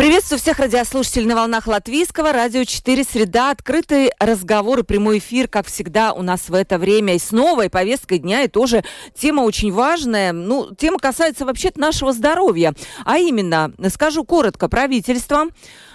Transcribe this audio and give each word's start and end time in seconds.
Приветствую 0.00 0.38
всех 0.38 0.58
радиослушателей 0.58 1.26
на 1.26 1.34
волнах 1.34 1.66
Латвийского. 1.66 2.32
Радио 2.32 2.64
4 2.64 3.04
«Среда». 3.04 3.50
Открытый 3.50 4.10
разговор 4.18 4.78
и 4.78 4.82
прямой 4.82 5.18
эфир, 5.18 5.46
как 5.46 5.66
всегда, 5.66 6.14
у 6.14 6.22
нас 6.22 6.48
в 6.48 6.54
это 6.54 6.78
время. 6.78 7.16
И 7.16 7.18
с 7.18 7.32
новой 7.32 7.68
повесткой 7.68 8.16
дня. 8.16 8.44
И 8.44 8.48
тоже 8.48 8.82
тема 9.14 9.42
очень 9.42 9.70
важная. 9.70 10.32
Ну, 10.32 10.74
тема 10.74 10.98
касается 10.98 11.44
вообще-то 11.44 11.80
нашего 11.80 12.14
здоровья. 12.14 12.72
А 13.04 13.18
именно, 13.18 13.74
скажу 13.90 14.24
коротко, 14.24 14.70
правительство 14.70 15.48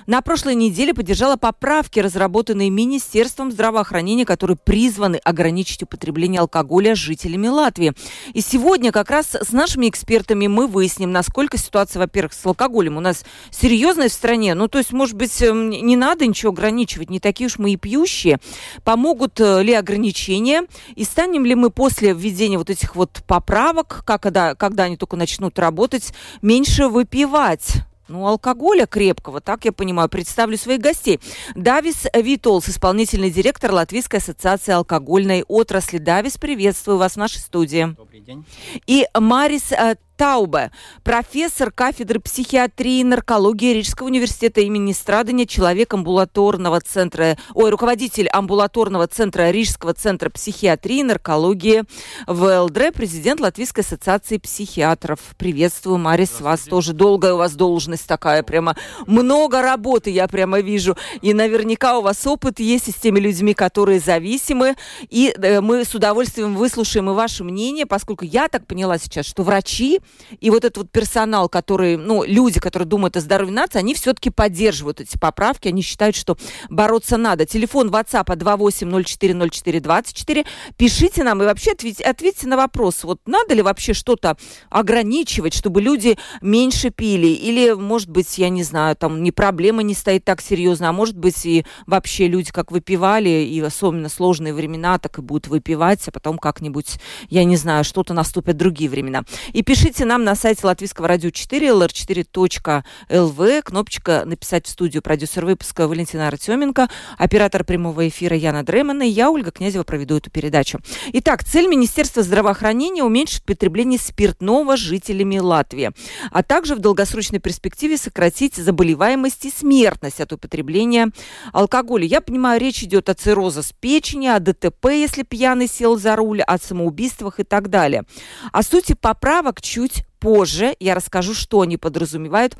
на 0.08 0.22
прошлой 0.22 0.56
неделе 0.56 0.94
поддержала 0.94 1.36
поправки, 1.36 2.00
разработанные 2.00 2.70
Министерством 2.70 3.52
здравоохранения, 3.52 4.26
которые 4.26 4.58
призваны 4.58 5.18
ограничить 5.18 5.84
употребление 5.84 6.42
алкоголя 6.42 6.96
жителями 6.96 7.48
Латвии. 7.48 7.94
И 8.34 8.42
сегодня 8.42 8.92
как 8.92 9.10
раз 9.10 9.36
с 9.36 9.52
нашими 9.52 9.90
экспертами 9.90 10.48
мы 10.48 10.68
выясним, 10.68 11.12
насколько 11.12 11.58
ситуация, 11.58 12.00
во-первых, 12.00 12.34
с 12.34 12.46
алкоголем 12.46 12.98
у 12.98 13.00
нас 13.00 13.26
серьезная 13.52 14.10
в 14.10 14.14
стране. 14.14 14.54
Ну, 14.54 14.68
то 14.68 14.78
есть, 14.78 14.92
может 14.92 15.16
быть, 15.16 15.42
эм, 15.42 15.70
не 15.70 15.96
надо 15.96 16.28
ничего 16.28 16.52
ограничивать, 16.52 17.10
не 17.10 17.20
такие 17.20 17.48
уж 17.48 17.58
мы 17.58 17.72
и 17.72 17.78
пьющие. 17.78 18.40
Помогут 18.84 19.40
э, 19.40 19.64
ли 19.64 19.74
ограничения? 19.74 20.64
И 20.96 21.04
станем 21.04 21.46
ли 21.46 21.56
мы 21.56 21.70
после 21.70 22.14
введения 22.14 22.58
вот 22.58 22.70
этих 22.70 22.96
вот 22.96 23.24
поправок, 23.28 24.04
как, 24.06 24.22
когда, 24.22 24.56
когда 24.56 24.84
они 24.84 24.98
только 24.98 25.16
начнут 25.16 25.58
работать, 25.60 26.14
меньше 26.42 26.88
выпивать? 26.88 27.86
Ну, 28.08 28.28
алкоголя 28.28 28.86
крепкого, 28.86 29.42
так 29.42 29.66
я 29.66 29.72
понимаю. 29.72 30.10
Представлю 30.10 30.58
своих 30.58 30.80
гостей. 30.80 31.20
Давис 31.56 32.06
Витолс, 32.14 32.70
исполнительный 32.70 33.32
директор 33.32 33.72
Латвийской 33.72 34.18
ассоциации 34.18 34.74
алкогольной 34.74 35.44
отрасли. 35.48 35.98
Давис, 35.98 36.38
приветствую 36.38 36.98
вас 36.98 37.14
в 37.14 37.18
нашей 37.18 37.40
студии. 37.40 37.96
Добрый 37.98 38.20
день. 38.20 38.46
И 38.86 39.08
Марис 39.14 39.72
э, 39.72 39.96
Таубе, 40.18 40.72
профессор 41.04 41.72
кафедры 41.72 42.22
психиатрии 42.22 43.00
и 43.00 43.04
наркологии 43.04 43.74
Рижского 43.74 44.08
университета 44.08 44.62
имени 44.62 44.94
Страдания, 44.94 45.46
человек 45.46 45.94
амбулаторного 45.94 46.80
центра, 46.80 47.38
ой, 47.54 47.70
руководитель 47.70 48.30
амбулаторного 48.30 49.08
центра 49.08 49.52
Рижского 49.52 49.94
центра 49.94 50.30
психиатрии 50.30 51.00
и 51.00 51.04
наркологии 51.04 51.84
в 52.28 52.62
ЛДР, 52.62 52.94
президент 52.94 53.42
Латвийской 53.42 53.82
ассоциации 53.82 54.38
психиатров. 54.38 55.20
Приветствую, 55.38 55.98
Марис, 55.98 56.40
вас 56.40 56.62
тоже 56.62 56.94
долгая 56.94 57.34
у 57.34 57.38
вас 57.38 57.54
должность 57.54 58.08
такая, 58.08 58.42
прямо 58.42 58.78
много 59.08 59.62
работы 59.62 60.12
я 60.12 60.28
прямо 60.30 60.62
вижу. 60.62 60.96
И 61.22 61.34
наверняка 61.34 61.98
у 61.98 62.02
вас 62.02 62.26
опыт 62.26 62.62
есть 62.62 62.88
и 62.88 62.92
с 62.92 62.96
теми 62.96 63.20
людьми, 63.20 63.54
которые 63.54 64.00
зависимы. 64.00 64.76
И 65.10 65.36
э, 65.36 65.60
мы 65.60 65.84
с 65.84 65.94
удовольствием 65.94 66.56
выслушаем 66.56 67.10
и 67.10 67.14
ваше 67.14 67.44
мнение, 67.44 67.86
поскольку 67.86 68.24
я 68.24 68.48
так 68.48 68.66
поняла 68.66 68.98
сейчас, 68.98 69.26
что 69.26 69.44
врачи 69.44 70.00
и 70.40 70.50
вот 70.50 70.66
этот 70.66 70.78
вот 70.78 70.92
персонал, 70.92 71.50
который, 71.50 71.98
ну, 71.98 72.24
люди, 72.24 72.60
которые 72.60 72.88
думают 72.88 73.18
о 73.18 73.22
здоровье 73.22 73.54
нации, 73.54 73.80
они 73.80 73.94
все-таки 73.94 74.30
поддерживают 74.30 75.02
эти 75.02 75.18
поправки, 75.18 75.68
они 75.68 75.82
считают, 75.82 76.16
что 76.16 76.38
бороться 76.70 77.18
надо. 77.18 77.46
Телефон 77.46 77.90
WhatsApp 77.90 78.26
28040424. 78.26 80.46
Пишите 80.78 81.24
нам 81.24 81.42
и 81.42 81.46
вообще 81.46 81.72
ответьте, 81.72 82.04
ответьте 82.04 82.48
на 82.48 82.58
вопрос, 82.58 83.04
вот 83.04 83.22
надо 83.26 83.54
ли 83.54 83.62
вообще 83.62 83.94
что-то 83.94 84.38
ограничивать, 84.70 85.54
чтобы 85.54 85.82
люди 85.82 86.18
меньше 86.42 86.90
пили, 86.90 87.28
или, 87.28 87.74
может 87.74 88.10
быть, 88.10 88.38
я 88.38 88.50
не 88.50 88.64
знаю, 88.64 88.96
там 88.96 89.24
не 89.24 89.32
проблема 89.32 89.84
не 89.84 89.94
стоит 89.94 90.26
так 90.26 90.42
серьезно, 90.42 90.90
а 90.90 90.94
может 90.94 91.18
быть 91.18 91.46
и 91.46 91.66
вообще 91.86 92.28
люди 92.28 92.52
как 92.52 92.72
выпивали, 92.72 93.30
и 93.30 93.62
особенно 93.62 94.10
сложные 94.10 94.54
времена, 94.54 94.98
так 95.00 95.20
и 95.20 95.22
будут 95.22 95.48
выпивать, 95.48 96.08
а 96.08 96.12
потом 96.12 96.38
как-нибудь, 96.38 97.00
я 97.30 97.44
не 97.44 97.58
знаю, 97.58 97.84
что-то 97.84 98.14
наступят 98.14 98.58
другие 98.58 98.90
времена. 98.90 99.24
И 99.54 99.64
пишите 99.64 99.95
Пишите 99.96 100.10
нам 100.10 100.26
на 100.26 100.36
сайте 100.36 100.68
Латвийского 100.68 101.08
радио 101.08 101.30
4, 101.30 101.70
lr4.lv, 101.70 103.62
кнопочка 103.62 104.24
«Написать 104.26 104.66
в 104.66 104.70
студию». 104.70 105.02
Продюсер 105.02 105.46
выпуска 105.46 105.88
Валентина 105.88 106.28
Артеменко, 106.28 106.90
оператор 107.18 107.64
прямого 107.64 108.06
эфира 108.10 108.36
Яна 108.36 108.64
Дремана 108.64 109.04
и 109.04 109.08
я, 109.10 109.32
Ольга 109.32 109.52
Князева, 109.52 109.84
проведу 109.84 110.18
эту 110.18 110.30
передачу. 110.30 110.80
Итак, 111.14 111.46
цель 111.46 111.68
Министерства 111.68 112.24
здравоохранения– 112.24 113.04
уменьшить 113.06 113.44
потребление 113.44 113.98
спиртного 113.98 114.76
жителями 114.76 115.38
Латвии, 115.38 115.92
а 116.30 116.44
также 116.44 116.76
в 116.76 116.80
долгосрочной 116.80 117.40
перспективе 117.40 117.96
сократить 117.98 118.56
заболеваемость 118.56 119.46
и 119.46 119.50
смертность 119.50 120.20
от 120.20 120.34
употребления 120.34 121.08
алкоголя. 121.54 122.04
Я 122.06 122.20
понимаю, 122.20 122.60
речь 122.60 122.84
идет 122.84 123.08
о 123.08 123.14
цирроза 123.14 123.62
печени, 123.80 124.28
о 124.28 124.40
ДТП, 124.40 124.88
если 124.88 125.24
пьяный 125.24 125.70
сел 125.70 125.98
за 125.98 126.18
руль, 126.18 126.42
о 126.42 126.58
самоубийствах 126.58 127.40
и 127.40 127.44
так 127.44 127.70
далее. 127.70 128.04
О 128.52 128.62
сути 128.62 128.92
поправок 128.92 129.62
чуть 129.62 129.85
чуть 129.88 130.06
позже 130.20 130.76
я 130.80 130.96
расскажу, 130.96 131.34
что 131.34 131.62
они 131.62 131.78
подразумевают. 131.78 132.58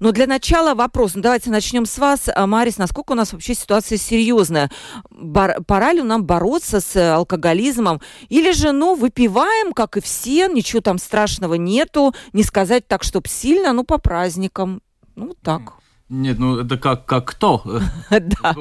Но 0.00 0.12
для 0.12 0.26
начала 0.26 0.74
вопрос. 0.74 1.14
Ну, 1.14 1.22
давайте 1.22 1.50
начнем 1.50 1.86
с 1.86 1.98
вас, 1.98 2.28
а, 2.34 2.46
Марис. 2.46 2.76
Насколько 2.76 3.12
у 3.12 3.14
нас 3.14 3.32
вообще 3.32 3.54
ситуация 3.54 3.96
серьезная? 3.96 4.70
Бар, 5.10 5.62
пора 5.66 5.92
ли 5.92 6.02
нам 6.02 6.24
бороться 6.24 6.80
с 6.80 7.14
алкоголизмом? 7.14 8.00
Или 8.28 8.52
же, 8.52 8.72
ну, 8.72 8.94
выпиваем, 8.94 9.72
как 9.72 9.96
и 9.96 10.00
все, 10.00 10.48
ничего 10.48 10.82
там 10.82 10.98
страшного 10.98 11.54
нету. 11.54 12.14
Не 12.32 12.42
сказать 12.42 12.86
так, 12.86 13.02
чтобы 13.02 13.28
сильно, 13.28 13.72
ну, 13.72 13.84
по 13.84 13.98
праздникам. 13.98 14.82
Ну, 15.14 15.34
так. 15.42 15.72
Нет, 16.10 16.38
ну, 16.38 16.58
это 16.58 16.76
как, 16.76 17.06
как 17.06 17.24
кто? 17.24 17.62
Да. 18.10 18.54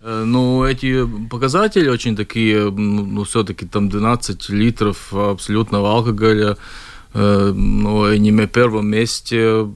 Э, 0.00 0.22
ну, 0.24 0.64
эти 0.64 1.06
показатели 1.28 1.88
очень 1.88 2.14
такие, 2.14 2.70
ну, 2.70 3.24
все-таки 3.24 3.66
там 3.66 3.88
12 3.88 4.50
литров 4.50 5.12
абсолютного 5.12 5.90
алкоголя, 5.90 6.52
Э, 6.52 6.56
но 7.14 8.14
не 8.14 8.30
на 8.30 8.46
первом 8.46 8.88
месте 8.88 9.66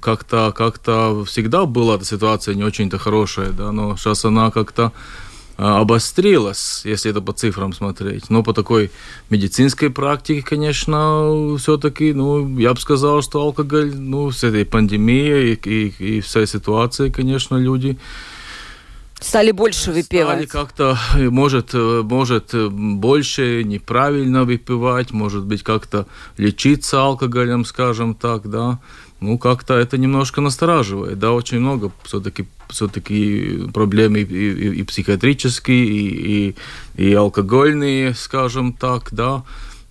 как-то 0.00 0.52
как-то 0.56 1.24
всегда 1.24 1.66
была 1.66 1.96
эта 1.96 2.04
ситуация 2.04 2.54
не 2.54 2.64
очень-то 2.64 2.98
хорошая, 2.98 3.50
да, 3.50 3.72
но 3.72 3.96
сейчас 3.96 4.24
она 4.24 4.50
как-то 4.50 4.92
э, 5.58 5.62
обострилась, 5.62 6.82
если 6.84 7.10
это 7.10 7.20
по 7.20 7.32
цифрам 7.32 7.72
смотреть. 7.72 8.30
Но 8.30 8.42
по 8.42 8.52
такой 8.52 8.90
медицинской 9.30 9.90
практике, 9.90 10.42
конечно, 10.42 11.56
все-таки, 11.58 12.12
ну, 12.12 12.58
я 12.58 12.72
бы 12.72 12.80
сказал, 12.80 13.22
что 13.22 13.40
алкоголь, 13.40 13.94
ну, 13.94 14.30
с 14.30 14.44
этой 14.44 14.64
пандемией 14.64 15.54
и, 15.54 15.68
и, 15.68 16.16
и 16.16 16.20
всей 16.20 16.46
ситуацией, 16.46 17.10
конечно, 17.10 17.56
люди 17.56 17.98
Стали 19.24 19.52
больше 19.52 19.90
выпивать. 19.90 20.26
Стали 20.26 20.46
как-то, 20.46 20.98
может, 21.16 21.72
может 21.72 22.54
больше 22.72 23.64
неправильно 23.64 24.44
выпивать, 24.44 25.12
может 25.12 25.46
быть, 25.46 25.62
как-то 25.62 26.06
лечиться 26.36 27.00
алкоголем, 27.00 27.64
скажем 27.64 28.14
так, 28.14 28.50
да. 28.50 28.80
Ну, 29.20 29.38
как-то 29.38 29.74
это 29.74 29.96
немножко 29.96 30.42
настораживает, 30.42 31.18
да, 31.18 31.32
очень 31.32 31.58
много 31.58 31.90
все-таки 32.02 32.46
все-таки 32.68 33.62
проблемы 33.72 34.20
и, 34.20 34.24
и, 34.24 34.80
и 34.80 34.82
психиатрические, 34.82 35.86
и, 35.86 36.54
и, 36.96 37.02
и 37.02 37.14
алкогольные, 37.14 38.14
скажем 38.14 38.74
так, 38.74 39.08
да 39.12 39.42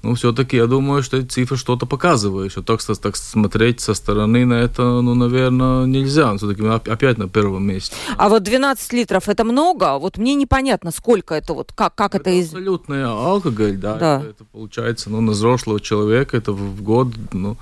ну, 0.03 0.15
все-таки 0.15 0.57
я 0.57 0.67
думаю, 0.67 1.01
что 1.01 1.15
эти 1.15 1.27
цифры 1.27 1.55
что-то 1.55 1.85
показывают. 1.85 2.51
Что 2.51 2.61
так, 2.61 2.81
так 2.83 3.15
смотреть 3.15 3.79
со 3.79 3.93
стороны 3.93 4.45
на 4.45 4.55
это, 4.55 5.01
ну, 5.01 5.15
наверное, 5.15 5.85
нельзя. 5.85 6.35
Все-таки 6.35 6.61
мы 6.61 6.73
опять 6.73 7.17
на 7.17 7.29
первом 7.29 7.63
месте. 7.63 7.95
А 8.17 8.27
вот 8.27 8.43
12 8.43 8.91
литров 8.91 9.29
это 9.29 9.45
много? 9.45 9.97
Вот 9.97 10.17
мне 10.17 10.35
непонятно, 10.35 10.91
сколько 10.91 11.35
это 11.35 11.53
вот, 11.53 11.71
как, 11.71 11.95
как 11.95 12.15
это, 12.15 12.29
это 12.29 12.39
из... 12.39 12.47
абсолютный 12.47 13.05
алкоголь, 13.05 13.77
да. 13.77 13.95
да. 13.95 14.19
Это, 14.19 14.29
это 14.31 14.43
получается, 14.43 15.09
ну, 15.09 15.21
на 15.21 15.31
взрослого 15.31 15.79
человека 15.79 16.35
это 16.35 16.51
в 16.51 16.81
год, 16.81 17.07
ну, 17.31 17.55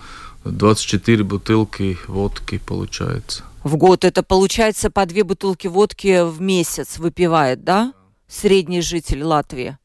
24 0.44 1.24
бутылки 1.24 2.00
водки 2.08 2.60
получается. 2.66 3.44
В 3.64 3.78
год 3.78 4.04
это 4.04 4.24
получается 4.24 4.90
по 4.90 5.06
две 5.06 5.24
бутылки 5.24 5.68
водки 5.68 6.24
в 6.24 6.42
месяц 6.42 6.98
выпивает, 6.98 7.64
да? 7.64 7.94
Средний 8.28 8.82
житель 8.82 9.22
Латвии. 9.24 9.78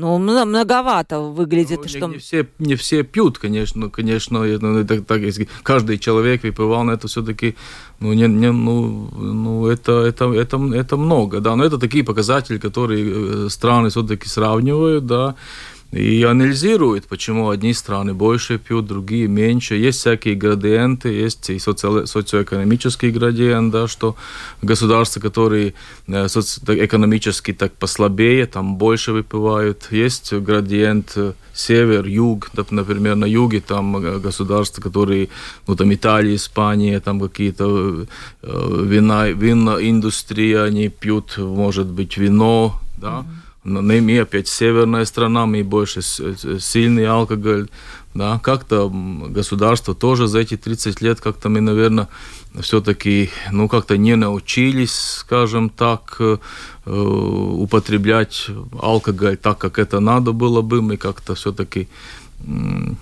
Ну, 0.00 0.18
многовато 0.18 1.18
выглядит. 1.20 1.80
Ну, 1.82 1.88
что... 1.88 2.06
не, 2.06 2.18
все, 2.18 2.46
не 2.60 2.74
все 2.76 3.02
пьют, 3.02 3.38
конечно, 3.38 3.90
конечно, 3.90 4.44
ну, 4.60 4.84
так, 4.84 5.04
так, 5.06 5.20
каждый 5.64 5.98
человек 5.98 6.44
выпивал, 6.44 6.84
но 6.84 6.92
это 6.92 7.08
все-таки, 7.08 7.56
ну, 8.00 8.12
не, 8.12 8.28
не, 8.28 8.52
ну, 8.52 9.10
ну 9.16 9.66
это, 9.66 9.92
это, 9.92 10.32
это, 10.32 10.56
это 10.74 10.96
много, 10.96 11.40
да, 11.40 11.56
но 11.56 11.64
это 11.64 11.78
такие 11.78 12.04
показатели, 12.04 12.58
которые 12.58 13.46
э, 13.46 13.48
страны 13.50 13.88
все-таки 13.88 14.28
сравнивают, 14.28 15.06
да, 15.06 15.34
и 15.90 16.22
анализирует, 16.22 17.06
почему 17.06 17.48
одни 17.48 17.72
страны 17.72 18.12
больше 18.12 18.58
пьют, 18.58 18.86
другие 18.86 19.26
меньше. 19.26 19.74
Есть 19.74 20.00
всякие 20.00 20.34
градиенты, 20.34 21.08
есть 21.08 21.48
и 21.48 21.58
соци... 21.58 22.06
социоэкономический 22.06 23.10
градиент, 23.10 23.72
да, 23.72 23.88
что 23.88 24.14
государства, 24.60 25.20
которые 25.20 25.72
э, 26.06 26.28
соци... 26.28 26.60
экономически 26.66 27.54
так 27.54 27.72
послабее, 27.72 28.44
там 28.44 28.76
больше 28.76 29.12
выпивают. 29.12 29.88
Есть 29.90 30.34
градиент 30.34 31.12
э, 31.16 31.32
север, 31.54 32.06
юг, 32.06 32.50
например, 32.70 33.16
на 33.16 33.24
юге 33.24 33.62
там 33.62 33.96
э, 33.96 34.18
государства, 34.18 34.82
которые, 34.82 35.30
ну 35.66 35.74
там 35.74 35.94
Италия, 35.94 36.34
Испания, 36.34 37.00
там 37.00 37.18
какие-то 37.18 38.06
вина, 38.42 39.28
винная 39.28 39.88
индустрия, 39.88 40.64
они 40.64 40.90
пьют, 40.90 41.38
может 41.38 41.86
быть, 41.86 42.18
вино, 42.18 42.78
да, 42.98 43.20
mm-hmm 43.20 43.37
но 43.68 43.82
мы 43.82 44.20
опять 44.20 44.48
северная 44.48 45.04
страна, 45.04 45.46
мы 45.46 45.62
больше 45.62 46.02
сильный 46.02 47.06
алкоголь, 47.06 47.68
да, 48.14 48.38
как-то 48.42 48.90
государство 48.90 49.94
тоже 49.94 50.26
за 50.26 50.40
эти 50.40 50.56
30 50.56 51.00
лет 51.02 51.20
как-то 51.20 51.48
мы, 51.48 51.60
наверное, 51.60 52.08
все-таки, 52.60 53.30
ну, 53.52 53.68
как-то 53.68 53.96
не 53.96 54.16
научились, 54.16 54.94
скажем 55.18 55.68
так, 55.68 56.16
э, 56.18 56.38
употреблять 56.86 58.46
алкоголь 58.80 59.36
так, 59.36 59.58
как 59.58 59.78
это 59.78 60.00
надо 60.00 60.32
было 60.32 60.62
бы, 60.62 60.82
мы 60.82 60.96
как-то 60.96 61.34
все-таки 61.34 61.88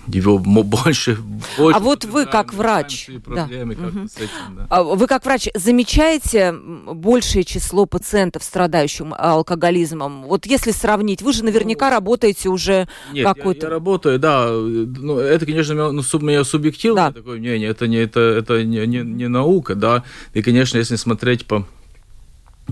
его 0.07 0.39
больше, 0.39 1.17
больше. 1.57 1.77
А 1.77 1.79
вот 1.79 2.05
вы 2.05 2.25
как 2.25 2.53
врач, 2.53 3.09
проблемы, 3.23 3.75
да. 3.75 3.83
как 3.83 3.93
угу. 3.93 4.05
этим, 4.17 4.55
да. 4.55 4.67
А 4.69 4.83
вы 4.83 5.07
как 5.07 5.25
врач 5.25 5.47
замечаете 5.53 6.53
большее 6.53 7.43
число 7.43 7.85
пациентов, 7.85 8.43
страдающих 8.43 9.05
алкоголизмом? 9.17 10.23
Вот 10.23 10.45
если 10.45 10.71
сравнить, 10.71 11.21
вы 11.21 11.33
же 11.33 11.43
наверняка 11.43 11.87
ну, 11.89 11.95
работаете 11.95 12.49
уже 12.49 12.87
какой-то. 13.13 13.67
Я, 13.67 13.69
я 13.69 13.73
работаю, 13.75 14.19
да. 14.19 14.49
Ну, 14.49 15.19
это, 15.19 15.45
конечно, 15.45 15.91
ну, 15.91 16.03
мое 16.19 16.43
субъективное 16.43 17.07
да. 17.07 17.11
такое 17.13 17.37
мнение. 17.37 17.69
Это 17.69 17.87
не 17.87 17.97
это 17.97 18.19
это 18.19 18.63
не, 18.63 18.85
не, 18.87 18.99
не 18.99 19.27
наука, 19.27 19.75
да. 19.75 20.03
И, 20.33 20.41
конечно, 20.41 20.77
если 20.77 20.95
смотреть 20.95 21.45
по 21.45 21.65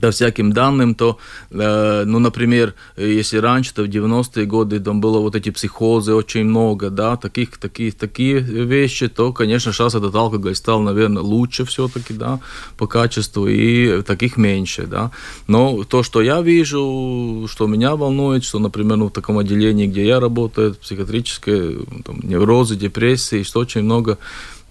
по 0.01 0.11
всяким 0.11 0.51
данным, 0.51 0.95
то, 0.95 1.17
э, 1.51 2.03
ну, 2.05 2.19
например, 2.19 2.73
если 2.97 3.37
раньше, 3.37 3.73
то 3.73 3.83
в 3.83 3.87
90-е 3.87 4.45
годы 4.45 4.79
там 4.79 5.01
было 5.01 5.19
вот 5.19 5.35
эти 5.35 5.51
психозы 5.51 6.13
очень 6.13 6.43
много, 6.43 6.89
да, 6.89 7.15
таких, 7.15 7.57
такие, 7.57 7.91
такие 7.91 8.39
вещи, 8.39 9.07
то, 9.07 9.31
конечно, 9.33 9.71
сейчас 9.71 9.95
этот 9.95 10.15
алкоголь 10.15 10.55
стал, 10.55 10.81
наверное, 10.81 11.23
лучше 11.23 11.65
все-таки, 11.65 12.13
да, 12.13 12.39
по 12.77 12.87
качеству, 12.87 13.47
и 13.47 14.01
таких 14.01 14.37
меньше, 14.37 14.85
да. 14.85 15.11
Но 15.47 15.83
то, 15.83 16.03
что 16.03 16.21
я 16.21 16.41
вижу, 16.41 17.47
что 17.49 17.67
меня 17.67 17.95
волнует, 17.95 18.43
что, 18.43 18.59
например, 18.59 18.97
ну, 18.97 19.07
в 19.07 19.11
таком 19.11 19.37
отделении, 19.37 19.87
где 19.87 20.05
я 20.05 20.19
работаю, 20.19 20.75
психиатрическое, 20.75 21.77
там, 22.03 22.19
неврозы, 22.23 22.75
депрессии, 22.75 23.43
что 23.43 23.59
очень 23.59 23.83
много 23.83 24.17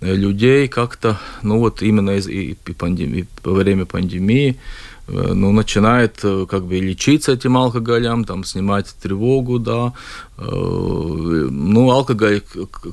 людей 0.01 0.69
как-то, 0.69 1.19
ну, 1.43 1.59
вот 1.59 1.83
именно 1.83 2.11
из, 2.11 2.29
и, 2.29 2.59
и 2.67 2.73
пандемии, 2.73 3.27
во 3.43 3.55
время 3.55 3.87
пандемии, 3.87 4.57
Э, 4.57 4.94
ну, 5.09 5.53
начинает 5.53 6.21
э, 6.25 6.47
как 6.49 6.65
бы 6.65 6.81
лечиться 6.81 7.33
этим 7.33 7.57
алкоголем, 7.57 8.25
там, 8.25 8.45
снимать 8.45 8.95
тревогу, 9.03 9.59
да. 9.59 9.93
Э, 10.39 11.49
ну, 11.51 11.91
алкоголь, 11.91 12.41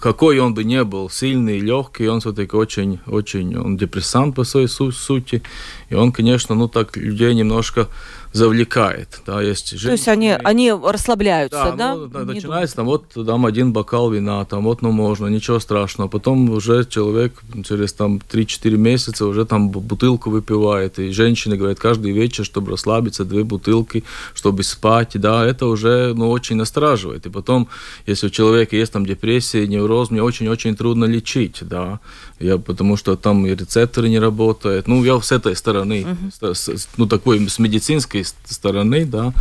какой 0.01 0.39
он 0.39 0.53
бы 0.53 0.63
не 0.63 0.83
был, 0.83 1.09
сильный, 1.09 1.59
легкий, 1.59 2.09
он 2.09 2.19
все-таки 2.19 2.55
очень, 2.55 2.99
очень, 3.07 3.57
он 3.57 3.77
депрессант 3.77 4.35
по 4.35 4.43
своей 4.43 4.67
сути, 4.67 5.41
и 5.89 5.95
он, 5.95 6.11
конечно, 6.11 6.55
ну, 6.55 6.67
так 6.67 6.97
людей 6.97 7.33
немножко 7.33 7.87
завлекает. 8.33 9.21
Да, 9.25 9.41
есть 9.41 9.71
женщины, 9.71 9.89
То 9.89 9.93
есть 9.93 10.07
они, 10.07 10.29
они 10.31 10.71
расслабляются, 10.71 11.73
да? 11.77 11.95
да? 11.95 11.95
Ну, 11.95 12.25
начинается 12.25 12.77
там 12.77 12.85
вот 12.85 13.05
там 13.13 13.45
один 13.45 13.73
бокал 13.73 14.09
вина, 14.09 14.45
там 14.45 14.63
вот 14.63 14.81
ну 14.81 14.91
можно, 14.91 15.27
ничего 15.27 15.59
страшного. 15.59 16.07
Потом 16.07 16.49
уже 16.49 16.85
человек 16.85 17.41
через 17.67 17.93
там 17.93 18.21
3-4 18.31 18.77
месяца 18.77 19.25
уже 19.25 19.45
там 19.45 19.69
бутылку 19.69 20.29
выпивает. 20.29 20.99
И 20.99 21.11
женщины 21.11 21.57
говорят 21.57 21.79
каждый 21.79 22.11
вечер, 22.11 22.45
чтобы 22.45 22.71
расслабиться, 22.71 23.25
две 23.25 23.43
бутылки, 23.43 24.03
чтобы 24.33 24.63
спать. 24.63 25.11
Да, 25.15 25.45
это 25.45 25.65
уже 25.65 26.13
ну, 26.15 26.29
очень 26.29 26.55
настораживает. 26.55 27.25
И 27.25 27.29
потом, 27.29 27.67
если 28.05 28.27
у 28.27 28.29
человека 28.29 28.75
есть 28.75 28.93
там 28.93 29.05
депрессия, 29.05 29.67
невроз, 29.67 30.09
мне 30.09 30.23
очень-очень 30.23 30.75
трудно 30.75 31.05
лечить. 31.05 31.59
Да 31.61 31.99
я, 32.41 32.57
потому 32.57 32.97
что 32.97 33.15
там 33.15 33.45
и 33.45 33.55
рецепторы 33.55 34.09
не 34.09 34.19
работают. 34.19 34.87
Ну, 34.87 35.03
я 35.03 35.19
с 35.21 35.31
этой 35.31 35.55
стороны, 35.55 36.05
uh-huh. 36.41 36.53
с, 36.53 36.87
ну, 36.97 37.07
такой, 37.07 37.47
с 37.47 37.59
медицинской 37.59 38.20
стороны, 38.23 39.05
да, 39.05 39.33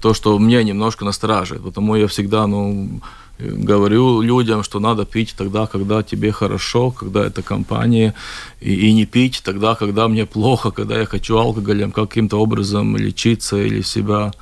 то, 0.00 0.14
что 0.14 0.38
мне 0.38 0.64
немножко 0.64 1.04
настораживает. 1.04 1.64
Потому 1.64 1.96
я 1.96 2.06
всегда, 2.06 2.46
ну, 2.46 3.00
говорю 3.38 4.22
людям, 4.22 4.62
что 4.62 4.80
надо 4.80 5.04
пить 5.04 5.34
тогда, 5.36 5.66
когда 5.66 6.02
тебе 6.02 6.32
хорошо, 6.32 6.90
когда 6.90 7.24
это 7.24 7.42
компания, 7.42 8.14
и, 8.60 8.88
и 8.88 8.92
не 8.92 9.06
пить 9.06 9.42
тогда, 9.44 9.74
когда 9.74 10.08
мне 10.08 10.26
плохо, 10.26 10.70
когда 10.70 10.98
я 10.98 11.06
хочу 11.06 11.36
алкоголем 11.36 11.92
каким-то 11.92 12.40
образом 12.40 12.96
лечиться 12.96 13.56
или 13.56 13.82
себя 13.82 14.32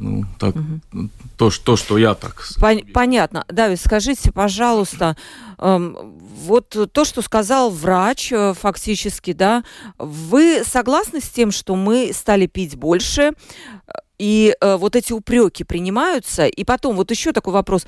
ну, 0.00 0.24
так, 0.38 0.54
угу. 0.54 1.08
то, 1.36 1.50
то, 1.64 1.76
что 1.76 1.98
я 1.98 2.14
так... 2.14 2.46
Пон- 2.60 2.92
понятно. 2.92 3.44
Давид, 3.48 3.80
скажите, 3.80 4.30
пожалуйста, 4.30 5.16
вот 5.58 6.92
то, 6.92 7.04
что 7.04 7.22
сказал 7.22 7.70
врач, 7.70 8.32
э, 8.32 8.54
фактически, 8.54 9.32
да, 9.32 9.64
вы 9.98 10.62
согласны 10.64 11.20
с 11.20 11.28
тем, 11.28 11.50
что 11.50 11.74
мы 11.74 12.12
стали 12.12 12.46
пить 12.46 12.76
больше, 12.76 13.32
и 14.18 14.54
э, 14.60 14.76
вот 14.76 14.96
эти 14.96 15.12
упреки 15.12 15.64
принимаются? 15.64 16.46
И 16.46 16.64
потом, 16.64 16.96
вот 16.96 17.10
еще 17.10 17.32
такой 17.32 17.52
вопрос. 17.52 17.86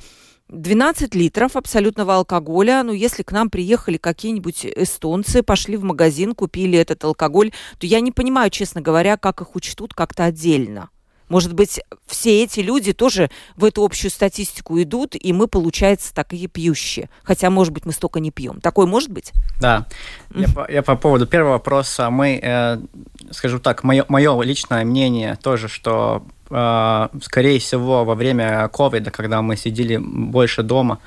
12 0.49 1.15
литров 1.15 1.57
абсолютного 1.57 2.17
алкоголя. 2.17 2.83
Ну, 2.83 2.93
если 2.93 3.23
к 3.23 3.33
нам 3.33 3.51
приехали 3.51 3.97
какие-нибудь 3.99 4.67
эстонцы, 4.67 5.43
пошли 5.43 5.77
в 5.77 5.85
магазин, 5.85 6.35
купили 6.35 6.79
этот 6.79 7.05
алкоголь, 7.05 7.53
то 7.79 7.87
я 7.87 8.01
не 8.01 8.11
понимаю, 8.13 8.51
честно 8.51 8.81
говоря, 8.81 9.17
как 9.17 9.41
их 9.41 9.55
учтут 9.55 9.95
как-то 9.95 10.25
отдельно. 10.25 10.91
Может 11.31 11.55
быть, 11.55 11.81
все 12.07 12.43
эти 12.43 12.59
люди 12.59 12.93
тоже 12.93 13.31
в 13.57 13.65
эту 13.65 13.85
общую 13.85 14.11
статистику 14.11 14.83
идут, 14.83 15.15
и 15.15 15.33
мы, 15.33 15.47
получается, 15.47 16.13
такие 16.13 16.49
пьющие. 16.49 17.09
Хотя, 17.23 17.51
может 17.51 17.73
быть, 17.73 17.87
мы 17.87 17.93
столько 17.93 18.19
не 18.19 18.33
пьем. 18.33 18.61
Такое 18.61 18.87
может 18.87 19.11
быть? 19.11 19.33
Да. 19.61 19.87
Я, 20.35 20.49
по, 20.49 20.71
я 20.71 20.83
по 20.83 20.97
поводу 20.97 21.29
первого 21.29 21.53
вопроса. 21.53 22.11
Мы, 22.11 22.41
э, 22.43 22.79
скажу 23.31 23.61
так, 23.61 23.85
мое, 23.85 24.05
мое 24.09 24.43
личное 24.43 24.85
мнение 24.85 25.39
тоже, 25.41 25.69
что, 25.69 26.25
э, 26.51 27.09
скорее 27.23 27.61
всего, 27.61 28.05
во 28.05 28.17
время 28.17 28.69
ковида, 28.69 29.13
когда 29.13 29.41
мы 29.41 29.57
сидели 29.57 29.99
больше 29.99 30.65
дома, 30.65 30.99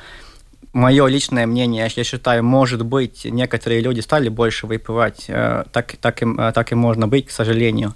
мое 0.72 1.08
личное 1.08 1.46
мнение, 1.46 1.90
я 1.94 2.04
считаю, 2.06 2.46
может 2.46 2.86
быть, 2.86 3.26
некоторые 3.26 3.82
люди 3.82 4.00
стали 4.00 4.30
больше 4.30 4.68
выпивать. 4.68 5.26
Э, 5.28 5.66
так, 5.74 5.98
так, 5.98 6.22
им, 6.22 6.40
э, 6.40 6.54
так 6.54 6.72
и 6.72 6.76
можно 6.76 7.10
быть, 7.10 7.28
к 7.28 7.32
сожалению. 7.32 7.94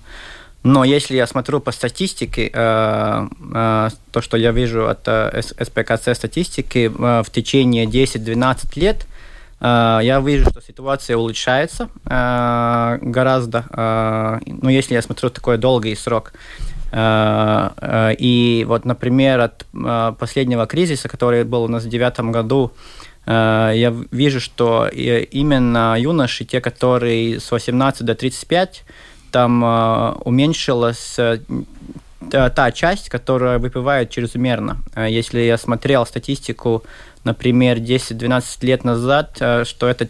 Но 0.68 0.84
если 0.84 1.16
я 1.16 1.28
смотрю 1.28 1.62
по 1.62 1.72
статистике, 1.72 2.52
э, 2.54 3.28
э, 3.54 3.90
то, 4.12 4.22
что 4.22 4.36
я 4.36 4.52
вижу 4.52 4.90
от 4.90 5.07
э, 5.07 5.42
СПКЦ 5.42 6.14
статистики, 6.14 6.90
в 6.90 7.30
течение 7.31 7.86
10-12 7.86 8.80
лет 8.80 9.07
я 9.59 10.21
вижу, 10.24 10.50
что 10.52 10.62
ситуация 10.62 11.18
улучшается 11.18 11.90
гораздо. 12.06 13.64
Ну, 14.45 14.69
если 14.69 14.94
я 14.94 15.02
смотрю 15.02 15.31
такой 15.31 15.57
долгий 15.57 15.95
срок. 15.95 16.33
И 16.95 18.66
вот, 18.68 18.86
например, 18.86 19.40
от 19.40 19.66
последнего 20.19 20.68
кризиса, 20.68 21.09
который 21.09 21.44
был 21.44 21.64
у 21.64 21.68
нас 21.68 21.86
в 21.86 21.90
девятом 21.90 22.31
году, 22.31 22.71
я 23.26 23.95
вижу, 24.12 24.40
что 24.40 24.88
именно 24.94 25.95
юноши, 25.97 26.45
те, 26.45 26.62
которые 26.62 27.40
с 27.40 27.52
18 27.52 28.06
до 28.06 28.14
35, 28.14 28.83
там 29.31 29.64
э, 29.64 30.12
уменьшилась 30.26 31.16
э, 31.18 31.40
та 32.30 32.72
часть, 32.72 33.10
которая 33.10 33.60
выпивает 33.60 34.10
чрезмерно. 34.10 34.78
Э, 34.96 35.07
если 35.10 35.42
я 35.42 35.57
смотрел 35.57 36.06
статистику, 36.06 36.84
например, 37.24 37.78
10-12 37.78 38.66
лет 38.66 38.84
назад, 38.84 39.36
что 39.36 39.88
это, 39.88 40.07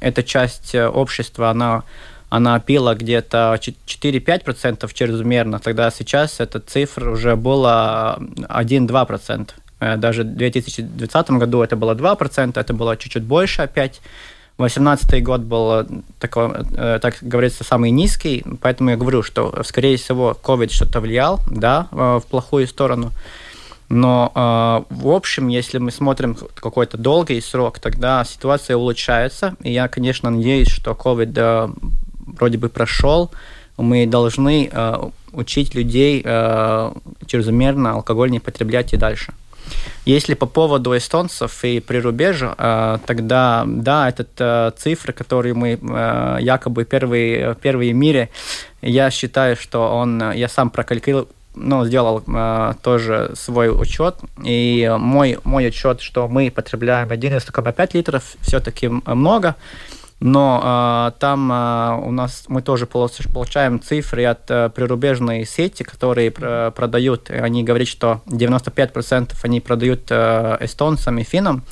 эта 0.00 0.22
часть 0.22 0.74
общества, 0.74 1.50
она 1.50 1.82
она 2.30 2.60
пила 2.60 2.94
где-то 2.94 3.58
4-5% 3.58 4.92
чрезмерно, 4.92 5.58
тогда 5.58 5.90
сейчас 5.90 6.40
эта 6.40 6.60
цифра 6.60 7.10
уже 7.10 7.36
была 7.36 8.18
1-2%. 8.20 9.48
Даже 9.96 10.24
в 10.24 10.36
2020 10.36 11.30
году 11.30 11.62
это 11.62 11.76
было 11.76 11.94
2%, 11.94 12.60
это 12.60 12.74
было 12.74 12.98
чуть-чуть 12.98 13.22
больше 13.22 13.62
опять. 13.62 14.02
2018 14.58 15.22
год 15.22 15.42
был, 15.42 15.72
э, 15.72 15.86
такой, 16.18 16.50
э, 16.76 16.98
так 17.00 17.18
говорится, 17.20 17.62
самый 17.62 17.92
низкий, 17.92 18.44
поэтому 18.60 18.90
я 18.90 18.96
говорю, 18.96 19.22
что, 19.22 19.62
скорее 19.62 19.96
всего, 19.96 20.36
COVID 20.42 20.72
что-то 20.72 21.00
влиял, 21.00 21.38
да, 21.48 21.86
э, 21.92 22.20
в 22.20 22.26
плохую 22.28 22.66
сторону. 22.66 23.12
Но 23.90 24.84
в 24.90 25.08
общем, 25.08 25.48
если 25.48 25.78
мы 25.78 25.90
смотрим 25.90 26.36
какой-то 26.56 26.98
долгий 26.98 27.40
срок, 27.40 27.78
тогда 27.78 28.22
ситуация 28.22 28.76
улучшается. 28.76 29.56
И 29.62 29.72
я, 29.72 29.88
конечно, 29.88 30.28
надеюсь, 30.28 30.68
что 30.68 30.90
COVID 30.90 31.74
вроде 32.38 32.58
бы 32.58 32.68
прошел. 32.68 33.30
Мы 33.78 34.06
должны 34.06 34.70
учить 35.32 35.74
людей 35.74 36.20
чрезмерно 36.22 37.92
алкоголь 37.92 38.30
не 38.30 38.40
потреблять 38.40 38.92
и 38.92 38.98
дальше. 38.98 39.32
Если 40.04 40.34
по 40.34 40.46
поводу 40.46 40.96
эстонцев 40.96 41.64
и 41.64 41.80
прирубежа, 41.80 42.54
э, 42.56 42.98
тогда, 43.06 43.64
да, 43.66 44.08
этот 44.08 44.28
э, 44.38 44.72
цифры, 44.76 45.12
которые 45.12 45.54
мы 45.54 45.78
э, 45.80 46.36
якобы 46.40 46.84
первые, 46.84 47.54
первые 47.56 47.92
в 47.92 47.96
мире, 47.96 48.30
я 48.82 49.10
считаю, 49.10 49.56
что 49.56 49.94
он, 49.94 50.32
я 50.32 50.48
сам 50.48 50.70
прокалькулировал, 50.70 51.28
ну, 51.54 51.84
сделал 51.84 52.22
э, 52.26 52.74
тоже 52.82 53.32
свой 53.34 53.68
учет, 53.68 54.16
и 54.44 54.94
мой, 54.98 55.38
мой 55.44 55.66
отчет, 55.66 56.00
что 56.00 56.28
мы 56.28 56.50
потребляем 56.50 57.08
11,5 57.08 57.90
литров, 57.92 58.24
все-таки 58.40 58.88
много, 58.88 59.56
но 60.20 61.10
э, 61.14 61.18
там 61.20 61.52
э, 61.52 62.00
у 62.06 62.10
нас 62.10 62.44
мы 62.48 62.62
тоже 62.62 62.86
получаем 62.86 63.80
цифры 63.80 64.24
от 64.24 64.50
э, 64.50 64.70
прирубежной 64.70 65.46
сети, 65.46 65.84
которые 65.84 66.32
э, 66.36 66.72
продают, 66.74 67.30
они 67.30 67.62
говорят, 67.62 67.88
что 67.88 68.22
95% 68.26 69.32
они 69.42 69.60
продают 69.60 70.10
э, 70.10 70.56
эстонцам 70.60 71.18
и 71.18 71.22
финнам, 71.22 71.62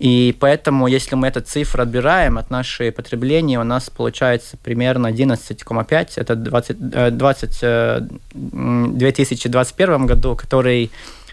и 0.00 0.34
поэтому, 0.40 0.86
если 0.86 1.14
мы 1.14 1.28
эту 1.28 1.42
цифру 1.42 1.82
отбираем 1.82 2.38
от 2.38 2.48
нашей 2.48 2.90
потребления, 2.90 3.60
у 3.60 3.64
нас 3.64 3.90
получается 3.90 4.56
примерно 4.56 5.08
11,5. 5.08 6.12
Это 6.16 6.36
20, 6.36 7.18
20, 7.18 8.08
2021 8.32 10.06
году, 10.06 10.36
который 10.36 10.90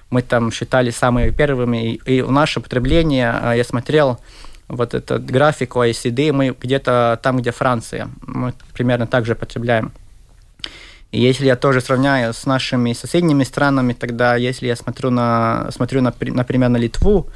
мы 0.09 0.21
там 0.21 0.51
считали 0.51 0.89
самыми 0.89 1.29
первыми. 1.29 1.93
И, 1.93 2.17
и 2.17 2.21
наше 2.21 2.59
потребление, 2.59 3.33
э, 3.41 3.53
я 3.55 3.63
смотрел 3.63 4.19
вот 4.67 4.93
этот 4.93 5.25
график 5.25 5.75
OECD, 5.75 6.31
мы 6.31 6.55
где-то 6.59 7.19
там, 7.21 7.37
где 7.37 7.51
Франция. 7.51 8.09
Мы 8.21 8.53
примерно 8.73 9.07
так 9.07 9.25
же 9.25 9.35
потребляем. 9.35 9.91
И 11.11 11.21
если 11.21 11.45
я 11.45 11.55
тоже 11.55 11.79
сравняю 11.79 12.33
с 12.33 12.45
нашими 12.45 12.93
соседними 12.93 13.43
странами, 13.43 13.93
тогда 13.93 14.35
если 14.35 14.67
я 14.67 14.75
смотрю 14.75 15.09
на, 15.09 15.69
смотрю 15.71 16.01
на, 16.01 16.13
например, 16.19 16.69
на 16.69 16.77
Литву, 16.77 17.29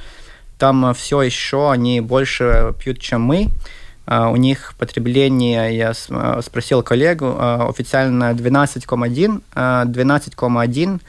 там 0.57 0.93
все 0.93 1.21
еще 1.21 1.71
они 1.71 2.01
больше 2.01 2.73
пьют, 2.79 2.99
чем 2.99 3.21
мы. 3.21 3.47
А, 4.05 4.29
у 4.29 4.35
них 4.35 4.73
потребление, 4.77 5.77
я 5.77 5.93
а, 6.09 6.41
спросил 6.41 6.83
коллегу, 6.83 7.35
а, 7.37 7.69
официально 7.69 8.33
12,1, 8.33 9.41
12,1 9.55 11.01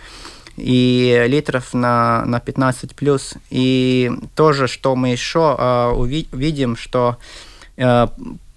и 0.62 1.24
литров 1.26 1.74
на, 1.74 2.24
на 2.26 2.40
15 2.40 2.94
плюс. 2.94 3.34
И 3.50 4.10
тоже, 4.34 4.68
что 4.68 4.94
мы 4.96 5.10
еще 5.10 5.92
увидим, 5.96 6.76
что 6.76 7.18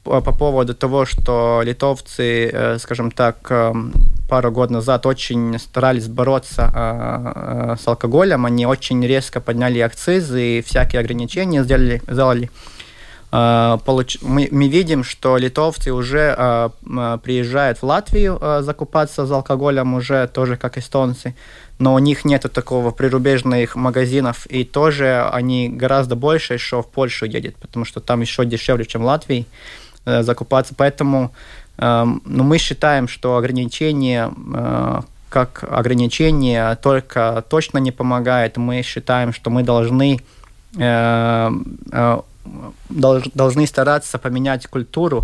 по 0.05 0.31
поводу 0.31 0.75
того, 0.75 1.05
что 1.05 1.61
литовцы, 1.63 2.49
э, 2.53 2.77
скажем 2.79 3.09
так, 3.09 3.37
эм, 3.49 3.91
пару 4.29 4.51
год 4.51 4.69
назад 4.69 5.05
очень 5.05 5.57
старались 5.57 6.07
бороться 6.07 6.71
э, 6.73 7.73
э, 7.73 7.75
с 7.81 7.87
алкоголем, 7.87 8.45
они 8.45 8.67
очень 8.67 9.05
резко 9.05 9.41
подняли 9.41 9.79
акцизы 9.79 10.59
и 10.59 10.61
всякие 10.61 10.99
ограничения 10.99 11.63
сделали, 11.63 12.01
сделали. 12.07 12.49
Получ... 13.31 14.19
Мы, 14.21 14.47
мы 14.51 14.69
видим, 14.69 15.03
что 15.03 15.35
литовцы 15.35 15.91
уже 15.91 16.69
приезжают 17.23 17.79
в 17.79 17.83
Латвию 17.83 18.39
закупаться 18.61 19.25
за 19.25 19.35
алкоголем 19.35 19.93
уже 19.93 20.27
тоже 20.27 20.55
как 20.55 20.77
эстонцы, 20.77 21.35
но 21.77 21.93
у 21.93 21.99
них 21.99 22.25
нет 22.25 22.45
такого 22.53 22.91
прирубежных 22.91 23.75
магазинов, 23.75 24.45
и 24.47 24.63
тоже 24.63 25.27
они 25.31 25.69
гораздо 25.69 26.15
больше 26.15 26.53
еще 26.53 26.81
в 26.81 26.87
Польшу 26.87 27.25
едет, 27.25 27.55
потому 27.57 27.85
что 27.85 27.99
там 27.99 28.21
еще 28.21 28.45
дешевле, 28.45 28.85
чем 28.85 29.01
в 29.01 29.05
Латвии. 29.05 29.45
Э, 30.05 30.21
закупаться. 30.21 30.75
Поэтому 30.77 31.31
эм, 31.77 32.21
ну, 32.25 32.43
мы 32.43 32.59
считаем, 32.59 33.07
что 33.07 33.37
ограничение 33.37 34.31
э, 34.53 35.01
как 35.29 35.65
ограничение 35.69 36.75
только 36.75 37.43
точно 37.49 37.79
не 37.79 37.91
помогает. 37.91 38.57
Мы 38.57 38.83
считаем, 38.83 39.33
что 39.33 39.49
мы 39.49 39.63
должны 39.63 40.19
э, 40.77 41.49
должны 42.89 43.65
стараться 43.65 44.19
поменять 44.19 44.67
культуру, 44.67 45.23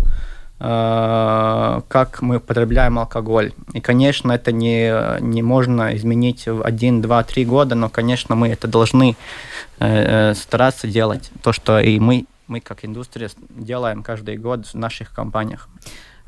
как 0.62 2.22
мы 2.22 2.38
потребляем 2.38 2.98
алкоголь. 2.98 3.52
И, 3.72 3.80
конечно, 3.80 4.30
это 4.30 4.52
не, 4.52 5.20
не 5.20 5.42
можно 5.42 5.96
изменить 5.96 6.46
в 6.46 6.62
один, 6.62 7.02
два, 7.02 7.24
три 7.24 7.44
года, 7.44 7.74
но, 7.74 7.88
конечно, 7.88 8.36
мы 8.36 8.48
это 8.48 8.68
должны 8.68 9.16
стараться 9.78 10.86
делать. 10.86 11.32
То, 11.42 11.52
что 11.52 11.80
и 11.80 11.98
мы 11.98 12.26
мы 12.52 12.60
как 12.60 12.84
индустрия 12.84 13.30
делаем 13.48 14.02
каждый 14.02 14.36
год 14.36 14.66
в 14.66 14.74
наших 14.74 15.14
компаниях. 15.14 15.68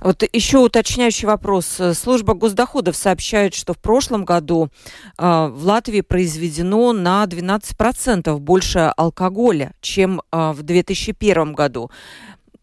Вот 0.01 0.23
еще 0.33 0.59
уточняющий 0.59 1.27
вопрос. 1.27 1.81
Служба 1.95 2.35
госдоходов 2.35 2.97
сообщает, 2.97 3.55
что 3.55 3.73
в 3.73 3.79
прошлом 3.79 4.25
году 4.25 4.69
э, 5.19 5.47
в 5.47 5.65
Латвии 5.65 6.03
произведено 6.03 6.93
на 6.93 7.25
12% 7.25 8.39
больше 8.39 8.93
алкоголя, 8.97 9.73
чем 9.81 10.21
э, 10.31 10.53
в 10.53 10.63
2001 10.63 11.53
году. 11.55 11.91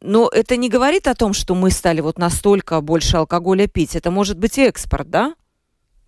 Но 0.02 0.30
это 0.34 0.58
не 0.58 0.70
говорит 0.70 1.08
о 1.08 1.16
том, 1.16 1.34
что 1.34 1.56
мы 1.56 1.72
стали 1.72 2.02
вот 2.02 2.18
настолько 2.18 2.82
больше 2.82 3.18
алкоголя 3.18 3.68
пить. 3.68 3.96
Это 3.96 4.12
может 4.12 4.38
быть 4.38 4.58
экспорт, 4.58 5.10
да? 5.10 5.36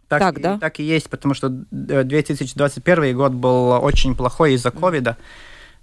Так, 0.07 0.19
так, 0.19 0.41
да? 0.41 0.57
так 0.59 0.79
и 0.79 0.83
есть, 0.83 1.09
потому 1.09 1.33
что 1.33 1.49
2021 1.49 3.15
год 3.15 3.31
был 3.33 3.71
очень 3.83 4.15
плохой 4.15 4.53
из-за 4.53 4.71
ковида. 4.71 5.17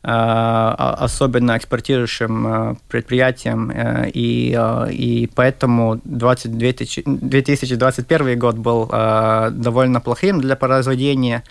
Э, 0.02 0.74
особенно 0.78 1.58
экспортирующим 1.58 2.46
э, 2.46 2.74
предприятиям, 2.88 3.70
э, 3.70 4.10
и, 4.14 4.58
и 4.90 5.30
поэтому 5.34 6.00
20, 6.04 6.56
2021 6.56 8.38
год 8.38 8.56
был 8.56 8.86
довольно 8.86 10.00
плохим 10.00 10.40
для 10.40 10.56
производения, 10.56 11.44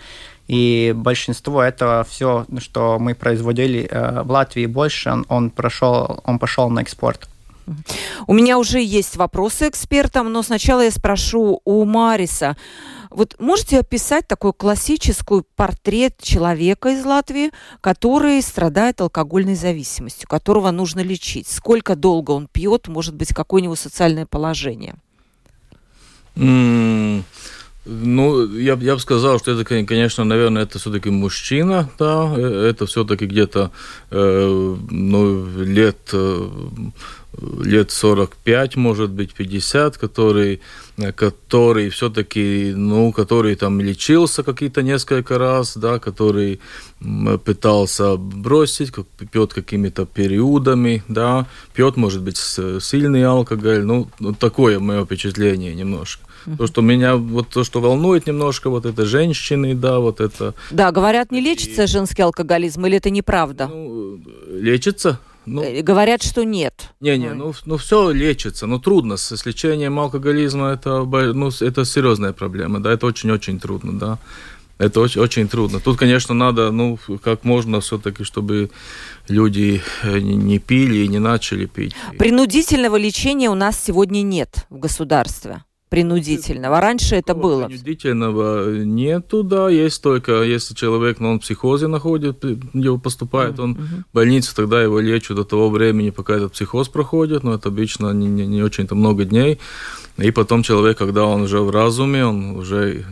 и 0.50 0.92
большинство 0.96 1.62
этого 1.62 2.02
все, 2.02 2.44
что 2.58 2.98
мы 2.98 3.14
производили 3.14 3.88
в 3.88 4.32
Латвии 4.32 4.66
больше, 4.66 5.08
он, 5.08 5.24
он, 5.28 5.50
прошел, 5.50 6.20
он 6.24 6.40
пошел 6.40 6.68
на 6.70 6.80
экспорт. 6.80 7.28
У 8.26 8.34
меня 8.34 8.58
уже 8.58 8.82
есть 8.82 9.16
вопросы 9.16 9.68
экспертам, 9.68 10.32
но 10.32 10.42
сначала 10.42 10.80
я 10.80 10.90
спрошу 10.90 11.60
у 11.64 11.84
Мариса. 11.84 12.56
Вот 13.10 13.36
можете 13.38 13.78
описать 13.78 14.26
такой 14.26 14.52
классический 14.52 15.42
портрет 15.54 16.16
человека 16.20 16.88
из 16.88 17.04
Латвии, 17.04 17.52
который 17.80 18.42
страдает 18.42 19.00
алкогольной 19.00 19.54
зависимостью, 19.54 20.28
которого 20.28 20.72
нужно 20.72 20.98
лечить? 20.98 21.46
Сколько 21.46 21.94
долго 21.94 22.32
он 22.32 22.48
пьет, 22.48 22.88
может 22.88 23.14
быть, 23.14 23.32
какое 23.32 23.62
у 23.62 23.64
него 23.64 23.76
социальное 23.76 24.26
положение? 24.26 24.96
Mm. 26.34 27.22
Ну, 27.86 28.46
я, 28.58 28.74
я 28.74 28.94
бы 28.94 29.00
сказал, 29.00 29.38
что 29.38 29.52
это, 29.52 29.64
конечно, 29.64 30.24
наверное, 30.24 30.64
это 30.64 30.78
все-таки 30.78 31.08
мужчина, 31.08 31.88
да, 31.98 32.30
э, 32.36 32.68
это 32.68 32.84
все-таки 32.84 33.24
где-то, 33.24 33.70
э, 34.10 34.76
ну, 34.90 35.46
лет, 35.56 36.10
э, 36.12 36.48
лет 37.62 37.90
45, 37.90 38.76
может 38.76 39.10
быть, 39.10 39.32
50, 39.32 39.96
который 39.96 40.60
который 41.16 41.88
все-таки, 41.88 42.74
ну, 42.76 43.10
который 43.12 43.54
там 43.54 43.80
лечился 43.80 44.42
какие-то 44.42 44.82
несколько 44.82 45.38
раз, 45.38 45.74
да, 45.74 45.98
который 45.98 46.60
пытался 47.46 48.16
бросить, 48.16 48.90
как, 48.90 49.06
пьет 49.32 49.54
какими-то 49.54 50.04
периодами, 50.04 51.02
да, 51.08 51.46
пьет, 51.72 51.96
может 51.96 52.20
быть, 52.20 52.36
сильный 52.36 53.24
алкоголь, 53.24 53.82
ну, 53.82 54.10
ну 54.18 54.34
такое 54.34 54.78
мое 54.78 55.06
впечатление 55.06 55.74
немножко. 55.74 56.29
То, 56.58 56.66
что 56.66 56.82
меня, 56.82 57.16
вот 57.16 57.48
то, 57.48 57.64
что 57.64 57.80
волнует 57.80 58.26
немножко, 58.26 58.70
вот 58.70 58.86
это 58.86 59.04
женщины, 59.04 59.74
да, 59.74 59.98
вот 59.98 60.20
это... 60.20 60.54
Да, 60.70 60.92
говорят, 60.92 61.32
не 61.32 61.40
лечится 61.40 61.84
и... 61.84 61.86
женский 61.86 62.22
алкоголизм, 62.22 62.86
или 62.86 62.96
это 62.96 63.10
неправда? 63.10 63.68
Ну, 63.68 64.20
лечится, 64.50 65.20
ну, 65.46 65.62
э, 65.62 65.82
Говорят, 65.82 66.22
что 66.22 66.44
нет. 66.44 66.90
Не-не, 67.00 67.34
ну, 67.34 67.54
ну 67.64 67.76
все 67.76 68.10
лечится, 68.10 68.66
но 68.66 68.78
трудно. 68.78 69.16
С, 69.16 69.46
лечением 69.46 69.98
алкоголизма 69.98 70.68
это, 70.68 71.04
ну, 71.04 71.50
это 71.60 71.84
серьезная 71.84 72.32
проблема, 72.32 72.80
да, 72.80 72.92
это 72.92 73.06
очень-очень 73.06 73.58
трудно, 73.58 73.98
да. 73.98 74.18
Это 74.78 75.00
очень, 75.00 75.20
очень 75.20 75.46
трудно. 75.46 75.78
Тут, 75.78 75.98
конечно, 75.98 76.34
надо, 76.34 76.70
ну, 76.70 76.98
как 77.22 77.44
можно 77.44 77.80
все-таки, 77.80 78.24
чтобы 78.24 78.70
люди 79.28 79.82
э, 80.02 80.20
не 80.20 80.58
пили 80.58 81.04
и 81.04 81.08
не 81.08 81.18
начали 81.18 81.66
пить. 81.66 81.94
Принудительного 82.18 82.96
лечения 82.96 83.50
у 83.50 83.54
нас 83.54 83.78
сегодня 83.78 84.22
нет 84.22 84.66
в 84.70 84.78
государстве 84.78 85.64
принудительного. 85.90 86.80
Раньше 86.80 87.16
это 87.16 87.34
было. 87.34 87.66
Принудительного 87.66 88.76
нету, 88.84 89.42
да, 89.42 89.68
есть 89.68 90.02
только, 90.02 90.42
если 90.42 90.74
человек, 90.74 91.18
ну, 91.18 91.32
он 91.32 91.38
в 91.38 91.42
психозе 91.42 91.88
находит, 91.88 92.44
его 92.72 92.96
поступает, 92.96 93.58
он 93.58 93.72
mm-hmm. 93.72 94.04
в 94.10 94.14
больницу, 94.14 94.54
тогда 94.54 94.80
его 94.80 95.00
лечат 95.00 95.36
до 95.36 95.44
того 95.44 95.68
времени, 95.68 96.10
пока 96.10 96.36
этот 96.36 96.52
психоз 96.52 96.88
проходит, 96.88 97.42
но 97.42 97.54
это 97.54 97.68
обычно 97.68 98.12
не, 98.12 98.28
не, 98.28 98.46
не 98.46 98.62
очень-то 98.62 98.94
много 98.94 99.24
дней. 99.24 99.58
И 100.16 100.30
потом 100.32 100.62
человек, 100.62 100.98
когда 100.98 101.24
он 101.24 101.42
уже 101.42 101.60
в 101.60 101.70
разуме, 101.70 102.26
он 102.26 102.56
уже... 102.56 103.04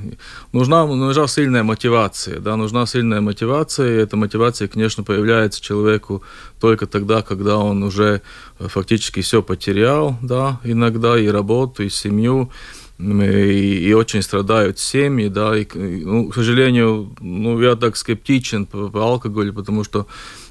Нужна, 0.52 0.86
нужна 0.86 1.26
сильная 1.26 1.62
мотивация, 1.62 2.38
да, 2.38 2.56
нужна 2.56 2.86
сильная 2.86 3.20
мотивация, 3.20 3.94
и 3.94 4.02
эта 4.02 4.16
мотивация, 4.16 4.68
конечно, 4.68 5.04
появляется 5.04 5.60
человеку 5.62 6.22
только 6.60 6.86
тогда, 6.86 7.22
когда 7.22 7.56
он 7.56 7.82
уже 7.82 8.20
фактически 8.58 9.20
все 9.22 9.42
потерял, 9.42 10.16
да, 10.22 10.60
иногда 10.64 11.18
и 11.18 11.28
работу, 11.28 11.82
и 11.82 11.88
семью, 11.88 12.50
и, 12.98 13.88
и 13.88 13.92
очень 13.92 14.22
страдают 14.22 14.78
семьи, 14.78 15.28
да, 15.28 15.56
и, 15.56 15.66
ну, 15.74 16.28
к 16.28 16.34
сожалению, 16.34 17.14
ну, 17.20 17.60
я 17.60 17.76
так 17.76 17.96
скептичен 17.96 18.66
по, 18.66 18.88
по 18.88 19.04
алкоголю, 19.04 19.52
потому 19.52 19.84
что 19.84 20.06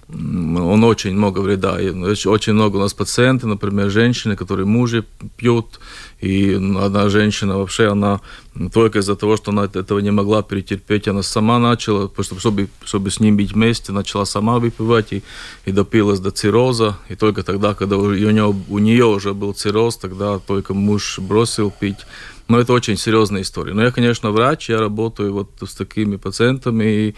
он 0.09 0.83
очень 0.85 1.13
много 1.13 1.39
вреда. 1.39 1.73
Очень 2.25 2.53
много 2.53 2.77
у 2.77 2.79
нас 2.79 2.93
пациенты, 2.93 3.45
например, 3.45 3.89
женщины, 3.89 4.37
которые 4.37 4.65
мужи 4.65 5.03
пьют, 5.35 5.81
и 6.21 6.53
одна 6.53 7.09
женщина 7.09 7.57
вообще, 7.57 7.91
она 7.91 8.21
только 8.73 8.99
из-за 8.99 9.17
того, 9.17 9.35
что 9.35 9.51
она 9.51 9.65
этого 9.65 9.99
не 9.99 10.11
могла 10.11 10.43
перетерпеть, 10.43 11.09
она 11.09 11.23
сама 11.23 11.59
начала, 11.59 12.09
чтобы, 12.39 12.69
чтобы 12.85 13.11
с 13.11 13.19
ним 13.19 13.35
быть 13.35 13.51
вместе, 13.51 13.91
начала 13.91 14.25
сама 14.25 14.59
выпивать 14.59 15.11
и, 15.11 15.23
и 15.65 15.73
допилась 15.73 16.21
до 16.21 16.31
цирроза. 16.31 16.97
И 17.09 17.15
только 17.15 17.43
тогда, 17.43 17.73
когда 17.73 17.97
у 17.97 18.09
нее, 18.09 18.55
у 18.69 18.79
нее 18.79 19.05
уже 19.05 19.33
был 19.33 19.51
цирроз, 19.51 19.97
тогда 19.97 20.39
только 20.39 20.73
муж 20.73 21.19
бросил 21.19 21.69
пить. 21.69 22.07
Но 22.47 22.59
это 22.59 22.73
очень 22.73 22.97
серьезная 22.97 23.41
история. 23.41 23.73
Но 23.73 23.83
я, 23.83 23.91
конечно, 23.91 24.31
врач, 24.31 24.69
я 24.69 24.79
работаю 24.79 25.33
вот 25.33 25.49
с 25.61 25.75
такими 25.75 26.15
пациентами, 26.15 26.85
и, 26.85 27.15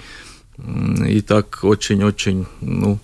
и 1.08 1.22
так 1.22 1.60
очень-очень, 1.64 2.48
ну, 2.62 3.00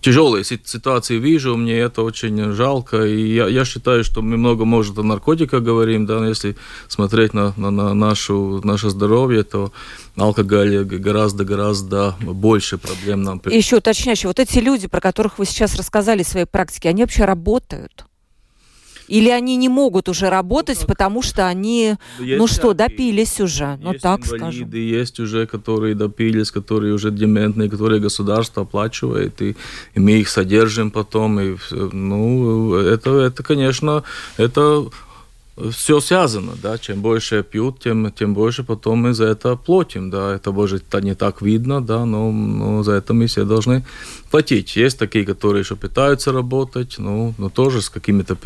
тяжелые 0.00 0.44
ситуации 0.44 1.18
вижу, 1.18 1.56
мне 1.56 1.76
это 1.78 2.02
очень 2.02 2.52
жалко. 2.52 3.04
И 3.04 3.34
я, 3.34 3.48
я 3.48 3.64
считаю, 3.64 4.04
что 4.04 4.22
мы 4.22 4.36
много, 4.36 4.64
может, 4.64 4.98
о 4.98 5.02
наркотиках 5.02 5.62
говорим, 5.62 6.06
да, 6.06 6.26
если 6.26 6.56
смотреть 6.88 7.34
на, 7.34 7.52
на, 7.56 7.70
на 7.70 7.94
нашу, 7.94 8.60
наше 8.64 8.90
здоровье, 8.90 9.42
то 9.42 9.72
алкоголь 10.16 10.84
гораздо-гораздо 10.84 12.14
больше 12.20 12.78
проблем 12.78 13.22
нам. 13.22 13.42
еще 13.50 13.76
уточняющий, 13.76 14.28
вот 14.28 14.38
эти 14.38 14.58
люди, 14.58 14.88
про 14.88 15.00
которых 15.00 15.38
вы 15.38 15.46
сейчас 15.46 15.74
рассказали 15.76 16.22
в 16.22 16.28
своей 16.28 16.46
практике, 16.46 16.88
они 16.88 17.02
вообще 17.02 17.24
работают? 17.24 18.04
Или 19.08 19.30
они 19.30 19.56
не 19.56 19.68
могут 19.68 20.08
уже 20.08 20.28
работать, 20.28 20.78
ну, 20.80 20.86
потому 20.86 21.22
что 21.22 21.46
они, 21.46 21.96
есть 22.18 22.38
ну 22.38 22.46
что, 22.46 22.74
допились 22.74 23.40
уже, 23.40 23.78
ну 23.82 23.94
так 23.94 24.26
скажем. 24.26 24.70
Есть 24.70 25.20
уже, 25.20 25.46
которые 25.46 25.94
допились, 25.94 26.50
которые 26.50 26.92
уже 26.92 27.10
дементные, 27.10 27.70
которые 27.70 28.00
государство 28.00 28.62
оплачивает, 28.62 29.42
и, 29.42 29.56
и 29.94 30.00
мы 30.00 30.12
их 30.12 30.28
содержим 30.28 30.90
потом. 30.90 31.40
И, 31.40 31.56
ну, 31.92 32.74
это, 32.74 33.10
это, 33.20 33.42
конечно, 33.42 34.02
это 34.36 34.84
все 35.70 36.00
связано, 36.00 36.52
да, 36.62 36.78
чем 36.78 37.00
больше 37.00 37.42
пьют, 37.42 37.80
тем, 37.80 38.12
тем 38.12 38.34
больше 38.34 38.62
потом 38.62 38.98
мы 38.98 39.14
за 39.14 39.24
это 39.24 39.56
платим, 39.56 40.10
да, 40.10 40.34
это 40.34 40.52
может 40.52 40.94
не 41.02 41.14
так 41.14 41.42
видно, 41.42 41.80
да, 41.80 42.04
но, 42.04 42.30
но 42.30 42.82
за 42.82 42.92
это 42.92 43.14
мы 43.14 43.26
все 43.26 43.44
должны 43.44 43.84
платить. 44.30 44.76
Есть 44.76 44.98
такие, 44.98 45.24
которые 45.24 45.62
еще 45.62 45.76
пытаются 45.76 46.32
работать, 46.32 46.96
ну, 46.98 47.34
но 47.38 47.48
тоже 47.48 47.82
с 47.82 47.90
какими-то 47.90 48.36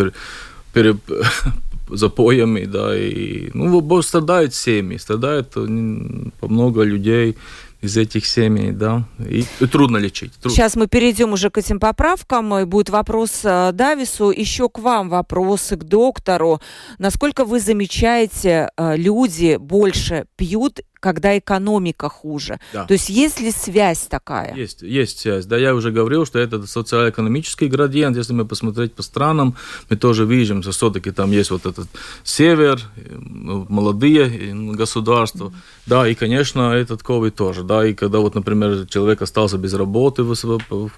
пере, 0.73 0.97
запоями, 1.89 2.65
да, 2.65 2.97
и, 2.97 3.51
ну, 3.55 4.03
страдают 4.03 4.55
семьи, 4.55 4.99
страдают 4.99 5.51
по 5.51 6.49
много 6.49 6.83
людей, 6.83 7.37
из 7.83 7.97
этих 7.97 8.27
семей, 8.27 8.71
да, 8.71 9.05
и, 9.19 9.45
и 9.61 9.67
трудно 9.67 9.97
лечить. 9.97 10.33
Трудно. 10.35 10.57
Сейчас 10.57 10.77
мы 10.77 10.87
перейдем 10.87 11.33
уже 11.33 11.51
к 11.51 11.59
этим 11.59 11.81
поправкам, 11.81 12.55
и 12.55 12.65
будет 12.65 12.91
вопрос 12.91 13.41
э, 13.43 13.73
Давису, 13.73 14.31
еще 14.31 14.69
к 14.69 14.79
вам 14.79 15.09
вопросы, 15.09 15.77
к 15.77 15.83
доктору. 15.83 16.61
Насколько 16.99 17.45
вы 17.45 17.59
замечаете, 17.59 18.71
э, 18.77 18.97
люди 18.97 19.57
больше 19.57 20.27
пьют 20.37 20.81
когда 21.03 21.37
экономика 21.37 22.09
хуже. 22.09 22.61
Да. 22.73 22.85
То 22.85 22.95
есть 22.95 23.11
есть 23.11 23.41
ли 23.41 23.51
связь 23.51 24.07
такая? 24.09 24.55
Есть, 24.55 24.83
есть 24.83 25.19
связь. 25.19 25.47
Да, 25.47 25.59
я 25.59 25.75
уже 25.75 25.91
говорил, 25.91 26.25
что 26.25 26.39
это 26.39 26.65
социально-экономический 26.67 27.67
градиент. 27.67 28.17
Если 28.17 28.33
мы 28.33 28.45
посмотреть 28.45 28.95
по 28.95 29.03
странам, 29.03 29.57
мы 29.91 29.97
тоже 29.97 30.25
видим, 30.25 30.63
что 30.63 30.71
все-таки 30.71 31.11
там 31.11 31.33
есть 31.33 31.51
вот 31.51 31.67
этот 31.67 31.89
север, 32.23 32.81
ну, 33.21 33.67
молодые 33.69 34.55
государства. 34.77 35.47
Mm-hmm. 35.47 35.87
Да, 35.87 36.09
и, 36.09 36.15
конечно, 36.15 36.73
этот 36.73 37.03
COVID 37.03 37.31
тоже. 37.31 37.65
Да, 37.65 37.85
и 37.85 37.95
когда 37.95 38.19
вот, 38.19 38.35
например, 38.35 38.87
человек 38.87 39.23
остался 39.23 39.59
без 39.59 39.75
работы 39.75 40.23
в 40.23 40.33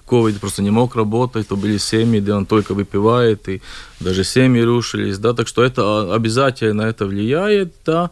COVID, 0.07 0.39
просто 0.39 0.61
не 0.61 0.71
мог 0.71 0.95
работать, 0.95 1.47
то 1.47 1.55
были 1.55 1.77
семьи, 1.77 2.19
где 2.19 2.33
он 2.33 2.45
только 2.45 2.75
выпивает, 2.75 3.49
и 3.49 3.61
даже 3.99 4.23
семьи 4.23 4.61
рушились, 4.61 5.17
да, 5.17 5.33
так 5.33 5.47
что 5.47 5.63
это 5.63 6.13
обязательно 6.13 6.83
это 6.83 7.07
влияет, 7.07 7.73
да. 7.85 8.11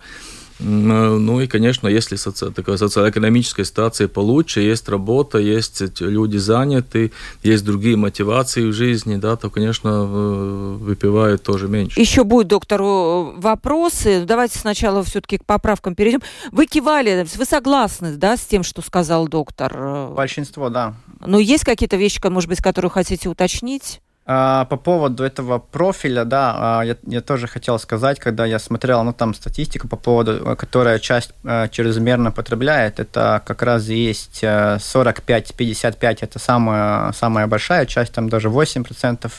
Ну 0.64 1.42
и, 1.42 1.48
конечно, 1.48 1.88
если 1.88 2.16
соци... 2.16 2.50
такая 2.52 2.78
социально-экономическая 2.78 3.66
ситуация 3.66 4.08
получше, 4.08 4.62
есть 4.62 4.88
работа, 4.88 5.38
есть 5.38 5.82
люди 6.00 6.38
заняты, 6.38 7.12
есть 7.44 7.66
другие 7.66 7.98
мотивации 7.98 8.66
в 8.66 8.72
жизни, 8.72 9.18
да, 9.18 9.36
то, 9.36 9.50
конечно, 9.50 10.04
выпивают 10.04 11.44
тоже 11.44 11.68
меньше. 11.68 12.00
Еще 12.00 12.24
будет 12.24 12.48
доктору 12.48 13.34
вопросы. 13.38 14.24
Давайте 14.26 14.58
сначала 14.58 15.04
все-таки 15.04 15.38
к 15.38 15.46
поправкам 15.46 15.96
перейдем. 15.96 16.22
Вы 16.52 16.66
кивали, 16.66 17.28
вы 17.36 17.46
согласны, 17.46 18.16
да, 18.16 18.38
с 18.38 18.42
тем, 18.42 18.64
что 18.64 18.82
сказал 18.82 19.28
доктор? 19.28 20.10
Большинство, 20.12 20.70
да. 20.70 20.96
Но 21.20 21.40
есть 21.40 21.64
какие-то 21.64 21.98
вещи, 21.98 22.20
может 22.28 22.50
быть, 22.50 22.62
которые 22.62 22.92
хотите 22.92 23.28
уточнить? 23.28 24.02
А, 24.26 24.64
по 24.66 24.78
поводу 24.78 25.26
этого 25.26 25.60
профиля, 25.60 26.24
да, 26.24 26.56
а, 26.56 26.82
я, 26.84 26.96
я 27.06 27.20
тоже 27.20 27.48
хотел 27.48 27.78
сказать, 27.78 28.20
когда 28.20 28.46
я 28.46 28.58
смотрел, 28.58 29.04
ну, 29.04 29.12
там 29.12 29.34
статистику 29.34 29.90
по 29.90 29.98
поводу, 29.98 30.56
которая 30.56 31.00
часть 31.00 31.34
э, 31.44 31.68
чрезмерно 31.70 32.32
потребляет, 32.32 33.02
это 33.02 33.42
как 33.46 33.62
раз 33.64 33.90
есть 33.90 34.42
45-55, 34.42 35.98
э, 36.02 36.16
это 36.22 36.40
самая, 36.40 37.12
самая 37.12 37.48
большая 37.48 37.86
часть, 37.86 38.14
там 38.14 38.30
даже 38.30 38.48
8% 38.48 39.30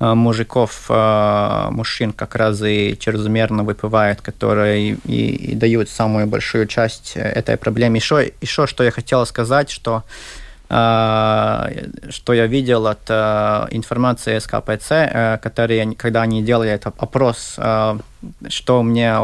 э, 0.00 0.14
мужиков, 0.14 0.90
мужчин 1.70 2.12
как 2.12 2.34
раз 2.34 2.60
и 2.62 2.98
чрезмерно 3.00 3.62
выпивает, 3.62 4.20
которые 4.20 4.98
и, 5.06 5.52
и 5.52 5.54
дают 5.54 5.88
самую 5.88 6.26
большую 6.26 6.66
часть 6.66 7.12
этой 7.16 7.56
проблемы. 7.56 7.96
Еще, 7.96 8.32
еще 8.42 8.66
что 8.66 8.84
я 8.84 8.90
хотел 8.90 9.24
сказать, 9.24 9.70
что 9.70 10.04
что 10.72 12.32
я 12.32 12.46
видел 12.46 12.86
от 12.86 13.10
а, 13.10 13.68
информации 13.70 14.38
СКПЦ, 14.38 14.92
э, 14.92 15.38
которые, 15.42 15.94
когда 15.96 16.22
они 16.22 16.42
делали 16.42 16.70
этот 16.70 16.94
опрос, 16.96 17.56
а, 17.58 17.98
что 18.48 18.82
мне 18.82 19.14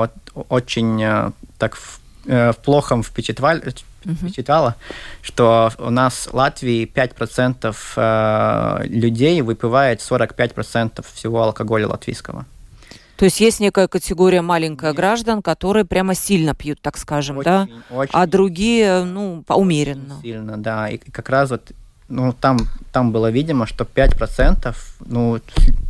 очень 0.51 1.03
э, 1.03 1.31
так 1.57 1.77
в, 1.77 2.01
э, 2.27 2.53
в 2.53 2.57
плохом 2.57 3.03
впечатляло, 3.03 3.63
впечатляло, 4.05 4.75
что 5.23 5.73
у 5.79 5.91
нас 5.91 6.27
в 6.27 6.35
Латвии 6.35 6.85
5% 6.85 8.85
людей 8.85 9.41
выпивает 9.41 10.01
45% 10.01 11.03
всего 11.15 11.43
алкоголя 11.43 11.89
латвийского. 11.89 12.45
То 13.19 13.25
есть 13.25 13.41
есть 13.41 13.59
некая 13.59 13.89
категория 13.89 14.43
маленькая 14.43 14.93
граждан, 14.93 15.43
которые 15.43 15.85
прямо 15.85 16.15
сильно 16.15 16.55
пьют, 16.55 16.81
так 16.81 16.97
скажем, 16.97 17.39
очень, 17.39 17.45
да? 17.45 17.69
Очень, 17.91 18.13
а 18.13 18.27
другие, 18.29 19.03
ну, 19.03 19.43
умеренно. 19.49 20.21
Сильно, 20.23 20.57
да. 20.57 20.89
И 20.89 20.99
как 20.99 21.29
раз 21.29 21.51
вот 21.51 21.73
ну, 22.09 22.33
там, 22.33 22.59
там 22.93 23.11
было 23.13 23.31
видимо, 23.31 23.67
что 23.67 23.85
5%, 23.85 24.75
ну, 25.07 25.39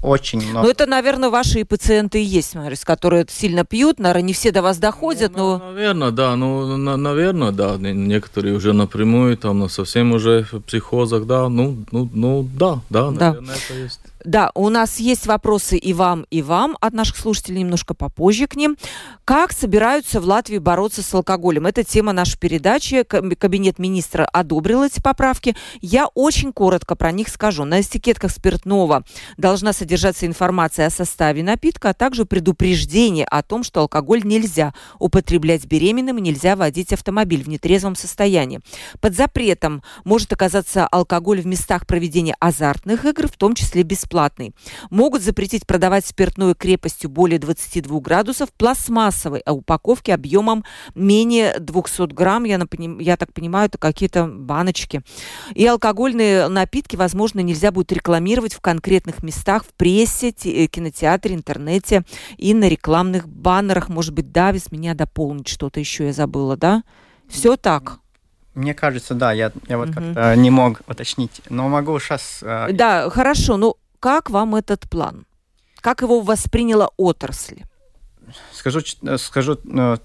очень 0.03 0.41
много. 0.41 0.65
Ну, 0.67 0.71
это, 0.71 0.87
наверное, 0.87 1.29
ваши 1.29 1.65
пациенты 1.65 2.21
и 2.21 2.25
есть, 2.25 2.55
Марис, 2.55 2.85
которые 2.85 3.27
сильно 3.29 3.65
пьют, 3.65 4.01
наверное, 4.01 4.23
не 4.23 4.33
все 4.33 4.51
до 4.51 4.63
вас 4.63 4.79
доходят, 4.79 5.33
ну, 5.37 5.59
но... 5.59 5.73
Наверное, 5.73 6.11
да, 6.11 6.35
ну, 6.35 6.77
на, 6.77 6.97
наверное, 6.97 7.53
да, 7.53 7.77
некоторые 7.77 8.55
уже 8.55 8.73
напрямую, 8.73 9.37
там, 9.37 9.59
ну, 9.59 9.69
совсем 9.69 10.13
уже 10.13 10.47
в 10.51 10.61
психозах, 10.61 11.27
да, 11.27 11.49
ну, 11.49 11.85
ну, 11.93 12.09
ну, 12.13 12.49
да, 12.53 12.81
да, 12.91 13.11
да. 13.11 13.27
наверное, 13.29 13.55
это 13.55 13.75
есть. 13.75 14.01
Да, 14.25 14.51
у 14.55 14.69
нас 14.69 14.99
есть 14.99 15.27
вопросы 15.27 15.77
и 15.77 15.93
вам, 15.93 16.27
и 16.31 16.43
вам 16.43 16.77
от 16.81 16.93
наших 16.93 17.17
слушателей, 17.17 17.61
немножко 17.61 17.95
попозже 17.95 18.49
к 18.49 18.57
ним. 18.57 18.77
Как 19.25 19.53
собираются 19.53 20.21
в 20.21 20.25
Латвии 20.25 20.59
бороться 20.59 21.03
с 21.03 21.15
алкоголем? 21.15 21.67
Это 21.67 21.85
тема 21.85 22.13
нашей 22.13 22.39
передачи. 22.39 23.05
Кабинет 23.05 23.79
министра 23.79 24.25
одобрил 24.25 24.83
эти 24.83 25.01
поправки. 25.01 25.55
Я 25.81 26.07
очень 26.15 26.53
коротко 26.53 26.97
про 26.97 27.13
них 27.13 27.29
скажу. 27.29 27.65
На 27.65 27.81
этикетках 27.81 28.33
спиртного 28.33 29.05
должна 29.37 29.73
содержаться 29.73 30.27
информация 30.27 30.87
о 30.87 30.91
составе 30.91 31.45
напитка, 31.45 31.91
а 31.91 31.95
также 31.95 32.25
предупреждение 32.25 33.25
о 33.25 33.43
том, 33.43 33.63
что 33.63 33.81
алкоголь 33.81 34.23
нельзя 34.25 34.75
употреблять 34.99 35.65
беременным 35.67 36.19
и 36.19 36.23
нельзя 36.23 36.57
водить 36.57 36.93
автомобиль 36.93 37.45
в 37.45 37.49
нетрезвом 37.49 37.95
состоянии. 37.95 38.61
Под 39.01 39.15
запретом 39.15 39.83
может 40.05 40.33
оказаться 40.33 40.87
алкоголь 40.89 41.41
в 41.41 41.47
местах 41.47 41.87
проведения 41.87 42.35
азартных 42.41 43.05
игр, 43.05 43.29
в 43.29 43.37
том 43.37 43.55
числе 43.55 43.85
бесплатно 43.85 44.08
бесплатный. 44.09 44.55
Могут 44.91 45.23
запретить 45.23 45.67
продавать 45.67 46.07
спиртную 46.07 46.55
крепостью 46.55 47.11
более 47.11 47.39
22 47.39 48.01
градусов 48.01 48.53
пластмассовой 48.53 49.43
упаковки 49.47 50.11
объемом 50.11 50.65
менее 50.95 51.59
200 51.59 52.13
грамм. 52.15 52.45
Я, 52.45 52.59
напоним, 52.59 52.99
я 52.99 53.17
так 53.17 53.33
понимаю, 53.33 53.67
это 53.67 53.79
какие-то 53.79 54.27
баночки. 54.27 55.03
И 55.55 55.67
алкогольные 55.67 56.49
напитки, 56.49 56.97
возможно, 56.97 57.41
нельзя 57.41 57.71
будет 57.71 57.93
рекламировать 57.93 58.55
в 58.55 58.61
конкретных 58.61 59.23
местах, 59.23 59.65
в 59.65 59.75
прессе, 59.75 60.29
э, 60.45 60.67
кинотеатре, 60.67 61.35
интернете 61.35 62.03
и 62.37 62.55
на 62.55 62.69
рекламных 62.69 63.29
баннерах. 63.29 63.89
Может 63.89 64.15
быть, 64.15 64.33
Давис 64.33 64.73
меня 64.73 64.95
дополнить 64.95 65.49
что-то 65.49 65.81
еще 65.81 66.07
я 66.07 66.13
забыла, 66.13 66.57
да? 66.57 66.83
Все 67.29 67.57
так. 67.57 67.99
Мне 68.59 68.75
кажется, 68.75 69.15
да, 69.15 69.33
я, 69.33 69.53
я 69.69 69.79
вот 69.79 69.91
угу. 69.91 70.01
как-то 70.01 70.35
не 70.35 70.51
мог 70.51 70.83
уточнить, 70.89 71.43
но 71.49 71.69
могу 71.69 72.01
сейчас... 72.01 72.41
Э... 72.43 72.73
Да, 72.73 73.09
хорошо, 73.09 73.57
ну 73.57 73.77
как 74.01 74.31
вам 74.31 74.55
этот 74.55 74.89
план? 74.89 75.27
Как 75.81 76.03
его 76.03 76.21
восприняла 76.21 76.91
отрасль? 76.97 77.63
скажу, 78.53 78.81
скажу 79.17 79.57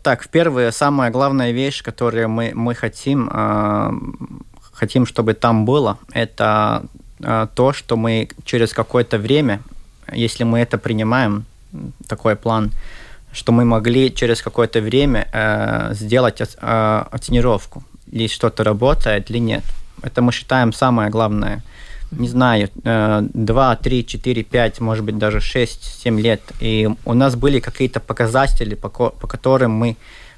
так, 0.01 0.27
первая, 0.29 0.71
самая 0.71 1.11
главная 1.11 1.51
вещь, 1.51 1.83
которую 1.83 2.29
мы, 2.29 2.51
мы 2.55 2.75
хотим, 2.75 3.29
хотим, 4.71 5.05
чтобы 5.05 5.33
там 5.33 5.65
было, 5.65 5.97
это 6.13 6.85
то, 7.55 7.73
что 7.73 7.97
мы 7.97 8.29
через 8.45 8.73
какое-то 8.73 9.17
время, 9.17 9.61
если 10.11 10.45
мы 10.45 10.59
это 10.59 10.77
принимаем, 10.77 11.45
такой 12.07 12.35
план, 12.35 12.71
что 13.31 13.51
мы 13.51 13.65
могли 13.65 14.13
через 14.13 14.41
какое-то 14.41 14.79
время 14.79 15.27
э, 15.33 15.93
сделать 15.95 16.39
э, 16.41 17.03
оценировку, 17.11 17.83
что-то 18.27 18.63
работает, 18.63 19.31
или 19.31 19.39
нет. 19.39 19.63
Это 20.03 20.21
мы 20.21 20.31
считаем 20.31 20.71
самое 20.71 21.09
главное. 21.09 21.63
Не 22.19 22.27
знаю, 22.27 22.69
э, 22.83 23.21
2, 23.33 23.75
3, 23.75 24.05
4, 24.05 24.43
5, 24.43 24.79
может 24.81 25.05
быть, 25.05 25.17
даже 25.17 25.41
6, 25.41 25.83
7 26.03 26.19
лет. 26.19 26.41
И 26.59 26.89
у 27.05 27.13
нас 27.13 27.35
были 27.35 27.59
какие-то 27.59 27.99
показатели, 27.99 28.75
по, 28.75 28.89
по 28.89 29.27
которым 29.27 29.71
мы 29.71 29.95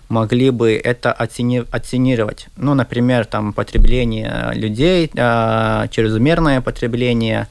могли 0.09 0.51
бы 0.51 0.73
это 0.73 1.11
оцени, 1.11 1.63
оценировать. 1.71 2.47
Ну, 2.57 2.73
например, 2.73 3.25
там 3.25 3.53
потребление 3.53 4.51
людей, 4.53 5.09
э, 5.13 5.87
чрезмерное 5.91 6.61
потребление, 6.61 7.47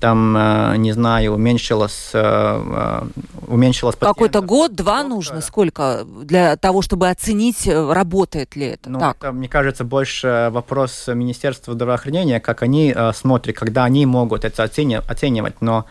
там, 0.00 0.36
э, 0.36 0.76
не 0.76 0.92
знаю, 0.92 1.34
уменьшилось, 1.34 2.10
э, 2.12 2.20
э, 2.22 3.02
уменьшилось... 3.46 3.96
Какой-то 3.96 4.40
год-два 4.40 5.02
нужно? 5.02 5.40
Сколько 5.40 6.04
для 6.04 6.56
того, 6.56 6.82
чтобы 6.82 7.08
оценить, 7.08 7.66
работает 7.66 8.56
ли 8.56 8.66
это? 8.66 8.90
Ну, 8.90 8.98
так. 8.98 9.16
это, 9.16 9.32
мне 9.32 9.48
кажется, 9.48 9.84
больше 9.84 10.50
вопрос 10.52 11.08
Министерства 11.08 11.74
здравоохранения, 11.74 12.40
как 12.40 12.62
они 12.62 12.94
смотрят, 13.14 13.56
когда 13.56 13.84
они 13.84 14.06
могут 14.06 14.44
это 14.44 14.62
оценивать. 14.64 15.60
Но 15.60 15.86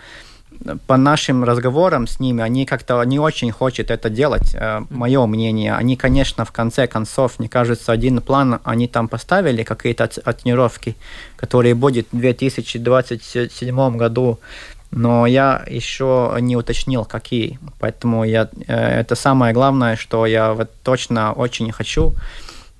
по 0.87 0.97
нашим 0.97 1.43
разговорам 1.43 2.07
с 2.07 2.19
ними, 2.19 2.43
они 2.43 2.65
как-то 2.65 3.03
не 3.03 3.19
очень 3.19 3.51
хотят 3.51 3.91
это 3.91 4.09
делать, 4.09 4.55
э, 4.55 4.81
мое 4.89 5.25
мнение. 5.25 5.73
Они, 5.73 5.95
конечно, 5.95 6.45
в 6.45 6.51
конце 6.51 6.87
концов, 6.87 7.39
мне 7.39 7.49
кажется, 7.49 7.91
один 7.91 8.21
план 8.21 8.59
они 8.63 8.87
там 8.87 9.07
поставили, 9.07 9.63
какие-то 9.63 10.07
тренировки, 10.07 10.95
которые 11.35 11.75
будет 11.75 12.07
в 12.11 12.17
2027 12.17 13.97
году, 13.97 14.39
но 14.91 15.27
я 15.27 15.63
еще 15.67 16.35
не 16.39 16.55
уточнил, 16.55 17.05
какие. 17.05 17.59
Поэтому 17.79 18.23
я, 18.23 18.49
э, 18.67 19.01
это 19.01 19.15
самое 19.15 19.53
главное, 19.53 19.95
что 19.95 20.25
я 20.25 20.53
вот 20.53 20.69
точно 20.83 21.33
очень 21.33 21.71
хочу 21.71 22.13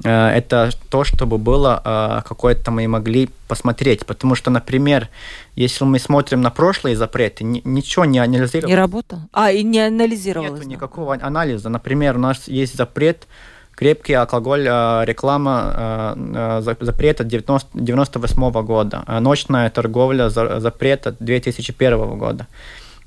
это 0.04 0.72
то, 0.90 1.04
чтобы 1.04 1.38
было 1.38 1.82
э, 1.84 2.28
какое-то 2.28 2.72
мы 2.72 2.88
могли 2.88 3.30
посмотреть. 3.48 4.06
Потому 4.06 4.36
что, 4.36 4.52
например, 4.52 5.10
если 5.56 5.86
мы 5.86 6.00
смотрим 6.00 6.42
на 6.42 6.52
прошлые 6.52 6.98
запреты, 6.98 7.44
ничего 7.44 8.06
не 8.06 8.20
анализировалось. 8.20 8.70
Не 8.70 8.76
работал? 8.76 9.20
А, 9.32 9.52
и 9.52 9.64
не 9.64 9.80
анализировалось? 9.80 10.60
Нет 10.60 10.68
никакого 10.68 11.14
анализа. 11.14 11.70
Например, 11.70 12.18
у 12.18 12.20
нас 12.20 12.48
есть 12.48 12.76
запрет 12.76 13.28
крепкий 13.74 14.14
алкоголь, 14.14 14.68
э, 14.68 15.06
реклама 15.06 16.16
запрета 16.62 17.24
98 17.24 18.62
года, 18.64 19.04
ночная 19.20 19.70
торговля 19.70 20.30
запрета 20.30 21.16
2001 21.20 22.18
года. 22.18 22.48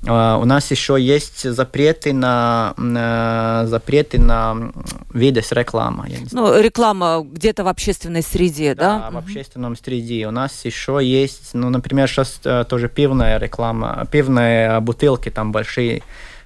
А, 0.07 0.37
у 0.37 0.45
нас 0.45 0.71
еще 0.71 0.97
есть 0.99 1.49
запреты 1.49 2.13
на, 2.13 2.73
на 2.77 3.65
запреты 3.67 4.19
на 4.19 4.71
виды 5.13 5.41
с 5.41 5.51
рекламы. 5.51 6.07
Ну, 6.31 6.59
реклама 6.59 7.25
где-то 7.29 7.63
в 7.63 7.67
общественной 7.67 8.23
среде, 8.23 8.75
да? 8.75 8.99
Да, 8.99 9.11
в 9.11 9.17
общественном 9.17 9.75
среде. 9.75 10.27
У 10.27 10.31
нас 10.31 10.63
еще 10.63 10.99
есть, 11.01 11.49
ну, 11.53 11.69
например, 11.69 12.07
сейчас 12.07 12.39
э, 12.45 12.63
тоже 12.67 12.87
пивная 12.87 13.39
реклама, 13.39 14.07
пивные 14.09 14.79
бутылки 14.79 15.29
там 15.29 15.51
большие 15.51 16.01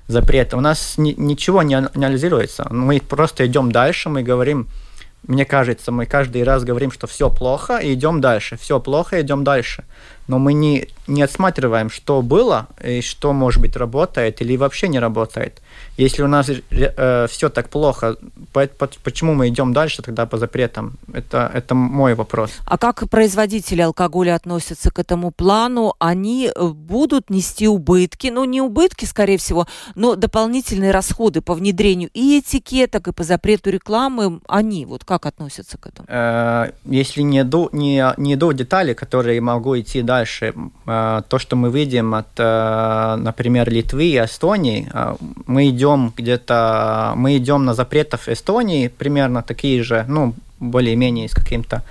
запреты. 0.07 0.57
У 0.57 0.61
нас 0.61 0.95
ни, 0.97 1.13
ничего 1.15 1.61
не 1.61 1.75
анализируется. 1.75 2.67
Мы 2.71 2.99
просто 2.99 3.45
идем 3.45 3.71
дальше, 3.71 4.09
мы 4.09 4.23
говорим, 4.23 4.67
мне 5.27 5.45
кажется, 5.45 5.91
мы 5.91 6.05
каждый 6.05 6.43
раз 6.43 6.63
говорим, 6.63 6.91
что 6.91 7.07
все 7.07 7.29
плохо, 7.29 7.77
и 7.77 7.93
идем 7.93 8.19
дальше. 8.19 8.57
Все 8.57 8.79
плохо, 8.79 9.21
идем 9.21 9.43
дальше 9.43 9.83
но 10.27 10.39
мы 10.39 10.53
не, 10.53 10.87
не 11.07 11.21
отсматриваем, 11.21 11.89
что 11.89 12.21
было 12.21 12.67
и 12.83 13.01
что, 13.01 13.33
может 13.33 13.61
быть, 13.61 13.75
работает 13.75 14.41
или 14.41 14.57
вообще 14.57 14.87
не 14.87 14.99
работает. 14.99 15.61
Если 15.97 16.23
у 16.23 16.27
нас 16.27 16.49
э, 16.49 17.27
все 17.29 17.49
так 17.49 17.69
плохо, 17.69 18.15
по, 18.51 18.65
по, 18.67 18.89
почему 19.03 19.33
мы 19.33 19.49
идем 19.49 19.73
дальше 19.73 20.01
тогда 20.01 20.25
по 20.25 20.37
запретам? 20.37 20.97
Это, 21.13 21.51
это 21.53 21.75
мой 21.75 22.15
вопрос. 22.15 22.51
А 22.65 22.77
как 22.77 23.09
производители 23.09 23.81
алкоголя 23.81 24.35
относятся 24.35 24.91
к 24.91 24.99
этому 24.99 25.31
плану? 25.31 25.93
Они 25.99 26.49
э, 26.53 26.67
будут 26.67 27.29
нести 27.29 27.67
убытки, 27.67 28.27
ну 28.27 28.45
не 28.45 28.61
убытки, 28.61 29.05
скорее 29.05 29.37
всего, 29.37 29.67
но 29.95 30.15
дополнительные 30.15 30.91
расходы 30.91 31.41
по 31.41 31.53
внедрению 31.53 32.09
и 32.13 32.39
этикеток, 32.39 33.09
и 33.09 33.13
по 33.13 33.23
запрету 33.23 33.69
рекламы. 33.69 34.41
Они 34.47 34.85
вот 34.85 35.05
как 35.05 35.25
относятся 35.25 35.77
к 35.77 35.87
этому? 35.87 36.07
Э, 36.09 36.71
если 36.85 37.21
не 37.21 37.43
до, 37.43 37.69
не, 37.71 38.03
не 38.17 38.35
до 38.35 38.51
деталей, 38.51 38.95
которые 38.95 39.41
могу 39.41 39.77
идти 39.79 40.01
дальше, 40.01 40.53
то, 41.27 41.39
что 41.39 41.55
мы 41.55 41.69
видим 41.71 42.13
от, 42.13 42.27
э, 42.37 43.15
например, 43.17 43.69
Литвы 43.69 44.05
и 44.05 44.17
Эстонии, 44.17 44.89
э, 44.93 45.15
мы 45.45 45.69
идем 45.69 46.13
где-то, 46.15 47.13
мы 47.15 47.37
идем 47.37 47.65
на 47.65 47.73
запретов 47.73 48.27
Эстонии, 48.27 48.87
примерно 48.87 49.41
такие 49.41 49.83
же, 49.83 50.05
ну, 50.07 50.33
более-менее 50.59 51.27
с 51.27 51.33
каким-то 51.33 51.83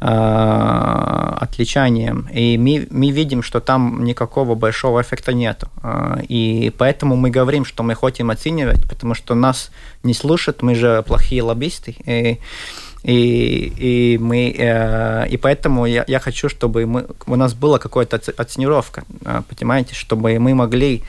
э, 0.00 1.36
отличанием. 1.40 2.28
И 2.32 2.58
мы, 2.58 2.86
мы 2.90 3.10
видим, 3.10 3.42
что 3.42 3.60
там 3.60 4.04
никакого 4.04 4.54
большого 4.54 5.00
эффекта 5.00 5.32
нет. 5.32 5.64
Э, 5.82 6.22
и 6.28 6.72
поэтому 6.76 7.16
мы 7.16 7.30
говорим, 7.30 7.64
что 7.64 7.82
мы 7.82 7.94
хотим 7.94 8.30
оценивать, 8.30 8.88
потому 8.88 9.14
что 9.14 9.34
нас 9.34 9.70
не 10.02 10.14
слушают, 10.14 10.62
мы 10.62 10.74
же 10.74 11.02
плохие 11.06 11.42
лоббисты. 11.42 11.96
И, 12.06 12.38
и, 13.02 13.72
и, 13.78 14.18
мы, 14.18 14.54
э, 14.56 15.28
и 15.28 15.36
поэтому 15.36 15.86
я, 15.86 16.04
я 16.06 16.20
хочу, 16.20 16.48
чтобы 16.48 16.86
мы, 16.86 17.06
у 17.26 17.36
нас 17.36 17.54
была 17.54 17.78
какая-то 17.78 18.20
оценировка, 18.36 19.04
э, 19.24 19.42
понимаете, 19.48 19.94
чтобы 19.94 20.38
мы 20.38 20.54
могли 20.54 21.02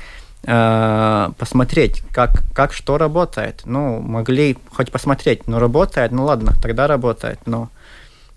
Э, 0.43 1.29
посмотреть, 1.37 2.01
как, 2.11 2.41
как 2.53 2.73
что 2.73 2.97
работает. 2.97 3.61
Ну, 3.65 4.01
могли 4.01 4.57
хоть 4.73 4.91
посмотреть, 4.91 5.47
но 5.47 5.59
работает, 5.59 6.11
ну 6.11 6.25
ладно, 6.25 6.53
тогда 6.59 6.87
работает, 6.87 7.39
но, 7.45 7.69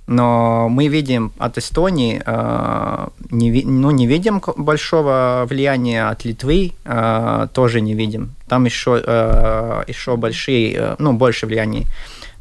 но 0.07 0.69
мы 0.69 0.89
видим 0.89 1.33
от 1.39 1.57
Эстонии, 1.57 2.23
э, 2.25 3.09
не, 3.31 3.63
ну, 3.63 3.91
не 3.91 4.07
видим 4.07 4.43
большого 4.57 5.47
влияния 5.49 6.11
от 6.11 6.27
Литвы, 6.27 6.73
э, 6.85 7.47
тоже 7.55 7.81
не 7.81 7.95
видим. 7.95 8.35
Там 8.49 8.67
еще, 8.67 9.03
э, 9.03 9.85
еще 9.89 10.19
большие, 10.19 10.75
э, 10.77 10.97
ну, 10.99 11.15
больше 11.15 11.47
влияния. 11.47 11.87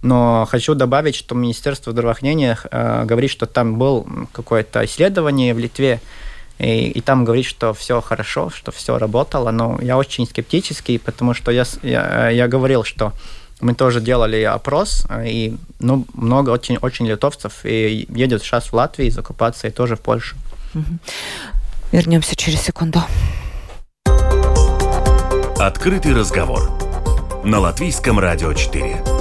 Но 0.04 0.46
хочу 0.52 0.76
добавить, 0.76 1.16
что 1.16 1.34
Министерство 1.34 1.94
здравоохранения 1.94 2.60
э, 2.70 3.06
говорит, 3.06 3.32
что 3.32 3.46
там 3.46 3.78
был 3.78 4.06
какое-то 4.34 4.84
исследование 4.84 5.54
в 5.54 5.60
Литве, 5.60 6.02
и, 6.60 6.90
и 6.90 7.02
там 7.02 7.24
говорит, 7.24 7.46
что 7.46 7.74
все 7.74 8.02
хорошо, 8.02 8.50
что 8.50 8.72
все 8.72 8.98
работало, 8.98 9.52
но 9.52 9.80
я 9.82 9.98
очень 9.98 10.28
скептический, 10.28 11.00
потому 11.00 11.34
что 11.34 11.52
я, 11.52 11.64
я, 11.82 12.30
я 12.30 12.48
говорил, 12.50 12.84
что 12.84 13.14
мы 13.62 13.74
тоже 13.76 14.02
делали 14.02 14.42
опрос, 14.44 15.08
и 15.26 15.56
ну, 15.80 16.06
много 16.14 16.50
очень, 16.50 16.78
очень 16.78 17.08
литовцев 17.08 17.66
и 17.66 18.06
едет 18.10 18.44
сейчас 18.44 18.66
в 18.68 18.74
Латвию 18.74 19.10
закупаться, 19.10 19.68
и 19.68 19.72
тоже 19.72 19.96
в 19.96 20.02
Польшу. 20.02 20.36
Вернемся 21.94 22.36
через 22.36 22.62
секунду. 22.62 23.00
Открытый 25.60 26.14
разговор 26.14 26.72
на 27.46 27.60
Латвийском 27.60 28.20
радио 28.20 28.54
4. 28.54 29.13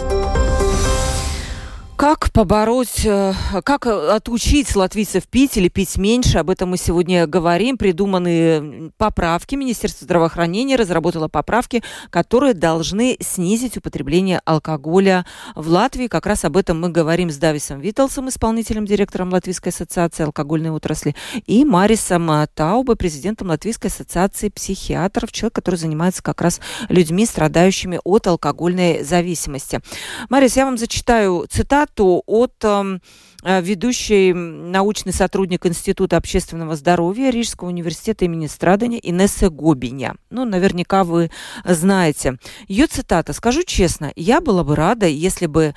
Как 2.02 2.32
побороть, 2.32 3.04
э, 3.04 3.32
как 3.64 3.86
отучить 3.86 4.74
латвийцев 4.74 5.28
пить 5.28 5.56
или 5.56 5.68
пить 5.68 5.96
меньше? 5.96 6.38
Об 6.38 6.50
этом 6.50 6.70
мы 6.70 6.76
сегодня 6.76 7.28
говорим. 7.28 7.78
Придуманы 7.78 8.90
поправки. 8.98 9.54
Министерство 9.54 10.04
здравоохранения 10.04 10.74
разработало 10.74 11.28
поправки, 11.28 11.84
которые 12.10 12.54
должны 12.54 13.16
снизить 13.20 13.76
употребление 13.76 14.40
алкоголя 14.44 15.24
в 15.54 15.68
Латвии. 15.68 16.08
Как 16.08 16.26
раз 16.26 16.44
об 16.44 16.56
этом 16.56 16.80
мы 16.80 16.88
говорим 16.88 17.30
с 17.30 17.36
Дависом 17.36 17.78
Виталсом, 17.78 18.28
исполнительным 18.30 18.84
директором 18.84 19.32
Латвийской 19.32 19.68
ассоциации 19.68 20.24
алкогольной 20.24 20.70
отрасли, 20.70 21.14
и 21.46 21.64
Марисом 21.64 22.28
Таубе, 22.56 22.96
президентом 22.96 23.46
Латвийской 23.46 23.86
ассоциации 23.86 24.48
психиатров, 24.48 25.30
человек, 25.30 25.54
который 25.54 25.76
занимается 25.76 26.20
как 26.20 26.40
раз 26.40 26.60
людьми, 26.88 27.24
страдающими 27.26 28.00
от 28.02 28.26
алкогольной 28.26 29.04
зависимости. 29.04 29.80
Марис, 30.30 30.56
я 30.56 30.64
вам 30.64 30.78
зачитаю 30.78 31.46
цитату 31.48 31.91
цитату 31.92 32.22
от 32.26 32.52
эм, 32.64 33.00
э, 33.42 33.60
ведущей 33.60 34.32
научный 34.32 35.12
сотрудник 35.12 35.66
Института 35.66 36.16
общественного 36.16 36.76
здоровья 36.76 37.30
Рижского 37.30 37.68
университета 37.68 38.24
имени 38.24 38.46
Страдания 38.46 38.98
Инессы 39.02 39.50
Гобиня. 39.50 40.14
Ну, 40.30 40.44
наверняка 40.44 41.04
вы 41.04 41.30
знаете. 41.64 42.38
Ее 42.68 42.86
цитата. 42.86 43.32
«Скажу 43.32 43.62
честно, 43.64 44.12
я 44.16 44.40
была 44.40 44.64
бы 44.64 44.76
рада, 44.76 45.06
если 45.06 45.46
бы 45.46 45.74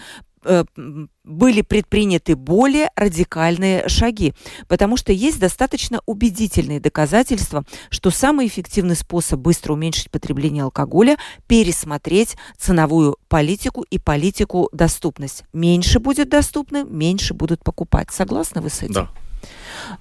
были 1.23 1.61
предприняты 1.61 2.35
более 2.35 2.89
радикальные 2.95 3.87
шаги, 3.87 4.33
потому 4.67 4.97
что 4.97 5.11
есть 5.11 5.39
достаточно 5.39 6.01
убедительные 6.05 6.79
доказательства, 6.79 7.65
что 7.89 8.11
самый 8.11 8.47
эффективный 8.47 8.95
способ 8.95 9.39
быстро 9.39 9.73
уменьшить 9.73 10.11
потребление 10.11 10.63
алкоголя– 10.63 11.17
пересмотреть 11.47 12.35
ценовую 12.57 13.17
политику 13.27 13.85
и 13.89 13.99
политику 13.99 14.69
доступность. 14.71 15.43
Меньше 15.53 15.99
будет 15.99 16.29
доступно, 16.29 16.83
меньше 16.83 17.33
будут 17.33 17.63
покупать. 17.63 18.11
Согласны 18.11 18.61
вы 18.61 18.69
с 18.69 18.83
этим? 18.83 18.93
Да. 18.93 19.09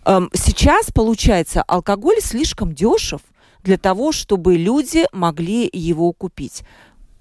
Эм, 0.04 0.30
сейчас, 0.33 0.90
получается, 0.92 1.62
алкоголь 1.62 2.20
слишком 2.20 2.74
дешев 2.74 3.20
для 3.62 3.78
того, 3.78 4.12
чтобы 4.12 4.57
люди 4.57 5.07
могли 5.12 5.68
его 5.72 6.12
купить 6.12 6.62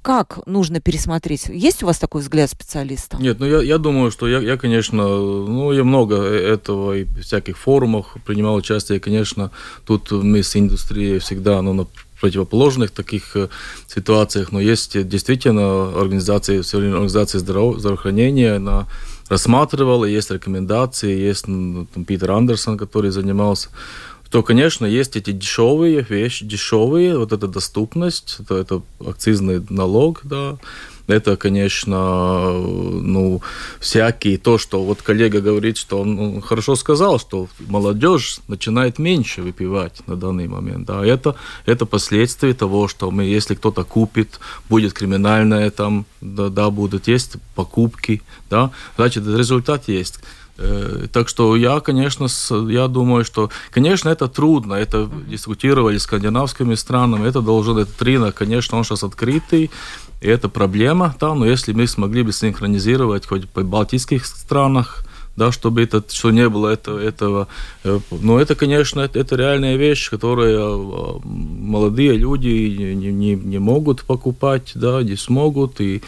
как 0.04 0.46
нужно 0.46 0.82
пересмотреть? 0.82 1.48
Есть 1.48 1.82
у 1.82 1.86
вас 1.86 1.98
такой 1.98 2.22
взгляд 2.22 2.50
специалиста? 2.52 3.18
Нет, 3.18 3.39
ну 3.39 3.46
я, 3.46 3.62
я 3.62 3.78
думаю, 3.78 4.12
что 4.12 4.28
я, 4.28 4.39
я, 4.39 4.58
конечно, 4.58 5.04
ну 5.08 5.72
я 5.72 5.84
много 5.84 6.18
этого 6.18 6.98
и 6.98 7.06
в 7.06 7.22
всяких 7.22 7.58
форумах 7.58 8.18
принимал 8.26 8.56
участие, 8.56 9.00
конечно, 9.00 9.50
тут 9.86 10.12
мы 10.12 10.44
с 10.44 10.56
индустрией 10.56 11.20
всегда 11.20 11.62
ну, 11.62 11.74
на 11.74 11.88
противоположных 12.20 12.92
таких 12.92 13.36
э, 13.36 13.48
ситуациях, 13.88 14.52
но 14.52 14.60
есть 14.60 15.08
действительно 15.08 16.00
организации, 16.00 16.60
организации 16.78 17.38
здраво, 17.38 17.80
здравоохранения, 17.80 18.56
она 18.56 18.88
рассматривала, 19.30 20.06
есть 20.06 20.32
рекомендации, 20.32 21.18
есть 21.18 21.48
ну, 21.48 21.86
там, 21.94 22.06
Питер 22.06 22.32
Андерсон, 22.32 22.78
который 22.78 23.12
занимался 23.12 23.70
то, 24.34 24.41
конечно, 24.41 24.88
есть 24.88 25.15
эти 25.15 25.32
дешевые 25.32 26.04
вещи, 26.10 26.43
дешевые, 26.43 27.19
вот 27.19 27.34
эта 27.34 27.48
доступность, 27.48 28.38
это, 28.39 28.56
это 28.56 28.82
акцизный 29.00 29.63
налог, 29.69 30.22
да, 30.24 30.58
это, 31.06 31.38
конечно, 31.38 32.52
ну, 32.52 33.43
всякие, 33.80 34.39
то, 34.39 34.58
что 34.58 34.84
вот 34.84 35.04
коллега 35.04 35.39
говорит, 35.39 35.78
что 35.78 36.02
он 36.02 36.41
хорошо 36.41 36.76
сказал, 36.76 37.19
что 37.19 37.48
молодежь 37.60 38.39
начинает 38.48 38.98
меньше 38.98 39.43
выпивать 39.43 40.02
на 40.08 40.15
данный 40.15 40.48
момент, 40.48 40.88
да, 40.88 41.06
это, 41.06 41.36
это 41.67 41.86
последствия 41.86 42.56
того, 42.56 42.88
что 42.88 43.12
мы, 43.12 43.26
если 43.26 43.54
кто-то 43.54 43.84
купит, 43.84 44.39
будет 44.67 44.93
криминальное 44.93 45.69
там, 45.69 46.08
да, 46.22 46.50
да, 46.50 46.72
будут 46.72 47.08
есть 47.08 47.34
покупки, 47.54 48.24
да, 48.50 48.72
значит, 48.96 49.28
результат 49.28 49.88
есть. 49.88 50.22
Э, 50.58 51.08
так 51.12 51.30
что 51.30 51.56
я, 51.56 51.80
конечно, 51.80 52.28
я 52.70 52.88
думаю, 52.88 53.26
что, 53.26 53.50
конечно, 53.72 54.10
это 54.10 54.28
трудно, 54.28 54.76
это 54.76 55.10
дискутировали 55.28 55.98
с 55.98 56.04
скандинавскими 56.04 56.76
странами, 56.76 57.28
это 57.28 57.42
должен, 57.42 57.78
этот 57.80 58.00
рынок, 58.02 58.36
конечно, 58.36 58.78
он 58.78 58.84
сейчас 58.84 59.04
открытый, 59.04 59.72
и 60.22 60.28
это 60.28 60.50
проблема, 60.50 61.16
да, 61.20 61.34
но 61.34 61.46
если 61.46 61.74
мы 61.74 61.88
смогли 61.88 62.22
бы 62.22 62.32
синхронизировать 62.32 63.26
хоть 63.26 63.50
по 63.50 63.62
балтийских 63.63 64.26
странах, 64.26 65.04
да, 65.36 65.52
чтобы 65.52 65.82
это, 65.82 66.04
что 66.08 66.32
не 66.32 66.48
было 66.48 66.70
этого, 66.70 67.00
этого. 67.00 67.48
Но 68.12 68.39
это, 68.39 68.54
конечно, 68.54 69.02
это, 69.02 69.18
это 69.20 69.36
реальная 69.36 69.78
вещь, 69.78 70.12
которую 70.12 70.60
э, 70.60 71.20
молодые 71.24 72.16
люди 72.18 72.48
не, 72.48 73.12
не, 73.12 73.36
не 73.36 73.58
могут 73.58 74.04
покупать, 74.04 74.74
да, 74.76 75.02
не 75.02 75.16
смогут, 75.16 75.82
и 75.82 76.04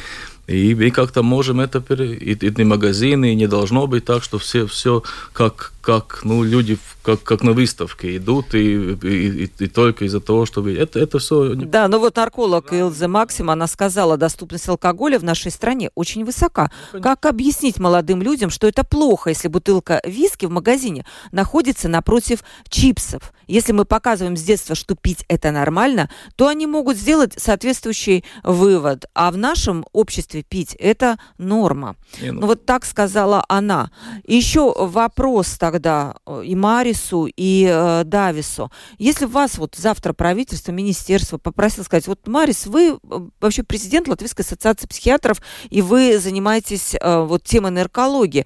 и, 0.47 0.71
и 0.71 0.91
как-то 0.91 1.23
можем 1.23 1.59
это 1.59 1.81
пере... 1.81 2.13
и, 2.13 2.33
и 2.33 2.63
магазины, 2.63 3.31
и 3.31 3.35
не 3.35 3.47
должно 3.47 3.87
быть 3.87 4.05
так, 4.05 4.23
что 4.23 4.37
все, 4.37 4.65
все 4.67 5.03
как, 5.33 5.71
как 5.85 6.21
ну, 6.23 6.43
люди 6.43 6.77
как, 7.03 7.21
как 7.21 7.43
на 7.43 7.51
выставке 7.51 8.17
идут, 8.17 8.55
и, 8.55 8.93
и, 8.93 9.43
и, 9.43 9.51
и 9.59 9.67
только 9.67 10.05
из-за 10.05 10.19
того, 10.19 10.47
чтобы... 10.47 10.73
Это, 10.73 10.99
это 10.99 11.19
все... 11.19 11.53
Да, 11.53 11.87
ну 11.87 11.99
вот 11.99 12.15
нарколог 12.15 12.73
Илзе 12.73 13.07
Максим, 13.07 13.51
она 13.51 13.67
сказала, 13.67 14.17
доступность 14.17 14.67
алкоголя 14.67 15.19
в 15.19 15.23
нашей 15.23 15.51
стране 15.51 15.91
очень 15.93 16.25
высока. 16.25 16.71
Ну, 16.93 17.01
как 17.01 17.27
объяснить 17.27 17.79
молодым 17.79 18.23
людям, 18.23 18.49
что 18.49 18.67
это 18.67 18.83
плохо, 18.83 19.29
если 19.29 19.47
бутылка 19.47 20.01
виски 20.03 20.47
в 20.47 20.49
магазине 20.49 21.05
находится 21.31 21.87
напротив 21.87 22.39
чипсов? 22.69 23.31
Если 23.47 23.71
мы 23.71 23.85
показываем 23.85 24.35
с 24.35 24.41
детства, 24.41 24.73
что 24.73 24.95
пить 24.95 25.23
это 25.27 25.51
нормально, 25.51 26.09
то 26.35 26.47
они 26.47 26.65
могут 26.65 26.97
сделать 26.97 27.33
соответствующий 27.37 28.25
вывод. 28.43 29.05
А 29.13 29.29
в 29.29 29.37
нашем 29.37 29.85
обществе 29.93 30.41
пить 30.41 30.75
это 30.79 31.19
норма. 31.37 31.95
Не, 32.19 32.31
ну... 32.31 32.41
ну 32.41 32.47
вот 32.47 32.65
так 32.65 32.83
сказала 32.85 33.45
она. 33.47 33.91
еще 34.25 34.73
вопрос 34.75 35.49
тогда 35.75 36.15
э, 36.25 36.43
и 36.45 36.55
Марису, 36.55 37.27
и 37.35 37.67
э, 37.69 38.03
Давису. 38.05 38.71
Если 38.97 39.25
вас 39.25 39.57
вот 39.57 39.75
завтра 39.75 40.13
правительство, 40.13 40.71
министерство 40.71 41.37
попросило 41.37 41.83
сказать, 41.83 42.07
вот, 42.07 42.27
Марис, 42.27 42.65
вы 42.65 42.91
э, 42.91 43.19
вообще 43.41 43.63
президент 43.63 44.07
Латвийской 44.07 44.41
ассоциации 44.41 44.87
психиатров, 44.87 45.41
и 45.69 45.81
вы 45.81 46.17
занимаетесь 46.17 46.95
э, 46.95 47.19
вот 47.23 47.43
темой 47.43 47.71
наркологии 47.71 48.45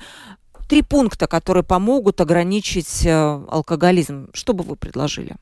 три 0.68 0.82
пункта, 0.82 1.28
которые 1.28 1.64
помогут 1.64 2.20
ограничить 2.20 3.06
э, 3.06 3.12
алкоголизм. 3.12 4.30
Что 4.34 4.54
бы 4.54 4.64
вы 4.64 4.76
предложили? 4.76 5.36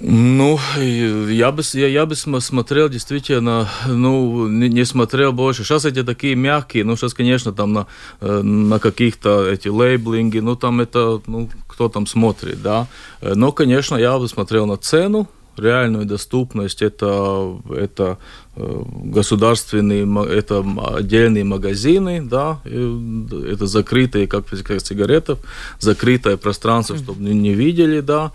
Ну, 0.00 0.58
я 0.78 1.52
бы, 1.52 1.62
я, 1.72 1.86
я 1.86 2.06
бы 2.06 2.14
смотрел 2.14 2.88
действительно, 2.88 3.68
ну, 3.86 4.48
не, 4.48 4.68
не 4.68 4.84
смотрел 4.84 5.32
больше. 5.32 5.64
Сейчас 5.64 5.84
эти 5.84 6.02
такие 6.02 6.34
мягкие, 6.34 6.84
ну, 6.84 6.96
сейчас, 6.96 7.14
конечно, 7.14 7.52
там 7.52 7.72
на, 7.72 7.86
э, 8.20 8.42
на 8.42 8.78
каких-то 8.78 9.48
эти 9.48 9.68
лейблинги, 9.68 10.40
ну, 10.40 10.56
там 10.56 10.80
это, 10.80 11.20
ну, 11.26 11.48
кто 11.66 11.88
там 11.88 12.06
смотрит, 12.06 12.62
да. 12.62 12.88
Э, 13.20 13.34
но, 13.34 13.52
конечно, 13.52 13.96
я 13.96 14.18
бы 14.18 14.28
смотрел 14.28 14.66
на 14.66 14.76
цену, 14.76 15.28
реальную 15.56 16.04
доступность, 16.04 16.82
это, 16.82 17.56
это 17.70 18.18
э, 18.56 18.82
государственные, 19.04 20.06
это 20.30 20.64
отдельные 20.94 21.44
магазины, 21.44 22.22
да, 22.22 22.60
это 22.64 23.66
закрытые, 23.66 24.26
как, 24.26 24.46
как 24.46 24.80
сигаретов, 24.80 25.38
закрытое 25.80 26.36
пространство, 26.36 26.98
чтобы 26.98 27.22
не 27.22 27.54
видели, 27.54 28.00
да, 28.00 28.32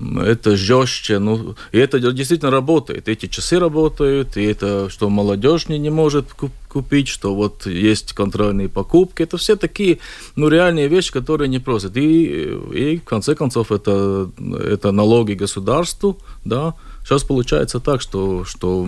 это 0.00 0.56
жестче, 0.56 1.18
ну, 1.18 1.54
и 1.72 1.78
это 1.78 2.00
действительно 2.12 2.50
работает. 2.50 3.08
Эти 3.08 3.26
часы 3.26 3.58
работают, 3.58 4.36
и 4.36 4.42
это, 4.42 4.88
что 4.88 5.10
молодежь 5.10 5.68
не, 5.68 5.78
не 5.78 5.90
может 5.90 6.26
купить, 6.68 7.08
что 7.08 7.34
вот 7.34 7.66
есть 7.66 8.12
контрольные 8.12 8.68
покупки. 8.68 9.22
Это 9.22 9.36
все 9.36 9.56
такие, 9.56 9.98
ну, 10.36 10.48
реальные 10.48 10.88
вещи, 10.88 11.12
которые 11.12 11.48
не 11.48 11.58
просят. 11.58 11.96
И, 11.96 12.54
и 12.72 12.98
в 12.98 13.04
конце 13.04 13.34
концов, 13.34 13.72
это, 13.72 14.30
это 14.38 14.92
налоги 14.92 15.34
государству, 15.34 16.18
да. 16.44 16.74
Сейчас 17.04 17.24
получается 17.24 17.80
так, 17.80 18.00
что, 18.00 18.44
что 18.44 18.86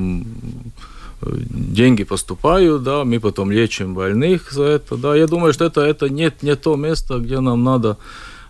деньги 1.21 2.05
поступают, 2.05 2.83
да, 2.83 3.05
мы 3.05 3.21
потом 3.21 3.51
лечим 3.51 3.95
больных 3.95 4.51
за 4.53 4.65
это, 4.65 4.97
да. 4.97 5.15
Я 5.15 5.27
думаю, 5.27 5.53
что 5.53 5.65
это, 5.65 5.83
это 5.83 6.09
нет, 6.09 6.43
не 6.43 6.57
то 6.57 6.77
место, 6.77 7.19
где 7.19 7.41
нам 7.41 7.65
надо, 7.65 7.97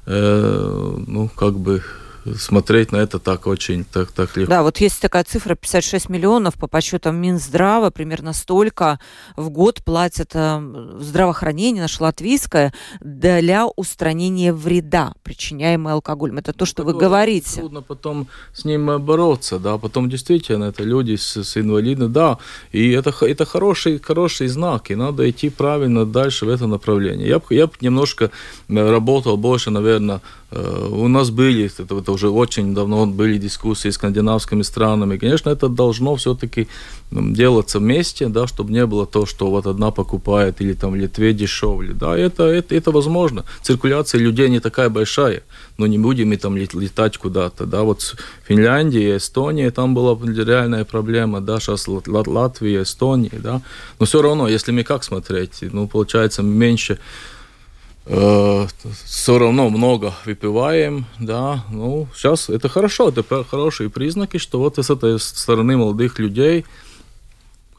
э, 0.06 0.96
ну, 1.06 1.28
как 1.34 1.58
бы 1.58 1.82
смотреть 2.36 2.92
на 2.92 2.96
это 2.96 3.18
так 3.18 3.46
очень 3.46 3.84
так, 3.84 4.12
так 4.12 4.36
легко. 4.36 4.50
Да, 4.50 4.62
вот 4.62 4.78
есть 4.78 5.00
такая 5.00 5.24
цифра 5.24 5.54
56 5.54 6.08
миллионов 6.08 6.54
по 6.54 6.66
подсчетам 6.66 7.16
Минздрава, 7.16 7.90
примерно 7.90 8.32
столько 8.32 9.00
в 9.36 9.50
год 9.50 9.82
платят 9.84 10.30
э, 10.34 10.96
здравоохранение 11.00 11.82
наше 11.82 12.02
латвийское 12.02 12.72
для 13.00 13.66
устранения 13.66 14.52
вреда, 14.52 15.14
причиняемого 15.22 15.94
алкоголем. 15.94 16.38
Это 16.38 16.52
то, 16.52 16.66
что 16.66 16.84
вы 16.84 16.94
говорите. 16.94 17.60
Трудно 17.60 17.82
потом 17.82 18.28
с 18.52 18.64
ним 18.64 19.00
бороться, 19.00 19.58
да, 19.58 19.78
потом 19.78 20.08
действительно 20.08 20.64
это 20.64 20.84
люди 20.84 21.16
с, 21.16 21.42
с 21.42 21.56
инвалидностью, 21.56 22.12
да, 22.12 22.38
и 22.72 22.90
это, 22.90 23.12
это 23.24 23.44
хороший, 23.44 23.98
хороший 23.98 24.48
знак, 24.48 24.90
и 24.90 24.94
надо 24.94 25.28
идти 25.28 25.50
правильно 25.50 26.06
дальше 26.06 26.46
в 26.46 26.48
это 26.48 26.66
направление. 26.66 27.28
Я 27.28 27.38
бы 27.38 27.44
я 27.50 27.66
б 27.66 27.72
немножко 27.80 28.30
э, 28.68 28.90
работал 28.90 29.36
больше, 29.36 29.70
наверное, 29.70 30.20
Э, 30.52 30.88
у 30.90 31.08
нас 31.08 31.30
были, 31.30 31.66
это, 31.66 31.82
это 31.82 32.11
уже 32.12 32.28
очень 32.28 32.74
давно 32.74 33.06
были 33.06 33.38
дискуссии 33.38 33.90
с 33.90 33.94
скандинавскими 33.94 34.62
странами. 34.62 35.18
Конечно, 35.18 35.50
это 35.50 35.68
должно 35.68 36.14
все-таки 36.16 36.68
делаться 37.10 37.78
вместе, 37.78 38.28
да, 38.28 38.46
чтобы 38.46 38.72
не 38.72 38.86
было 38.86 39.06
то, 39.06 39.26
что 39.26 39.50
вот 39.50 39.66
одна 39.66 39.90
покупает 39.90 40.60
или 40.60 40.72
там 40.72 40.92
в 40.92 40.96
Литве 40.96 41.32
дешевле. 41.32 41.92
Да, 41.92 42.16
это, 42.16 42.44
это, 42.44 42.74
это 42.74 42.90
возможно. 42.90 43.44
Циркуляция 43.62 44.20
людей 44.20 44.48
не 44.48 44.60
такая 44.60 44.88
большая, 44.88 45.42
но 45.78 45.86
не 45.86 45.98
будем 45.98 46.28
мы 46.28 46.36
там 46.36 46.56
летать 46.56 47.18
куда-то. 47.18 47.66
Да. 47.66 47.82
Вот 47.82 48.16
Финляндия, 48.48 49.16
Эстония, 49.16 49.70
там 49.70 49.94
была 49.94 50.18
реальная 50.24 50.84
проблема, 50.84 51.40
да, 51.40 51.60
сейчас 51.60 51.88
Латвия, 51.88 52.82
Эстония, 52.82 53.38
да. 53.42 53.60
Но 53.98 54.06
все 54.06 54.22
равно, 54.22 54.48
если 54.48 54.72
мы 54.72 54.82
как 54.82 55.04
смотреть, 55.04 55.58
ну, 55.72 55.88
получается, 55.88 56.42
меньше 56.42 56.98
все 58.04 59.38
равно 59.38 59.68
много 59.70 60.12
выпиваем, 60.26 61.06
да, 61.20 61.64
ну, 61.70 62.08
сейчас 62.14 62.50
это 62.50 62.68
хорошо, 62.68 63.10
это 63.10 63.44
хорошие 63.44 63.90
признаки, 63.90 64.38
что 64.38 64.58
вот 64.58 64.78
с 64.78 64.90
этой 64.90 65.20
стороны 65.20 65.76
молодых 65.76 66.18
людей 66.18 66.64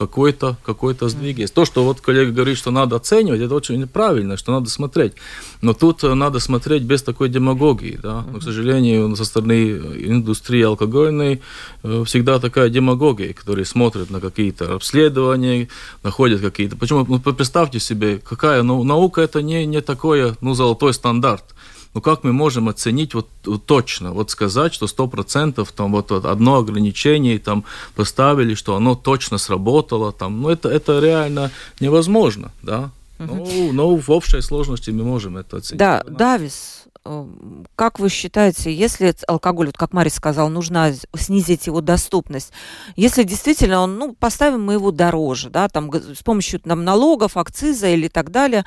какой-то 0.07 0.57
какой 0.65 0.95
сдвиг 0.99 1.37
есть. 1.39 1.53
То, 1.53 1.65
что 1.65 1.83
вот 1.83 2.01
коллега 2.01 2.31
говорит, 2.31 2.57
что 2.57 2.71
надо 2.71 2.95
оценивать, 2.95 3.41
это 3.41 3.55
очень 3.55 3.87
правильно, 3.87 4.37
что 4.37 4.51
надо 4.51 4.69
смотреть. 4.69 5.13
Но 5.61 5.73
тут 5.73 6.03
э, 6.03 6.13
надо 6.13 6.39
смотреть 6.39 6.83
без 6.83 7.03
такой 7.03 7.29
демагогии. 7.29 7.99
Да? 8.01 8.23
Но, 8.31 8.39
к 8.39 8.43
сожалению, 8.43 9.15
со 9.15 9.25
стороны 9.25 9.77
индустрии 10.07 10.63
алкогольной 10.63 11.41
э, 11.83 12.03
всегда 12.05 12.39
такая 12.39 12.69
демагогия, 12.69 13.33
которые 13.33 13.65
смотрят 13.65 14.09
на 14.09 14.19
какие-то 14.19 14.75
обследования, 14.75 15.67
находят 16.03 16.41
какие-то... 16.41 16.75
Почему? 16.75 17.05
Ну, 17.07 17.19
представьте 17.19 17.79
себе, 17.79 18.19
какая 18.19 18.63
ну, 18.63 18.83
наука 18.83 19.21
это 19.21 19.41
не, 19.41 19.65
не 19.65 19.81
такое, 19.81 20.35
ну, 20.41 20.53
золотой 20.53 20.93
стандарт. 20.93 21.43
Ну 21.93 22.01
как 22.01 22.23
мы 22.23 22.33
можем 22.33 22.69
оценить 22.69 23.13
вот, 23.13 23.27
вот 23.45 23.65
точно, 23.65 24.13
вот 24.13 24.31
сказать, 24.31 24.73
что 24.73 24.87
сто 24.87 25.07
процентов 25.07 25.71
там 25.71 25.91
вот, 25.91 26.11
вот 26.11 26.25
одно 26.25 26.57
ограничение 26.57 27.37
там 27.39 27.63
поставили, 27.95 28.55
что 28.55 28.75
оно 28.75 28.95
точно 28.95 29.37
сработало, 29.37 30.11
там, 30.11 30.41
ну 30.41 30.49
это 30.49 30.69
это 30.69 30.99
реально 30.99 31.51
невозможно, 31.79 32.51
да. 32.61 32.91
Ну, 33.19 33.71
ну, 33.71 33.95
в 33.95 34.09
общей 34.09 34.41
сложности 34.41 34.89
мы 34.89 35.03
можем 35.03 35.37
это 35.37 35.57
оценить. 35.57 35.79
Да, 35.79 36.03
Давис, 36.07 36.82
как 37.75 37.99
вы 37.99 38.07
считаете, 38.07 38.73
если 38.73 39.13
алкоголь, 39.27 39.67
вот 39.67 39.77
как 39.77 39.91
Марис 39.91 40.15
сказал, 40.15 40.49
нужно 40.49 40.93
снизить 41.15 41.67
его 41.67 41.81
доступность, 41.81 42.53
если 42.95 43.23
действительно 43.23 43.81
он, 43.81 43.97
ну, 43.97 44.13
поставим 44.13 44.63
мы 44.63 44.73
его 44.73 44.91
дороже, 44.91 45.49
да, 45.49 45.67
там 45.67 45.93
с 45.93 46.23
помощью 46.23 46.61
там, 46.61 46.85
налогов, 46.85 47.35
акциза 47.35 47.89
или 47.89 48.07
так 48.07 48.31
далее, 48.31 48.65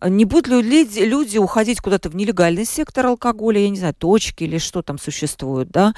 не 0.00 0.24
будут 0.24 0.46
ли 0.46 0.62
люди, 0.62 1.00
люди 1.00 1.38
уходить 1.38 1.80
куда-то 1.80 2.08
в 2.08 2.14
нелегальный 2.14 2.64
сектор 2.64 3.06
алкоголя, 3.06 3.60
я 3.60 3.68
не 3.68 3.78
знаю, 3.78 3.94
точки 3.94 4.44
или 4.44 4.58
что 4.58 4.82
там 4.82 4.98
существует, 4.98 5.70
да? 5.70 5.92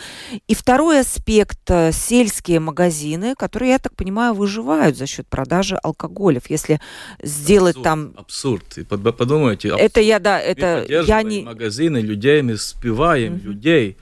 И 0.49 0.55
второй 0.55 1.01
аспект, 1.01 1.71
э, 1.71 1.93
сельские 1.93 2.61
магазины, 2.61 3.35
которые, 3.35 3.73
я 3.73 3.79
так 3.79 3.95
понимаю, 3.95 4.33
выживают 4.33 4.97
за 4.97 5.07
счет 5.07 5.29
продажи 5.29 5.77
алкоголев, 5.77 6.49
если 6.49 6.81
сделать 7.23 7.77
абсурд, 7.77 7.85
там... 7.85 8.15
Абсурд, 8.17 8.79
подумайте. 8.89 9.69
Абсурд. 9.69 9.91
Это 9.91 10.01
я, 10.01 10.19
да, 10.19 10.41
это 10.41 10.87
я 10.89 11.23
не... 11.23 11.43
Магазин 11.43 11.74
магазины 11.75 11.99
людей, 11.99 12.43
мы 12.43 12.57
спиваем 12.57 13.35
mm-hmm. 13.35 13.43
людей, 13.43 13.97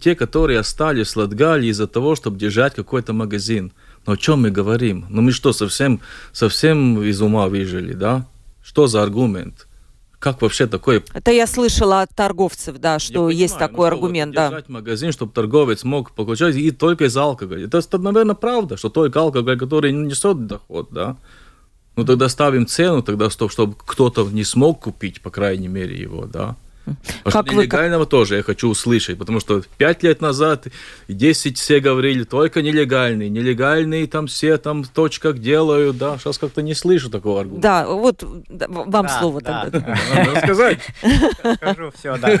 те, 0.00 0.14
которые 0.14 0.60
остались 0.60 1.16
в 1.16 1.16
Латгалии 1.16 1.70
из-за 1.70 1.86
того, 1.86 2.14
чтобы 2.14 2.38
держать 2.38 2.74
какой-то 2.74 3.12
магазин. 3.12 3.72
Но 4.06 4.12
о 4.12 4.16
чем 4.16 4.42
мы 4.42 4.50
говорим? 4.52 5.06
Ну 5.10 5.22
мы 5.22 5.32
что, 5.32 5.52
совсем, 5.52 6.00
совсем 6.32 7.02
из 7.02 7.20
ума 7.20 7.48
выжили, 7.48 7.94
да? 7.94 8.24
Что 8.62 8.86
за 8.86 9.02
аргумент? 9.02 9.66
Как 10.20 10.42
вообще 10.42 10.66
такое? 10.66 11.02
Это 11.12 11.32
я 11.32 11.46
слышала 11.46 12.02
от 12.02 12.10
торговцев, 12.14 12.78
да, 12.78 12.98
что 12.98 13.30
я 13.30 13.36
есть 13.36 13.54
понимаю, 13.54 13.70
такой 13.70 13.90
ну, 13.90 13.96
аргумент, 13.96 14.34
да. 14.34 14.48
Держать 14.48 14.68
магазин, 14.68 15.12
чтобы 15.12 15.32
торговец 15.32 15.84
мог 15.84 16.12
получать 16.12 16.54
и 16.54 16.70
только 16.70 17.04
из 17.04 17.16
алкоголя. 17.16 17.66
Это, 17.66 17.78
это, 17.78 17.98
наверное, 17.98 18.36
правда, 18.36 18.76
что 18.76 18.90
только 18.90 19.20
алкоголь, 19.20 19.58
который 19.58 19.92
не 19.92 20.06
несет 20.06 20.46
доход, 20.46 20.88
да. 20.92 21.16
Ну 21.96 22.04
тогда 22.04 22.28
ставим 22.28 22.66
цену, 22.66 23.02
тогда 23.02 23.28
чтобы 23.30 23.74
кто-то 23.76 24.28
не 24.30 24.44
смог 24.44 24.80
купить, 24.80 25.20
по 25.20 25.30
крайней 25.30 25.68
мере, 25.68 25.96
его, 25.96 26.26
да. 26.26 26.54
А 27.24 27.30
как 27.30 27.46
что 27.46 27.54
нелегального 27.54 28.00
вы... 28.00 28.06
тоже 28.06 28.36
я 28.36 28.42
хочу 28.42 28.68
услышать, 28.68 29.18
потому 29.18 29.40
что 29.40 29.62
пять 29.78 30.02
лет 30.02 30.20
назад, 30.20 30.66
10 31.08 31.58
все 31.58 31.80
говорили, 31.80 32.24
только 32.24 32.62
нелегальный, 32.62 33.28
нелегальные 33.28 34.06
там 34.06 34.26
все 34.26 34.56
там 34.58 34.82
в 34.82 34.88
точках 34.88 35.38
делают, 35.38 35.98
да, 35.98 36.18
сейчас 36.18 36.38
как-то 36.38 36.62
не 36.62 36.74
слышу 36.74 37.10
такого 37.10 37.40
аргумента. 37.40 37.68
Да, 37.68 37.86
вот 37.86 38.22
вам 38.22 39.06
да, 39.06 39.18
слово 39.20 39.40
да, 39.40 39.64
тогда. 39.64 39.98
Надо 40.14 40.40
сказать. 40.40 40.78
Скажу 41.56 41.92
все, 41.96 42.16
да. 42.16 42.40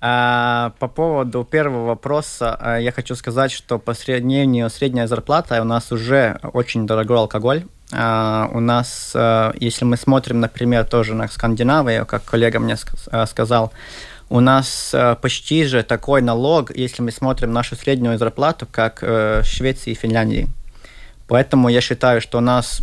А, 0.00 0.72
по 0.78 0.88
поводу 0.88 1.44
первого 1.44 1.86
вопроса, 1.86 2.56
а, 2.60 2.78
я 2.78 2.92
хочу 2.92 3.14
сказать, 3.14 3.52
что 3.52 3.78
по 3.78 3.94
среднему 3.94 4.68
средняя 4.70 5.06
зарплата 5.06 5.60
у 5.60 5.64
нас 5.64 5.92
уже 5.92 6.38
очень 6.52 6.86
дорогой 6.86 7.18
алкоголь, 7.18 7.64
у 7.92 8.60
нас, 8.60 9.12
uh, 9.14 9.54
если 9.60 9.84
мы 9.84 9.96
смотрим, 9.96 10.40
например, 10.40 10.84
тоже 10.84 11.14
на 11.14 11.28
Скандинавию, 11.28 12.06
как 12.06 12.24
коллега 12.24 12.58
мне 12.58 12.74
uh, 12.74 13.26
сказал, 13.26 13.72
у 14.30 14.40
нас 14.40 14.94
почти 15.20 15.64
же 15.64 15.82
такой 15.82 16.22
налог, 16.22 16.74
если 16.74 17.02
мы 17.02 17.12
смотрим 17.12 17.52
нашу 17.52 17.76
среднюю 17.76 18.16
зарплату, 18.16 18.66
как 18.70 19.02
в 19.02 19.44
Швеции 19.44 19.90
и 19.90 19.94
Финляндии. 19.94 20.48
Поэтому 21.28 21.68
я 21.68 21.82
считаю, 21.82 22.22
что 22.22 22.38
у 22.38 22.40
нас 22.40 22.80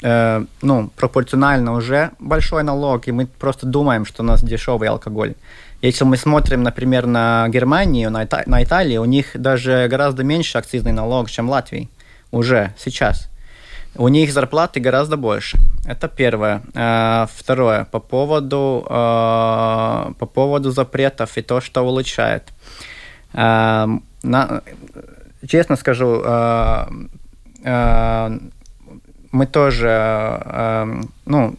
ну, 0.00 0.90
пропорционально 0.96 1.72
уже 1.72 2.10
большой 2.20 2.62
налог, 2.62 3.08
и 3.08 3.12
мы 3.12 3.26
просто 3.26 3.66
думаем, 3.66 4.04
что 4.06 4.22
у 4.22 4.26
нас 4.26 4.44
дешевый 4.44 4.88
алкоголь. 4.88 5.34
Если 5.80 6.04
мы 6.04 6.16
смотрим, 6.16 6.62
например, 6.62 7.06
на 7.06 7.48
Германию, 7.48 8.10
на, 8.12 8.22
Ита- 8.22 8.44
на 8.46 8.62
Италию, 8.62 9.02
у 9.02 9.04
них 9.04 9.30
даже 9.34 9.88
гораздо 9.90 10.22
меньше 10.22 10.58
акцизный 10.58 10.92
налог, 10.92 11.28
чем 11.28 11.48
в 11.48 11.50
Латвии 11.50 11.88
уже 12.30 12.72
сейчас. 12.78 13.28
У 13.96 14.08
них 14.08 14.32
зарплаты 14.32 14.80
гораздо 14.80 15.16
больше. 15.16 15.58
Это 15.84 16.08
первое. 16.08 16.62
А, 16.74 17.28
второе. 17.34 17.84
По 17.84 18.00
поводу, 18.00 18.86
а, 18.88 20.12
по 20.18 20.26
поводу 20.26 20.70
запретов 20.70 21.36
и 21.36 21.42
то, 21.42 21.60
что 21.60 21.82
улучшает. 21.82 22.52
А, 23.34 23.88
честно 25.46 25.76
скажу, 25.76 26.22
мы 29.32 29.46
тоже, 29.46 31.06
ну, 31.26 31.54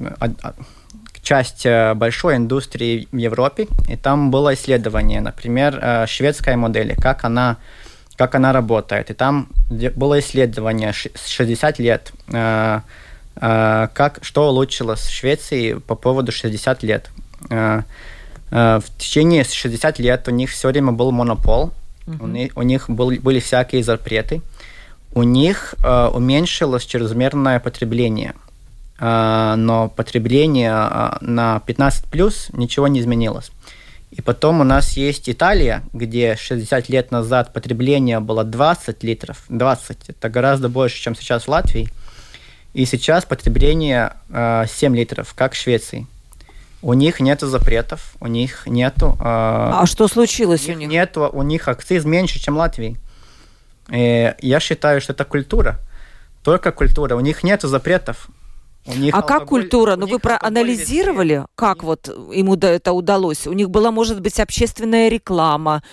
часть 1.21 1.67
большой 1.95 2.35
индустрии 2.35 3.07
в 3.11 3.17
Европе, 3.17 3.67
и 3.89 3.95
там 3.95 4.31
было 4.31 4.53
исследование, 4.53 5.21
например, 5.21 6.07
шведская 6.07 6.55
модель, 6.55 6.95
как 7.01 7.23
она 7.23 7.57
как 8.17 8.35
она 8.35 8.53
работает. 8.53 9.09
И 9.09 9.13
там 9.13 9.47
было 9.69 10.19
исследование 10.19 10.93
60 10.93 11.79
лет, 11.79 12.11
э, 12.31 12.81
э, 13.35 13.87
как, 13.93 14.19
что 14.21 14.49
улучшилось 14.49 15.01
в 15.01 15.11
Швеции 15.11 15.73
по 15.73 15.95
поводу 15.95 16.31
60 16.31 16.83
лет. 16.83 17.09
Э, 17.49 17.81
в 18.51 18.83
течение 18.97 19.43
60 19.43 19.99
лет 19.99 20.27
у 20.27 20.31
них 20.31 20.51
все 20.51 20.69
время 20.69 20.91
был 20.91 21.11
монопол, 21.11 21.73
у, 22.19 22.27
них, 22.27 22.51
у 22.55 22.61
них 22.61 22.87
был, 22.87 23.11
были 23.11 23.39
всякие 23.39 23.83
запреты, 23.83 24.41
у 25.15 25.23
них 25.23 25.73
уменьшилось 25.83 26.85
чрезмерное 26.85 27.59
потребление. 27.59 28.33
но 28.99 29.91
потребление 29.95 31.17
на 31.21 31.61
15 31.65 32.05
плюс 32.05 32.49
ничего 32.53 32.87
не 32.87 32.99
изменилось. 32.99 33.51
И 34.15 34.21
потом 34.21 34.61
у 34.61 34.63
нас 34.63 34.91
есть 34.95 35.27
Италия, 35.27 35.81
где 35.91 36.35
60 36.35 36.87
лет 36.89 37.09
назад 37.09 37.51
потребление 37.51 38.19
было 38.19 38.43
20 38.43 39.01
литров. 39.03 39.43
20– 39.49 39.97
это 40.09 40.29
гораздо 40.29 40.69
больше, 40.69 41.01
чем 41.01 41.15
сейчас 41.15 41.45
в 41.45 41.47
Латвии. 41.47 41.89
И 42.75 42.85
сейчас 42.85 43.25
потребление 43.25 44.13
э, 44.29 44.65
7 44.69 44.95
литров, 44.95 45.33
как 45.33 45.53
в 45.53 45.55
Швеции. 45.55 46.05
У 46.83 46.93
них 46.93 47.21
нет 47.21 47.41
запретов, 47.41 48.13
у 48.19 48.27
них 48.27 48.67
нету... 48.67 49.17
Э, 49.19 49.81
а 49.81 49.85
что 49.87 50.07
случилось 50.07 50.67
у 50.67 50.73
них? 50.73 50.77
У 50.77 50.79
них 50.81 50.89
нету, 50.89 51.29
у 51.33 51.41
них 51.41 51.67
акциз 51.67 52.05
меньше, 52.05 52.39
чем 52.39 52.53
в 52.53 52.57
Латвии. 52.57 52.97
И 53.89 54.35
я 54.39 54.59
считаю, 54.59 55.01
что 55.01 55.13
это 55.13 55.25
культура. 55.25 55.79
Только 56.43 56.71
культура. 56.71 57.15
У 57.15 57.19
них 57.19 57.43
нет 57.43 57.63
запретов. 57.63 58.27
А 59.11 59.21
как 59.21 59.45
культура? 59.45 59.95
Ну 59.95 60.07
вы 60.07 60.19
проанализировали, 60.19 61.33
везде. 61.33 61.47
как 61.55 61.83
вот 61.83 62.07
ему 62.33 62.55
это 62.55 62.91
удалось? 62.91 63.47
У 63.47 63.53
них 63.53 63.69
была, 63.69 63.91
может 63.91 64.21
быть, 64.21 64.39
общественная 64.39 65.09
реклама, 65.09 65.83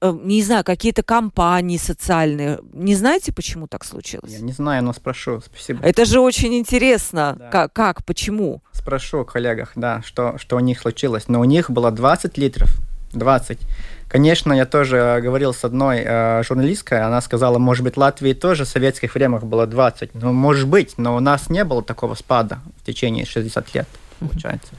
э, 0.00 0.12
не 0.22 0.42
знаю, 0.42 0.64
какие-то 0.64 1.02
компании 1.02 1.76
социальные. 1.76 2.58
Не 2.72 2.94
знаете, 2.94 3.32
почему 3.32 3.68
так 3.68 3.84
случилось? 3.84 4.32
Я 4.32 4.40
не 4.40 4.52
знаю, 4.52 4.82
но 4.82 4.92
спрошу. 4.92 5.40
Спасибо. 5.40 5.84
Это 5.84 6.04
же 6.04 6.20
очень 6.20 6.54
интересно. 6.54 7.36
Да. 7.38 7.48
Как, 7.50 7.72
как, 7.72 8.04
почему? 8.04 8.62
Спрошу 8.72 9.20
о 9.20 9.24
коллегах, 9.24 9.72
да, 9.76 10.02
что, 10.04 10.36
что 10.38 10.56
у 10.56 10.60
них 10.60 10.80
случилось. 10.80 11.28
Но 11.28 11.40
у 11.40 11.44
них 11.44 11.70
было 11.70 11.90
20 11.90 12.36
литров. 12.38 12.70
20. 13.12 13.58
Конечно, 14.08 14.52
я 14.52 14.66
тоже 14.66 15.20
говорил 15.22 15.54
с 15.54 15.64
одной 15.64 16.02
э, 16.04 16.42
журналисткой, 16.42 17.00
она 17.02 17.20
сказала, 17.22 17.58
может 17.58 17.82
быть, 17.82 17.96
Латвии 17.96 18.34
тоже 18.34 18.64
в 18.64 18.68
советских 18.68 19.14
временах 19.14 19.44
было 19.44 19.66
20. 19.66 20.10
Ну, 20.14 20.32
может 20.32 20.68
быть, 20.68 20.94
но 20.98 21.16
у 21.16 21.20
нас 21.20 21.48
не 21.48 21.64
было 21.64 21.82
такого 21.82 22.14
спада 22.14 22.58
в 22.82 22.86
течение 22.86 23.24
60 23.24 23.74
лет, 23.74 23.88
получается. 24.20 24.72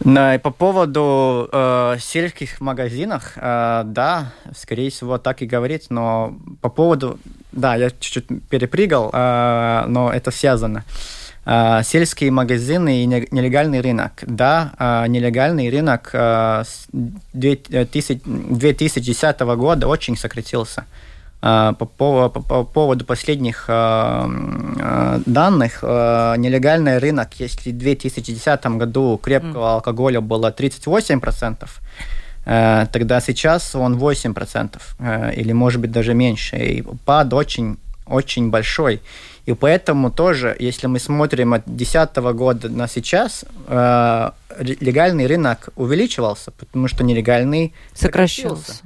No, 0.00 0.38
по 0.40 0.50
поводу 0.50 1.48
э, 1.52 1.96
сельских 2.00 2.60
магазинов, 2.60 3.32
э, 3.36 3.82
да, 3.86 4.32
скорее 4.56 4.90
всего, 4.90 5.18
так 5.18 5.40
и 5.40 5.46
говорить, 5.46 5.86
но 5.90 6.36
по 6.60 6.68
поводу, 6.68 7.18
да, 7.52 7.76
я 7.76 7.90
чуть-чуть 7.90 8.26
перепрыгал, 8.50 9.10
э, 9.12 9.84
но 9.86 10.12
это 10.12 10.32
связано. 10.32 10.78
Э, 10.78 11.23
сельские 11.46 12.30
магазины 12.30 13.02
и 13.02 13.06
нелегальный 13.06 13.80
рынок. 13.80 14.12
Да, 14.22 14.72
а, 14.78 15.06
нелегальный 15.06 15.70
рынок 15.70 16.10
а, 16.14 16.64
с 16.64 16.86
2010 17.32 19.40
года 19.40 19.86
очень 19.86 20.16
сократился. 20.16 20.86
По, 21.40 21.74
по, 21.74 22.30
по 22.30 22.64
поводу 22.64 23.04
последних 23.04 23.66
данных, 23.68 25.82
нелегальный 25.82 26.96
рынок, 26.96 27.34
если 27.38 27.70
в 27.70 27.76
2010 27.76 28.66
году 28.78 29.20
крепкого 29.22 29.74
алкоголя 29.74 30.22
было 30.22 30.50
38%, 30.50 31.68
тогда 32.90 33.20
сейчас 33.20 33.74
он 33.74 33.98
8%, 33.98 35.34
или 35.34 35.52
может 35.52 35.82
быть 35.82 35.92
даже 35.92 36.14
меньше. 36.14 36.56
И 36.56 36.82
пад 37.04 37.34
очень 37.34 37.76
очень 38.06 38.50
большой. 38.50 39.00
И 39.46 39.52
поэтому 39.52 40.10
тоже, 40.10 40.56
если 40.58 40.86
мы 40.86 40.98
смотрим 40.98 41.52
от 41.52 41.64
2010 41.66 42.16
года 42.34 42.68
на 42.68 42.88
сейчас, 42.88 43.44
э, 43.66 44.30
легальный 44.58 45.26
рынок 45.26 45.68
увеличивался, 45.76 46.50
потому 46.50 46.88
что 46.88 47.04
нелегальный 47.04 47.74
сокращался. 47.92 48.82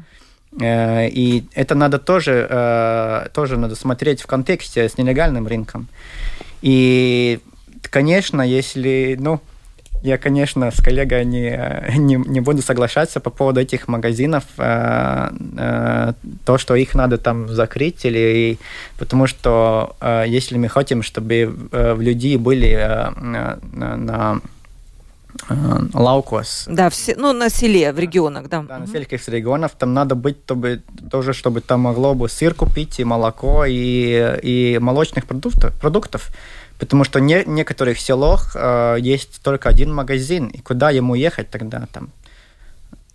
Э, 0.61 1.09
и 1.09 1.45
это 1.55 1.75
надо 1.75 1.99
тоже, 1.99 2.47
э, 2.51 3.29
тоже 3.33 3.57
надо 3.57 3.77
смотреть 3.77 4.21
в 4.21 4.27
контексте 4.27 4.89
с 4.89 4.99
нелегальным 4.99 5.47
рынком. 5.47 5.87
И, 6.61 7.39
конечно, 7.83 8.43
если, 8.43 9.17
ну, 9.21 9.41
я, 10.03 10.19
конечно, 10.19 10.71
с 10.71 10.81
коллегой 10.81 11.25
не, 11.25 11.59
не, 11.99 12.15
не 12.15 12.41
буду 12.41 12.63
соглашаться 12.63 13.21
по 13.21 13.31
поводу 13.31 13.61
этих 13.61 13.89
магазинов, 13.89 14.45
э, 14.59 15.31
э, 15.59 16.13
то, 16.45 16.59
что 16.59 16.75
их 16.75 16.95
надо 16.95 17.19
там 17.19 17.49
закрыть, 17.49 18.05
или, 18.05 18.59
потому 18.99 19.27
что 19.27 19.97
э, 20.01 20.25
если 20.27 20.59
мы 20.59 20.69
хотим, 20.69 21.03
чтобы 21.03 21.55
э, 21.73 21.97
люди 21.99 22.37
были 22.37 22.69
э, 22.69 23.11
на, 23.21 23.59
на 23.73 24.41
лаукос. 25.95 26.65
Да, 26.69 26.91
все, 26.91 27.15
ну, 27.17 27.33
на 27.33 27.49
селе, 27.49 27.93
в 27.93 27.99
регионах, 27.99 28.49
да. 28.49 28.63
Да, 28.63 28.79
на 28.79 28.87
сельских 28.87 29.27
регионах 29.29 29.73
там 29.73 29.95
надо 29.95 30.15
быть, 30.15 30.37
чтобы, 30.45 30.83
тоже, 31.11 31.33
чтобы 31.33 31.61
там 31.61 31.81
могло 31.81 32.15
бы 32.15 32.29
сыр 32.29 32.55
купить, 32.55 33.01
и 33.01 33.05
молоко, 33.05 33.65
и, 33.67 34.39
и 34.43 34.79
молочных 34.81 35.27
продуктов. 35.27 35.73
продуктов 35.81 36.31
потому 36.79 37.05
что 37.05 37.21
не, 37.21 37.43
в 37.43 37.49
некоторых 37.49 37.99
селах 37.99 38.53
э, 38.55 38.97
есть 39.01 39.43
только 39.43 39.69
один 39.69 39.93
магазин, 39.93 40.47
и 40.47 40.59
куда 40.59 40.91
ему 40.91 41.15
ехать 41.15 41.51
тогда 41.51 41.87
там? 41.93 42.11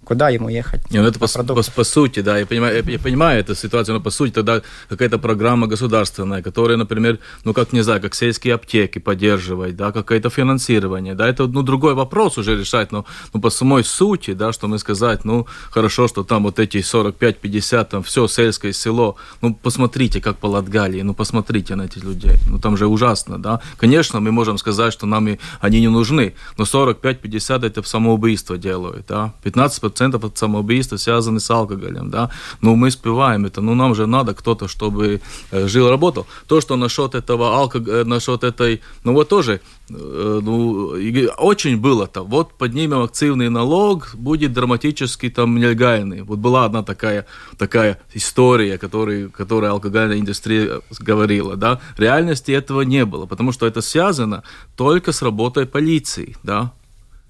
Куда 0.05 0.29
ему 0.29 0.49
ехать? 0.49 0.91
Не, 0.91 1.01
ну 1.01 1.07
это 1.07 1.19
по, 1.19 1.27
по, 1.27 1.63
по 1.63 1.83
сути, 1.83 2.21
да, 2.21 2.37
я 2.37 2.45
понимаю, 2.45 2.83
я, 2.85 2.91
я 2.91 2.99
понимаю 2.99 3.39
эту 3.39 3.55
ситуацию, 3.55 3.95
но 3.95 4.01
по 4.01 4.09
сути 4.09 4.31
тогда 4.31 4.61
какая-то 4.89 5.17
программа 5.17 5.67
государственная, 5.67 6.41
которая, 6.41 6.77
например, 6.77 7.19
ну 7.45 7.53
как, 7.53 7.73
не 7.73 7.81
знаю, 7.81 8.01
как 8.01 8.15
сельские 8.15 8.55
аптеки 8.55 8.99
поддерживать, 8.99 9.75
да, 9.75 9.91
какое-то 9.91 10.29
финансирование, 10.29 11.15
да, 11.15 11.27
это, 11.27 11.47
ну, 11.47 11.61
другой 11.61 11.93
вопрос 11.93 12.37
уже 12.37 12.57
решать, 12.59 12.91
но, 12.91 13.05
ну, 13.33 13.41
по 13.41 13.49
самой 13.49 13.83
сути, 13.83 14.33
да, 14.33 14.51
что 14.51 14.67
мы 14.67 14.79
сказать, 14.79 15.25
ну, 15.25 15.47
хорошо, 15.71 16.07
что 16.07 16.23
там 16.23 16.43
вот 16.43 16.59
эти 16.59 16.77
45-50, 16.77 17.85
там 17.85 18.03
все 18.03 18.27
сельское 18.27 18.73
село, 18.73 19.15
ну, 19.41 19.53
посмотрите, 19.53 20.21
как 20.21 20.37
по 20.37 20.47
Латгалии, 20.47 21.01
ну, 21.01 21.13
посмотрите 21.13 21.75
на 21.75 21.83
этих 21.83 22.03
людей, 22.03 22.37
ну, 22.49 22.59
там 22.59 22.77
же 22.77 22.87
ужасно, 22.87 23.41
да, 23.41 23.61
конечно, 23.77 24.19
мы 24.19 24.31
можем 24.31 24.57
сказать, 24.57 24.91
что 24.91 25.05
нам 25.05 25.27
и 25.27 25.37
они 25.61 25.79
не 25.79 25.89
нужны, 25.89 26.33
но 26.57 26.65
45-50 26.65 27.65
это 27.65 27.83
самоубийство 27.83 28.57
делают, 28.57 29.05
да, 29.07 29.33
15 29.43 29.92
процентов 29.93 30.23
от 30.23 30.37
самоубийства 30.37 30.97
связаны 30.97 31.39
с 31.39 31.51
алкоголем, 31.51 32.09
да, 32.09 32.29
но 32.61 32.75
мы 32.75 32.87
успеваем 32.87 33.45
это, 33.45 33.61
ну, 33.61 33.75
нам 33.75 33.95
же 33.95 34.07
надо 34.07 34.33
кто-то, 34.33 34.67
чтобы 34.67 35.21
э, 35.51 35.67
жил, 35.67 35.89
работал. 35.89 36.25
То, 36.47 36.61
что 36.61 36.75
насчет 36.75 37.15
этого 37.15 37.55
алкоголя, 37.55 38.01
э, 38.01 38.03
насчет 38.03 38.43
этой, 38.43 38.81
ну, 39.03 39.13
вот 39.13 39.29
тоже, 39.29 39.61
э, 39.89 40.39
ну, 40.43 40.93
очень 41.37 41.77
было-то, 41.77 42.23
вот 42.23 42.53
поднимем 42.57 43.01
акцизный 43.01 43.49
налог, 43.49 44.15
будет 44.15 44.53
драматически 44.53 45.29
там 45.29 45.55
нелегальный. 45.55 46.23
Вот 46.23 46.39
была 46.39 46.65
одна 46.65 46.81
такая, 46.83 47.25
такая 47.57 47.97
история, 48.15 48.77
который, 48.77 49.29
которая 49.29 49.71
алкогольная 49.71 50.19
индустрия 50.19 50.81
говорила, 50.99 51.55
да, 51.55 51.79
в 51.97 51.99
реальности 51.99 52.51
этого 52.51 52.81
не 52.81 53.05
было, 53.05 53.27
потому 53.27 53.51
что 53.51 53.67
это 53.67 53.81
связано 53.81 54.41
только 54.75 55.11
с 55.11 55.21
работой 55.21 55.65
полиции, 55.65 56.35
да, 56.43 56.71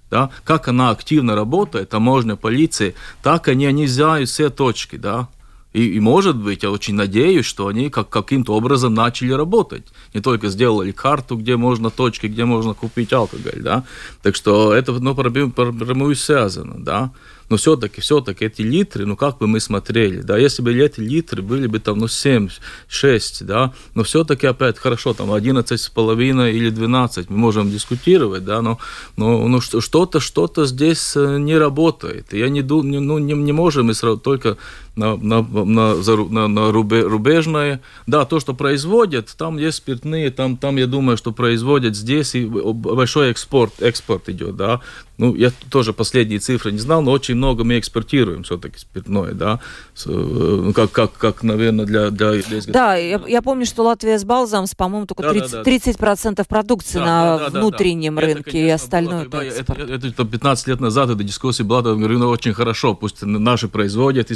да, 0.09 0.29
как 0.43 0.67
она 0.67 0.89
активно 0.89 1.35
работает, 1.35 1.89
таможня, 1.89 2.35
полиция, 2.35 2.93
так 3.21 3.47
они, 3.47 3.87
знают 3.87 4.29
все 4.29 4.49
точки, 4.49 4.95
да, 4.95 5.27
и, 5.73 5.95
и 5.95 5.99
может 5.99 6.35
быть, 6.35 6.63
я 6.63 6.69
очень 6.69 6.93
надеюсь, 6.93 7.45
что 7.45 7.67
они 7.67 7.89
как, 7.89 8.09
каким-то 8.09 8.53
образом 8.53 8.93
начали 8.93 9.31
работать. 9.31 9.83
Не 10.13 10.21
только 10.21 10.49
сделали 10.49 10.91
карту, 10.91 11.35
где 11.35 11.57
можно 11.57 11.89
точки, 11.89 12.27
где 12.27 12.45
можно 12.45 12.75
купить 12.75 13.11
алкоголь, 13.11 13.59
да. 13.61 13.83
Так 14.21 14.35
что 14.35 14.71
это 14.73 14.91
ну, 14.91 15.15
напрямую 15.15 16.15
связано, 16.15 16.75
да 16.77 17.11
но 17.53 17.57
все-таки, 17.57 18.01
все-таки 18.01 18.45
эти 18.45 18.63
литры, 18.63 19.05
ну 19.05 19.15
как 19.15 19.37
бы 19.37 19.45
мы 19.45 19.59
смотрели, 19.59 20.21
да, 20.21 20.39
если 20.39 20.63
бы 20.63 20.73
эти 20.73 20.99
литры 20.99 21.43
были 21.43 21.67
бы 21.67 21.79
там, 21.79 21.99
ну 21.99 22.07
7, 22.07 22.49
6, 22.87 23.45
да, 23.45 23.73
но 23.93 24.03
все-таки 24.03 24.47
опять 24.47 24.79
хорошо, 24.79 25.13
там 25.13 25.31
11 25.31 25.79
с 25.79 25.87
половиной 25.89 26.55
или 26.55 26.71
12, 26.71 27.29
мы 27.29 27.37
можем 27.37 27.69
дискутировать, 27.69 28.43
да, 28.43 28.63
но, 28.63 28.79
но 29.17 29.47
ну, 29.47 29.61
что-то, 29.61 30.19
что-то 30.19 30.65
здесь 30.65 31.15
э, 31.15 31.37
не 31.37 31.55
работает. 31.55 32.33
Я 32.33 32.49
не, 32.49 32.63
думаю, 32.63 33.01
ну, 33.01 33.19
не, 33.19 33.33
не 33.33 33.51
можем 33.51 33.85
мы 33.85 33.93
сразу 33.93 34.17
только 34.17 34.57
на, 34.95 35.15
на, 35.17 35.41
на, 35.41 35.95
на, 35.95 36.47
на 36.47 36.71
рубе, 36.71 37.01
рубежное. 37.01 37.81
Да, 38.05 38.25
то, 38.25 38.39
что 38.39 38.53
производят, 38.53 39.33
там 39.37 39.57
есть 39.57 39.77
спиртные, 39.77 40.29
там, 40.29 40.57
там 40.57 40.77
я 40.77 40.87
думаю, 40.87 41.17
что 41.17 41.31
производят 41.31 41.95
здесь, 41.95 42.35
и 42.35 42.45
большой 42.45 43.31
экспорт, 43.31 43.81
экспорт 43.81 44.29
идет, 44.29 44.55
да. 44.55 44.81
Ну, 45.19 45.35
я 45.35 45.51
тоже 45.69 45.93
последние 45.93 46.39
цифры 46.39 46.71
не 46.71 46.79
знал, 46.79 47.03
но 47.03 47.11
очень 47.11 47.35
много 47.35 47.63
мы 47.63 47.77
экспортируем 47.77 48.43
все-таки 48.43 48.79
спиртное, 48.79 49.33
да, 49.33 49.59
э, 50.05 50.09
ну, 50.09 50.73
как, 50.73 50.91
как, 50.91 51.13
как 51.13 51.43
наверное, 51.43 51.85
для... 51.85 52.09
для, 52.09 52.33
для 52.33 52.61
да, 52.67 52.95
я, 52.95 53.21
я 53.27 53.41
помню, 53.43 53.67
что 53.67 53.83
Латвия 53.83 54.17
с 54.17 54.25
Балзамс, 54.25 54.73
по-моему, 54.73 55.05
только 55.05 55.23
30%, 55.23 55.49
да, 55.51 55.57
да, 55.57 55.63
30 55.63 56.47
продукции 56.47 56.97
да, 56.97 57.05
на 57.05 57.37
да, 57.37 57.49
да, 57.49 57.59
внутреннем 57.59 58.15
да, 58.15 58.21
да. 58.21 58.27
рынке, 58.27 58.41
это, 58.41 58.51
конечно, 58.51 58.67
и 58.67 58.69
остальное 58.71 59.29
было, 59.29 59.41
это, 59.41 59.73
это, 59.73 59.93
это, 59.93 60.07
это 60.07 60.25
15 60.25 60.67
лет 60.67 60.79
назад 60.79 61.09
эта 61.11 61.23
дискуссия 61.23 61.63
была, 61.63 61.87
я 61.87 61.95
говорю, 61.95 62.17
ну, 62.17 62.29
очень 62.29 62.53
хорошо, 62.53 62.95
пусть 62.95 63.21
наши 63.21 63.67
производят 63.67 64.31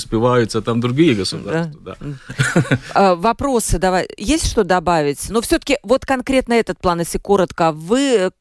спиваются, 0.48 0.62
там 0.62 0.80
другие 0.80 1.16
государства. 1.16 1.82
Да. 1.82 1.96
Да. 2.00 2.62
А, 2.94 3.16
вопросы 3.16 3.80
давай. 3.80 4.08
Есть 4.18 4.50
что 4.50 4.64
добавить? 4.64 5.30
Но 5.30 5.42
все-таки 5.42 5.78
вот 5.84 6.06
конкретно 6.06 6.54
этот 6.54 6.80
план, 6.80 7.00
если 7.00 7.18
коротко, 7.18 7.72
вы 7.72 8.32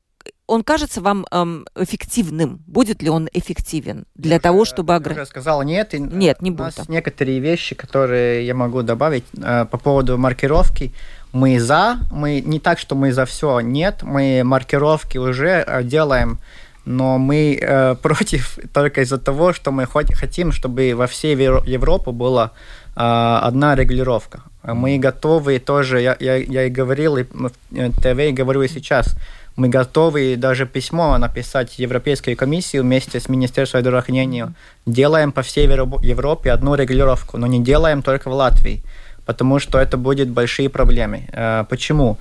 он 0.49 0.63
кажется 0.63 1.01
вам 1.01 1.27
эм, 1.33 1.67
эффективным? 1.75 2.63
Будет 2.67 3.03
ли 3.03 3.11
он 3.11 3.29
эффективен 3.33 4.07
для 4.15 4.35
я 4.35 4.41
того, 4.41 4.65
чтобы... 4.65 4.95
Огр... 4.95 5.13
Я 5.17 5.27
сказал 5.27 5.63
нет. 5.63 5.93
И 5.95 5.99
нет, 5.99 6.41
не 6.41 6.53
будет. 6.53 6.75
У 6.77 6.81
нас 6.81 6.89
некоторые 6.89 7.41
вещи, 7.41 7.75
которые 7.75 8.47
я 8.47 8.55
могу 8.55 8.83
добавить 8.83 9.25
э, 9.37 9.67
по 9.69 9.79
поводу 9.79 10.19
маркировки. 10.19 10.93
Мы 11.33 11.59
за, 11.59 11.99
мы 12.13 12.41
не 12.41 12.61
так, 12.61 12.79
что 12.79 12.95
мы 12.95 13.13
за 13.13 13.25
все, 13.25 13.61
нет, 13.61 14.03
мы 14.03 14.43
маркировки 14.45 15.19
уже 15.19 15.65
э, 15.67 15.83
делаем, 15.83 16.39
но 16.87 17.19
мы 17.19 17.59
э, 17.61 17.95
против 18.03 18.59
только 18.73 19.03
из-за 19.03 19.19
того, 19.19 19.53
что 19.53 19.73
мы 19.73 19.85
хоть, 19.87 20.15
хотим, 20.15 20.53
чтобы 20.53 20.95
во 20.95 21.07
всей 21.07 21.37
Европе 21.37 22.11
была 22.13 22.53
э, 22.97 23.01
одна 23.43 23.75
регулировка. 23.75 24.43
Мы 24.63 24.99
готовы 24.99 25.59
тоже, 25.59 26.01
я, 26.01 26.17
я, 26.19 26.37
я 26.37 26.65
и 26.65 26.71
говорил 26.71 27.17
и 27.19 27.25
в 27.25 27.53
э, 27.73 27.91
ТВ, 27.91 28.19
и 28.19 28.33
говорю 28.33 28.63
и 28.63 28.69
сейчас, 28.69 29.17
мы 29.57 29.69
готовы 29.69 30.37
даже 30.37 30.67
письмо 30.67 31.19
написать 31.19 31.79
Европейской 31.79 32.35
комиссии 32.35 32.79
вместе 32.79 33.21
с 33.21 33.29
Министерством 33.29 33.81
здравоохранения. 33.81 34.53
Делаем 34.87 35.33
по 35.33 35.43
всей 35.43 35.67
Европе 35.67 36.53
одну 36.53 36.75
регулировку, 36.75 37.39
но 37.39 37.47
не 37.47 37.63
делаем 37.63 38.03
только 38.03 38.29
в 38.29 38.35
Латвии, 38.35 38.83
потому 39.25 39.59
что 39.59 39.79
это 39.79 39.97
будет 39.97 40.29
большие 40.29 40.69
проблемы. 40.69 41.29
Э, 41.33 41.65
почему? 41.69 42.19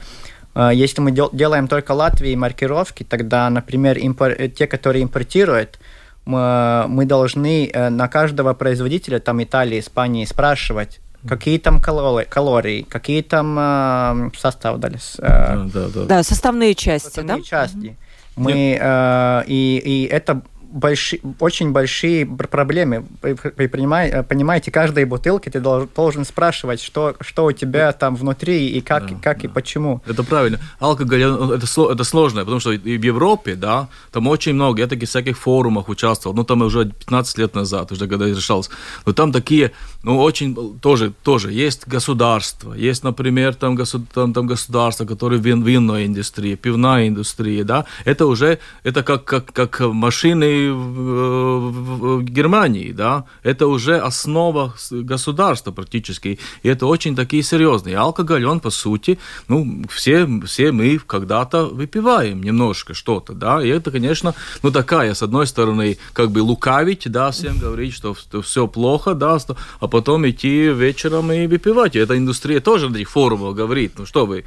Э, 0.55 0.71
если 0.73 1.01
мы 1.01 1.11
делаем 1.11 1.67
только 1.67 1.91
Латвии 1.91 2.35
маркировки, 2.35 3.03
тогда, 3.03 3.49
например, 3.49 3.97
импор... 3.99 4.31
Э, 4.31 4.47
те, 4.47 4.65
которые 4.67 5.03
импортируют, 5.03 5.79
мы 6.27 7.05
должны 7.05 7.71
на 7.71 8.07
каждого 8.07 8.55
производителя, 8.55 9.19
там 9.19 9.43
Италии, 9.43 9.79
Испании, 9.79 10.25
спрашивать, 10.25 10.99
какие 11.27 11.57
там 11.57 11.81
калории, 11.81 12.25
калории 12.25 12.81
какие 12.83 13.21
там 13.21 13.57
э, 13.59 14.29
составы 14.37 14.77
дались. 14.77 15.15
Э, 15.19 15.67
да, 15.73 15.87
да, 15.87 15.87
да. 15.87 16.05
да, 16.05 16.23
составные 16.23 16.75
части, 16.75 17.07
составные 17.07 17.37
да? 17.37 17.43
части. 17.43 17.97
Мы, 18.35 18.77
э, 18.79 19.43
и, 19.47 19.81
и 19.83 20.07
это 20.11 20.41
большие, 20.75 21.21
очень 21.39 21.71
большие 21.71 22.25
проблемы. 22.25 23.05
Вы 23.21 23.67
понимаете, 23.67 24.23
понимаете, 24.23 24.71
каждой 24.71 25.05
бутылки 25.05 25.49
ты 25.49 25.59
должен 25.59 26.25
спрашивать, 26.25 26.81
что, 26.81 27.15
что 27.21 27.45
у 27.45 27.51
тебя 27.53 27.91
там 27.93 28.15
внутри 28.15 28.67
и 28.67 28.81
как, 28.81 29.09
да, 29.09 29.15
как 29.21 29.41
да. 29.41 29.47
и 29.47 29.47
почему. 29.47 30.01
Это 30.05 30.23
правильно. 30.23 30.59
Алкоголь 30.79 31.23
это, 31.23 31.91
это 31.91 32.03
сложно, 32.03 32.41
потому 32.41 32.59
что 32.59 32.73
и 32.73 32.97
в 32.97 33.03
Европе, 33.03 33.55
да, 33.55 33.87
там 34.11 34.27
очень 34.27 34.53
много, 34.53 34.81
я 34.81 34.87
таких 34.87 35.09
всяких 35.09 35.37
форумах 35.37 35.87
участвовал, 35.89 36.35
ну 36.35 36.43
там 36.43 36.61
уже 36.61 36.85
15 36.85 37.37
лет 37.37 37.55
назад, 37.55 37.91
уже 37.91 38.07
когда 38.07 38.27
я 38.27 38.35
решался. 38.35 38.69
Но 39.05 39.13
там 39.13 39.31
такие, 39.31 39.71
ну 40.05 40.19
очень, 40.19 40.55
тоже, 40.79 41.13
тоже 41.23 41.51
есть 41.51 41.87
государство, 41.87 42.73
есть, 42.73 43.03
например, 43.03 43.55
там, 43.55 43.73
государ, 43.73 44.07
там, 44.13 44.33
там 44.33 44.45
государство, 44.45 45.03
которое 45.05 45.37
вин, 45.37 45.63
винная 45.63 46.05
индустрия, 46.05 46.55
пивная 46.55 47.07
индустрия, 47.07 47.63
да, 47.63 47.85
это 48.05 48.27
уже, 48.27 48.59
это 48.83 49.01
как, 49.01 49.23
как, 49.23 49.51
как 49.51 49.79
машины 49.79 50.71
в, 50.71 52.19
в 52.19 52.23
Германии, 52.23 52.91
да, 52.91 53.25
это 53.41 53.65
уже 53.65 53.97
основа 53.97 54.75
государства 54.91 55.71
практически, 55.71 56.37
и 56.61 56.69
это 56.69 56.85
очень 56.85 57.15
такие 57.15 57.41
серьезные. 57.41 57.97
Алкоголь, 57.97 58.45
он 58.45 58.59
по 58.59 58.69
сути, 58.69 59.17
ну, 59.47 59.85
все, 59.89 60.27
все 60.45 60.71
мы 60.71 60.99
когда-то 60.99 61.65
выпиваем 61.65 62.43
немножко 62.43 62.93
что-то, 62.93 63.33
да, 63.33 63.63
и 63.63 63.69
это, 63.69 63.89
конечно, 63.89 64.35
ну, 64.61 64.69
такая, 64.71 65.15
с 65.15 65.23
одной 65.23 65.47
стороны, 65.47 65.97
как 66.13 66.29
бы 66.29 66.43
лукавить, 66.43 67.11
да, 67.11 67.31
всем 67.31 67.57
говорить, 67.57 67.95
что, 67.95 68.13
что 68.13 68.43
все 68.43 68.67
плохо, 68.67 69.15
да, 69.15 69.39
а 69.79 69.94
потом 69.95 70.27
идти 70.29 70.67
вечером 70.73 71.31
и 71.31 71.47
выпивать. 71.47 71.95
И 71.95 71.99
эта 71.99 72.17
индустрия 72.17 72.59
тоже 72.59 72.89
на 72.89 72.97
этих 72.97 73.09
форумах 73.09 73.55
говорит, 73.55 73.93
ну, 73.97 74.05
что 74.05 74.25
вы, 74.25 74.43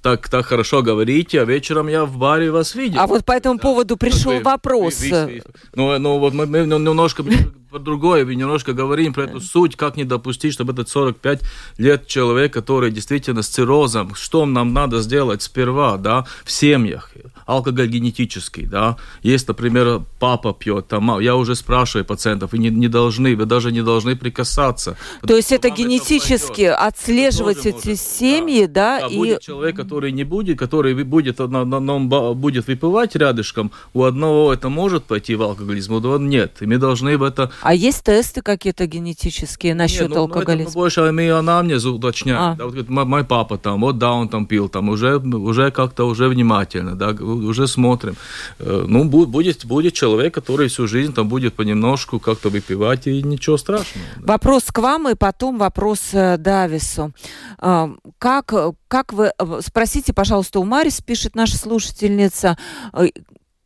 так, 0.00 0.28
так 0.28 0.46
хорошо 0.46 0.80
говорите, 0.80 1.42
а 1.42 1.44
вечером 1.44 1.88
я 1.88 2.04
в 2.04 2.16
баре 2.16 2.52
вас 2.52 2.76
видел. 2.76 3.00
А 3.00 3.08
вот 3.08 3.24
по 3.24 3.32
этому 3.32 3.56
да. 3.56 3.62
поводу 3.62 3.96
пришел 3.96 4.30
вы, 4.30 4.40
вопрос. 4.42 5.00
Вы, 5.00 5.10
вы, 5.10 5.26
вы, 5.26 5.42
ну, 5.74 5.98
ну, 5.98 6.18
вот 6.20 6.34
мы, 6.34 6.46
мы 6.46 6.58
немножко 6.58 7.24
про 7.70 7.78
другое, 7.80 8.24
немножко 8.24 8.74
говорим 8.74 9.12
про 9.12 9.24
эту 9.24 9.40
суть, 9.40 9.74
как 9.74 9.96
не 9.96 10.04
допустить, 10.04 10.52
чтобы 10.52 10.72
этот 10.72 10.88
45 10.88 11.40
лет 11.78 12.06
человек, 12.06 12.52
который 12.52 12.92
действительно 12.92 13.42
с 13.42 13.48
циррозом, 13.48 14.14
что 14.14 14.46
нам 14.46 14.72
надо 14.72 15.00
сделать 15.00 15.42
сперва, 15.42 15.96
да, 15.96 16.26
в 16.44 16.52
семьях, 16.52 17.10
алкоголь 17.46 17.88
генетический, 17.88 18.66
да, 18.66 18.96
есть, 19.22 19.48
например, 19.48 20.02
папа 20.18 20.52
пьет, 20.52 20.88
там, 20.88 21.20
я 21.20 21.36
уже 21.36 21.54
спрашиваю 21.54 22.04
пациентов, 22.04 22.52
вы 22.52 22.58
не, 22.58 22.70
не 22.70 22.88
должны, 22.88 23.36
вы 23.36 23.46
даже 23.46 23.72
не 23.72 23.82
должны 23.82 24.16
прикасаться. 24.16 24.96
То 25.26 25.36
есть 25.36 25.52
это 25.52 25.70
генетически 25.70 26.62
это 26.62 26.76
отслеживать 26.76 27.66
эти 27.66 27.88
может. 27.88 28.00
семьи, 28.00 28.66
да, 28.66 29.00
да, 29.00 29.08
да 29.08 29.14
и... 29.14 29.16
будет 29.16 29.40
человек, 29.40 29.76
который 29.76 30.12
не 30.12 30.24
будет, 30.24 30.58
который 30.58 31.04
будет, 31.04 31.38
на, 31.38 31.64
на, 31.64 31.80
на, 31.80 32.34
будет 32.34 32.66
выпивать 32.66 33.16
рядышком, 33.16 33.72
у 33.94 34.04
одного 34.04 34.52
это 34.52 34.68
может 34.68 35.04
пойти 35.04 35.34
в 35.34 35.42
алкоголизм, 35.42 35.94
у 35.94 36.00
другого 36.00 36.22
нет, 36.22 36.56
и 36.60 36.66
мы 36.66 36.78
должны 36.78 37.16
в 37.16 37.22
это 37.22 37.50
а 37.60 37.74
есть 37.74 38.04
тесты 38.04 38.42
какие-то 38.42 38.86
генетические 38.86 39.74
насчет 39.74 40.08
Нет, 40.08 40.10
ну, 40.10 40.20
алкоголизма? 40.22 40.64
Ну, 40.64 40.70
это 40.70 40.78
больше 40.78 41.12
мы 41.12 41.30
анамнез 41.30 41.84
уточняем. 41.84 42.40
А. 42.40 42.54
Да, 42.56 42.66
вот, 42.66 42.88
мой, 42.88 43.04
мой 43.04 43.24
папа 43.24 43.58
там, 43.58 43.80
вот 43.80 43.98
да, 43.98 44.12
он 44.12 44.28
там 44.28 44.46
пил, 44.46 44.68
там 44.68 44.88
уже, 44.88 45.18
уже 45.18 45.70
как-то 45.70 46.04
уже 46.04 46.28
внимательно, 46.28 46.94
да, 46.94 47.12
уже 47.32 47.66
смотрим. 47.66 48.16
Э, 48.58 48.84
ну, 48.86 49.04
будет, 49.04 49.64
будет 49.64 49.94
человек, 49.94 50.34
который 50.34 50.68
всю 50.68 50.86
жизнь 50.86 51.12
там 51.12 51.28
будет 51.28 51.54
понемножку 51.54 52.18
как-то 52.18 52.48
выпивать, 52.48 53.06
и 53.06 53.22
ничего 53.22 53.56
страшного. 53.56 54.06
Вопрос 54.18 54.64
к 54.64 54.78
вам, 54.78 55.08
и 55.08 55.14
потом 55.14 55.58
вопрос 55.58 56.10
э, 56.12 56.36
Давису. 56.36 57.12
А, 57.58 57.90
как, 58.18 58.54
как 58.88 59.12
вы, 59.12 59.32
э, 59.38 59.60
спросите, 59.64 60.12
пожалуйста, 60.12 60.60
у 60.60 60.64
Марис, 60.64 61.00
пишет 61.00 61.34
наша 61.34 61.56
слушательница, 61.56 62.56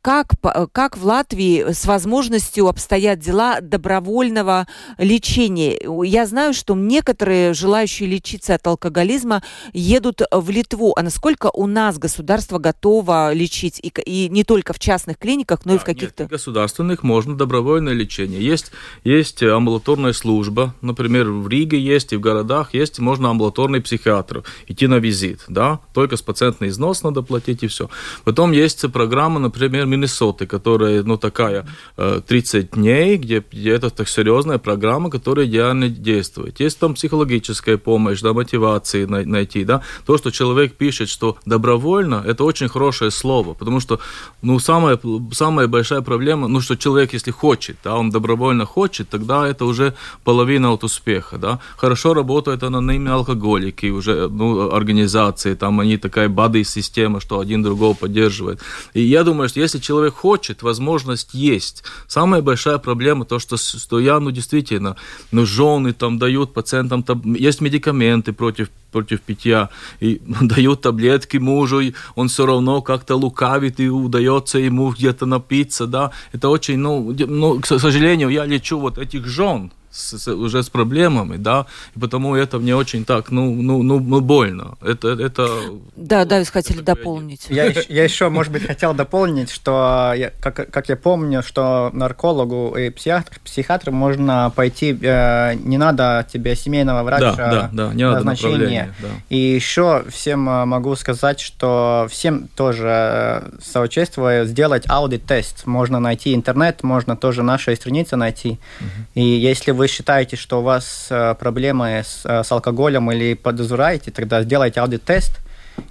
как, 0.06 0.34
как 0.70 0.96
в 0.96 1.04
Латвии 1.04 1.72
с 1.72 1.84
возможностью 1.84 2.68
обстоят 2.68 3.18
дела 3.18 3.60
добровольного 3.60 4.68
лечения? 4.98 5.80
Я 6.04 6.26
знаю, 6.26 6.54
что 6.54 6.76
некоторые 6.76 7.54
желающие 7.54 8.08
лечиться 8.08 8.54
от 8.54 8.64
алкоголизма 8.68 9.42
едут 9.72 10.22
в 10.30 10.48
Литву. 10.48 10.94
А 10.96 11.02
насколько 11.02 11.50
у 11.52 11.66
нас 11.66 11.98
государство 11.98 12.58
готово 12.58 13.32
лечить? 13.32 13.80
И, 13.82 13.88
и 14.06 14.28
не 14.28 14.44
только 14.44 14.72
в 14.72 14.78
частных 14.78 15.18
клиниках, 15.18 15.64
но 15.64 15.72
да, 15.72 15.76
и 15.76 15.78
в 15.80 15.84
каких-то... 15.84 16.22
Нет, 16.22 16.30
государственных 16.30 17.02
можно 17.02 17.36
добровольное 17.36 17.92
лечение. 17.92 18.40
Есть, 18.40 18.70
есть 19.02 19.42
амбулаторная 19.42 20.12
служба, 20.12 20.72
например, 20.82 21.32
в 21.32 21.48
Риге 21.48 21.80
есть, 21.80 22.12
и 22.12 22.16
в 22.16 22.20
городах 22.20 22.74
есть, 22.74 23.00
можно 23.00 23.30
амбулаторный 23.30 23.80
психиатр 23.80 24.44
идти 24.68 24.86
на 24.86 25.00
визит, 25.00 25.40
да, 25.48 25.80
только 25.94 26.16
с 26.16 26.22
пациентный 26.22 26.68
износ 26.68 27.02
надо 27.02 27.22
платить 27.22 27.64
и 27.64 27.66
все. 27.66 27.90
Потом 28.22 28.52
есть 28.52 28.88
программа, 28.92 29.40
например, 29.40 29.95
Миннесоты, 29.96 30.46
которая, 30.46 31.02
ну, 31.02 31.16
такая 31.16 31.66
30 31.96 32.54
э, 32.54 32.68
дней, 32.76 33.16
где, 33.16 33.42
где 33.52 33.70
это 33.70 33.90
так 33.90 34.08
серьезная 34.08 34.58
программа, 34.58 35.10
которая 35.10 35.46
идеально 35.46 35.88
действует. 35.88 36.60
Есть 36.60 36.78
там 36.78 36.94
психологическая 36.94 37.76
помощь, 37.76 38.20
да, 38.20 38.32
мотивации 38.32 39.04
найти, 39.06 39.64
да. 39.64 39.82
То, 40.06 40.18
что 40.18 40.30
человек 40.30 40.74
пишет, 40.74 41.08
что 41.08 41.36
добровольно, 41.46 42.22
это 42.26 42.44
очень 42.44 42.68
хорошее 42.68 43.10
слово, 43.10 43.54
потому 43.54 43.80
что, 43.80 43.98
ну, 44.42 44.58
самая, 44.58 44.98
самая 45.32 45.66
большая 45.66 46.02
проблема, 46.02 46.48
ну, 46.48 46.60
что 46.60 46.76
человек, 46.76 47.14
если 47.14 47.32
хочет, 47.32 47.76
да, 47.84 47.96
он 47.96 48.10
добровольно 48.10 48.66
хочет, 48.66 49.08
тогда 49.08 49.48
это 49.48 49.64
уже 49.64 49.94
половина 50.24 50.72
от 50.72 50.84
успеха, 50.84 51.38
да. 51.38 51.58
Хорошо 51.76 52.14
работает 52.14 52.62
анонимные 52.62 53.14
алкоголики, 53.14 53.86
уже, 53.86 54.28
ну, 54.28 54.70
организации, 54.72 55.54
там 55.54 55.80
они 55.80 55.96
такая 55.96 56.28
бады-система, 56.28 57.20
что 57.20 57.40
один 57.40 57.62
другого 57.62 57.94
поддерживает. 57.94 58.60
И 58.94 59.00
я 59.00 59.24
думаю, 59.24 59.48
что 59.48 59.60
если 59.60 59.75
человек 59.80 60.14
хочет, 60.14 60.62
возможность 60.62 61.34
есть. 61.34 61.84
Самая 62.06 62.42
большая 62.42 62.78
проблема 62.78 63.24
то, 63.24 63.38
что, 63.38 63.56
что 63.56 64.00
я, 64.00 64.20
ну, 64.20 64.30
действительно, 64.30 64.96
ну, 65.32 65.46
жены 65.46 65.92
там 65.92 66.18
дают 66.18 66.54
пациентам, 66.54 67.02
там, 67.02 67.34
есть 67.34 67.60
медикаменты 67.60 68.32
против 68.32 68.68
против 68.92 69.20
питья, 69.20 69.68
и 70.00 70.22
дают 70.40 70.80
таблетки 70.80 71.36
мужу, 71.36 71.80
и 71.80 71.92
он 72.14 72.28
все 72.28 72.46
равно 72.46 72.80
как-то 72.82 73.16
лукавит, 73.16 73.80
и 73.80 73.88
удается 73.88 74.58
ему 74.58 74.90
где-то 74.90 75.26
напиться, 75.26 75.86
да, 75.86 76.12
это 76.32 76.48
очень, 76.48 76.78
ну, 76.78 77.14
ну, 77.26 77.60
к 77.60 77.66
сожалению, 77.66 78.30
я 78.30 78.46
лечу 78.46 78.78
вот 78.78 78.98
этих 78.98 79.26
жен, 79.26 79.70
с, 79.96 80.18
с, 80.18 80.28
уже 80.28 80.62
с 80.62 80.68
проблемами, 80.68 81.36
да, 81.36 81.66
и 81.94 81.98
потому 81.98 82.34
это 82.34 82.58
мне 82.58 82.76
очень 82.76 83.04
так, 83.04 83.30
ну, 83.30 83.54
ну, 83.54 83.82
ну, 83.82 83.98
ну 83.98 84.20
больно. 84.20 84.76
Это, 84.82 85.08
это... 85.08 85.48
Да, 85.96 86.24
да, 86.24 86.38
вы 86.38 86.44
хотели 86.44 86.80
дополнить. 86.80 87.46
Я, 87.48 87.72
я 87.88 88.04
еще, 88.04 88.28
может 88.28 88.52
быть, 88.52 88.66
хотел 88.66 88.94
дополнить, 88.94 89.50
что, 89.50 90.12
я, 90.16 90.30
как, 90.40 90.70
как 90.70 90.88
я 90.88 90.96
помню, 90.96 91.42
что 91.42 91.90
наркологу 91.92 92.76
и 92.76 92.90
психиатр, 92.90 93.40
психиатру 93.44 93.92
можно 93.92 94.52
пойти, 94.54 94.96
э, 95.00 95.54
не 95.54 95.78
надо 95.78 96.26
тебе 96.30 96.54
семейного 96.54 97.02
врача 97.02 97.34
да, 97.36 97.50
да, 97.50 97.70
да, 97.72 97.94
не 97.94 98.08
назначения. 98.08 98.94
Да. 99.00 99.08
И 99.30 99.38
еще 99.38 100.04
всем 100.10 100.48
э, 100.48 100.64
могу 100.64 100.94
сказать, 100.96 101.40
что 101.40 102.06
всем 102.10 102.48
тоже 102.48 102.88
э, 102.88 103.50
соучаствую 103.62 104.46
сделать 104.46 104.84
аудит-тест. 104.88 105.66
Можно 105.66 106.00
найти 106.00 106.34
интернет, 106.34 106.82
можно 106.82 107.16
тоже 107.16 107.42
наши 107.42 107.74
страницы 107.76 108.16
найти. 108.16 108.58
Угу. 108.80 108.88
И 109.14 109.22
если 109.22 109.70
вы 109.70 109.85
считаете, 109.86 110.36
что 110.36 110.60
у 110.60 110.62
вас 110.62 111.08
э, 111.10 111.34
проблемы 111.38 112.02
с, 112.04 112.22
э, 112.24 112.42
с 112.42 112.52
алкоголем 112.52 113.10
или 113.10 113.34
подозреваете, 113.34 114.10
тогда 114.10 114.42
сделайте 114.42 114.80
аудит-тест. 114.80 115.40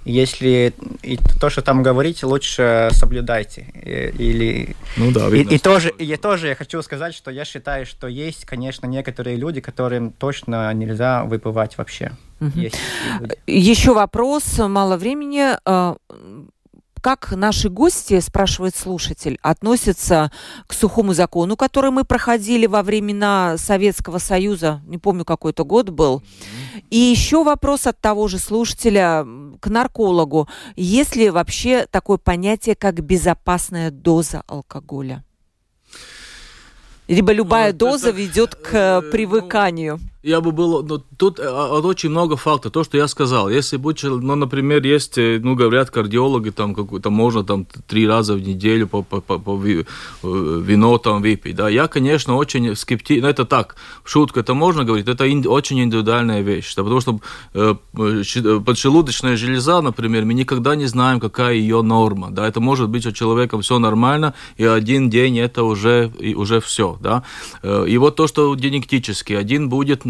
Если 0.04 0.74
и 1.02 1.16
то, 1.40 1.48
что 1.48 1.62
там 1.62 1.82
говорите, 1.82 2.26
лучше 2.26 2.88
соблюдайте. 2.90 3.66
Или... 4.18 4.74
Ну 4.96 5.12
да, 5.12 5.28
видно, 5.28 5.52
и, 5.52 5.54
и, 5.54 5.58
тоже, 5.58 5.90
и 5.90 6.16
тоже 6.16 6.48
я 6.48 6.54
хочу 6.56 6.82
сказать, 6.82 7.14
что 7.14 7.30
я 7.30 7.44
считаю, 7.44 7.86
что 7.86 8.08
есть, 8.08 8.44
конечно, 8.46 8.86
некоторые 8.86 9.36
люди, 9.36 9.60
которым 9.60 10.10
точно 10.10 10.72
нельзя 10.74 11.24
выпивать 11.24 11.78
вообще. 11.78 12.12
Угу. 12.40 12.68
Еще 13.46 13.94
вопрос, 13.94 14.58
мало 14.58 14.96
времени 14.96 15.56
э, 15.64 15.96
как 17.00 17.32
наши 17.32 17.68
гости, 17.68 18.20
спрашивает 18.20 18.76
слушатель, 18.76 19.38
относятся 19.42 20.30
к 20.66 20.72
сухому 20.72 21.14
закону, 21.14 21.56
который 21.56 21.90
мы 21.90 22.04
проходили 22.04 22.66
во 22.66 22.82
времена 22.82 23.56
Советского 23.58 24.18
Союза, 24.18 24.82
не 24.86 24.98
помню, 24.98 25.24
какой 25.24 25.52
это 25.52 25.64
год 25.64 25.90
был. 25.90 26.22
И 26.90 26.96
еще 26.96 27.44
вопрос 27.44 27.86
от 27.86 28.00
того 28.00 28.28
же 28.28 28.38
слушателя 28.38 29.26
к 29.60 29.68
наркологу. 29.68 30.48
Есть 30.76 31.16
ли 31.16 31.30
вообще 31.30 31.86
такое 31.90 32.18
понятие, 32.18 32.74
как 32.74 32.94
безопасная 33.04 33.90
доза 33.90 34.42
алкоголя? 34.46 35.24
Либо 37.08 37.32
любая 37.32 37.72
ну, 37.72 37.78
доза 37.78 38.08
это, 38.08 38.18
ведет 38.18 38.54
к 38.56 38.74
э, 38.74 39.00
ну, 39.00 39.10
привыканию. 39.12 40.00
Ну, 40.00 40.08
я 40.22 40.40
бы 40.40 40.50
был, 40.50 40.82
ну, 40.82 40.98
тут 41.16 41.38
э, 41.38 41.48
очень 41.48 42.10
много 42.10 42.36
фактов, 42.36 42.72
то, 42.72 42.84
что 42.84 42.96
я 42.96 43.06
сказал. 43.08 43.48
Если 43.48 43.76
будет, 43.76 44.02
ну, 44.02 44.34
например, 44.34 44.84
есть, 44.84 45.18
э, 45.18 45.38
ну, 45.42 45.54
говорят 45.54 45.90
кардиологи, 45.90 46.50
там, 46.50 46.74
какую-то 46.74 47.10
можно 47.10 47.44
там 47.44 47.66
три 47.86 48.08
раза 48.08 48.34
в 48.34 48.40
неделю 48.40 48.88
по, 48.88 49.02
по, 49.02 49.20
по, 49.20 49.38
по 49.38 49.56
э, 49.64 49.84
вино 50.22 50.98
там 50.98 51.22
выпить, 51.22 51.54
да. 51.54 51.68
Я, 51.68 51.86
конечно, 51.86 52.34
очень 52.34 52.74
скептичен, 52.74 53.22
ну, 53.22 53.28
это 53.28 53.44
так, 53.44 53.76
шутка, 54.04 54.40
это 54.40 54.54
можно 54.54 54.84
говорить, 54.84 55.06
это 55.06 55.30
ин, 55.30 55.44
очень 55.46 55.80
индивидуальная 55.80 56.42
вещь, 56.42 56.74
да, 56.74 56.82
потому 56.82 57.00
что 57.00 57.20
э, 57.54 57.74
поджелудочная 57.92 59.36
железа, 59.36 59.80
например, 59.80 60.24
мы 60.24 60.34
никогда 60.34 60.74
не 60.74 60.86
знаем, 60.86 61.20
какая 61.20 61.54
ее 61.54 61.82
норма, 61.82 62.30
да, 62.30 62.48
это 62.48 62.60
может 62.60 62.88
быть 62.88 63.06
у 63.06 63.12
человека 63.12 63.60
все 63.60 63.78
нормально, 63.78 64.34
и 64.56 64.64
один 64.64 65.08
день 65.10 65.38
это 65.38 65.62
уже, 65.62 66.10
и 66.18 66.34
уже 66.34 66.60
все, 66.60 66.98
да. 67.00 67.22
И 67.86 67.98
вот 67.98 68.16
то, 68.16 68.26
что 68.26 68.54
генетически, 68.56 69.34
один 69.34 69.68
будет 69.68 70.04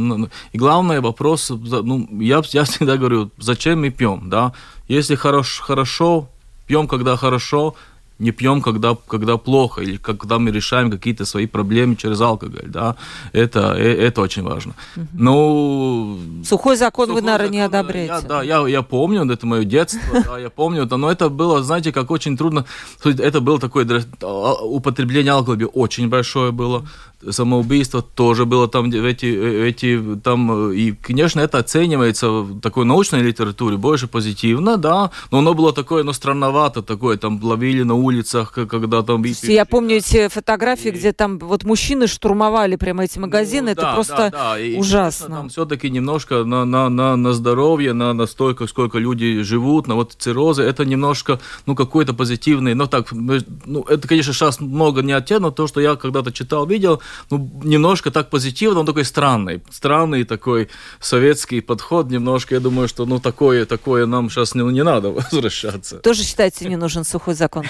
и 0.53 0.59
главный 0.59 1.01
вопрос, 1.01 1.51
ну, 1.51 2.09
я, 2.21 2.43
я 2.53 2.65
всегда 2.65 2.97
говорю, 2.97 3.31
зачем 3.39 3.81
мы 3.81 3.91
пьем, 3.91 4.29
да? 4.31 4.53
Если 4.89 5.17
хорош, 5.17 5.61
хорошо, 5.61 6.29
пьем, 6.67 6.87
когда 6.89 7.17
хорошо, 7.17 7.75
не 8.19 8.33
пьем, 8.33 8.63
когда, 8.63 8.97
когда 9.07 9.37
плохо, 9.37 9.83
или 9.83 9.97
когда 9.97 10.39
мы 10.39 10.51
решаем 10.51 10.91
какие-то 10.91 11.27
свои 11.27 11.47
проблемы 11.47 11.97
через 11.97 12.21
алкоголь, 12.21 12.67
да, 12.67 12.97
это, 13.33 13.75
э, 13.77 14.07
это 14.07 14.23
очень 14.23 14.43
важно. 14.43 14.75
Ну... 15.13 16.19
Сухой 16.45 16.77
закон 16.77 17.07
сухой 17.07 17.21
вы, 17.21 17.27
наверное, 17.27 17.49
не 17.51 17.61
одобряете. 17.61 18.15
Я, 18.15 18.21
да, 18.21 18.43
я, 18.43 18.69
я 18.69 18.83
помню, 18.83 19.31
это 19.31 19.47
мое 19.47 19.65
детство, 19.65 20.23
да, 20.25 20.39
я 20.39 20.51
помню 20.51 20.85
это, 20.85 20.97
но 20.97 21.11
это 21.11 21.29
было, 21.29 21.63
знаете, 21.63 21.93
как 21.93 22.11
очень 22.11 22.37
трудно, 22.37 22.65
это 23.05 23.41
было 23.41 23.59
такое 23.59 23.87
а, 24.23 24.53
употребление 24.65 25.33
алкоголя 25.33 25.67
очень 25.67 26.09
большое 26.09 26.53
было, 26.53 26.87
самоубийство 27.31 28.03
тоже 28.03 28.45
было 28.45 28.69
там 28.69 28.91
эти, 28.91 29.27
эти 29.27 30.01
там 30.23 30.73
и 30.73 30.93
конечно 30.93 31.41
это 31.41 31.59
оценивается 31.59 32.29
в 32.29 32.61
такой 32.61 32.85
научной 32.85 33.23
литературе 33.23 33.77
больше 33.77 34.07
позитивно 34.07 34.77
да 34.77 35.11
но 35.31 35.39
оно 35.39 35.55
было 35.55 35.73
такое 35.73 36.03
но 36.03 36.12
странновато 36.12 36.83
такое 36.83 37.17
там 37.17 37.43
ловили 37.43 37.83
на 37.83 37.95
улицах 37.95 38.53
когда 38.53 39.03
там 39.03 39.23
я 39.43 39.64
помню 39.64 39.97
эти 39.97 40.29
фотографии 40.29 40.89
и... 40.89 40.93
где 40.93 41.12
там 41.12 41.39
вот 41.39 41.64
мужчины 41.64 42.07
штурмовали 42.07 42.77
прямо 42.77 43.05
эти 43.05 43.19
магазины 43.19 43.67
ну, 43.67 43.73
это 43.73 43.83
да, 43.83 43.95
просто 43.95 44.17
да, 44.17 44.31
да. 44.31 44.59
И, 44.61 44.77
ужасно 44.77 45.37
там 45.37 45.49
все-таки 45.49 45.91
немножко 45.91 46.45
на 46.45 46.64
на 46.64 46.89
на 46.89 47.17
на 47.17 47.33
здоровье 47.33 47.93
на 47.93 48.12
на 48.12 48.27
столько 48.27 48.67
сколько 48.67 48.99
люди 48.99 49.43
живут 49.43 49.87
на 49.87 49.95
вот 49.95 50.14
циррозы 50.19 50.62
это 50.62 50.85
немножко 50.85 51.41
ну 51.64 51.75
какой-то 51.75 52.14
позитивный 52.14 52.75
но 52.75 52.87
так 52.87 53.09
ну 53.12 53.83
это 53.83 54.07
конечно 54.07 54.33
сейчас 54.33 54.61
много 54.61 55.03
не 55.03 55.12
от 55.12 55.27
но 55.31 55.51
то 55.51 55.67
что 55.67 55.81
я 55.81 55.97
когда-то 55.97 56.31
читал 56.31 56.67
видел 56.67 57.01
ну, 57.31 57.51
немножко 57.63 58.11
так 58.11 58.31
позитивно, 58.31 58.81
он 58.81 58.87
такой 58.87 59.05
странный. 59.05 59.63
Странный 59.71 60.25
такой 60.25 60.69
советский 61.01 61.61
подход 61.61 62.11
немножко. 62.11 62.55
Я 62.55 62.61
думаю, 62.61 62.89
что 62.89 63.07
ну 63.07 63.19
такое, 63.19 63.67
такое 63.67 64.07
нам 64.07 64.31
сейчас 64.31 64.55
не, 64.55 64.63
не 64.73 64.83
надо 64.83 65.11
возвращаться. 65.13 65.99
Тоже 65.99 66.23
считаете, 66.23 66.69
не 66.69 66.77
нужен 66.77 67.05
сухой 67.05 67.35
закон? 67.35 67.65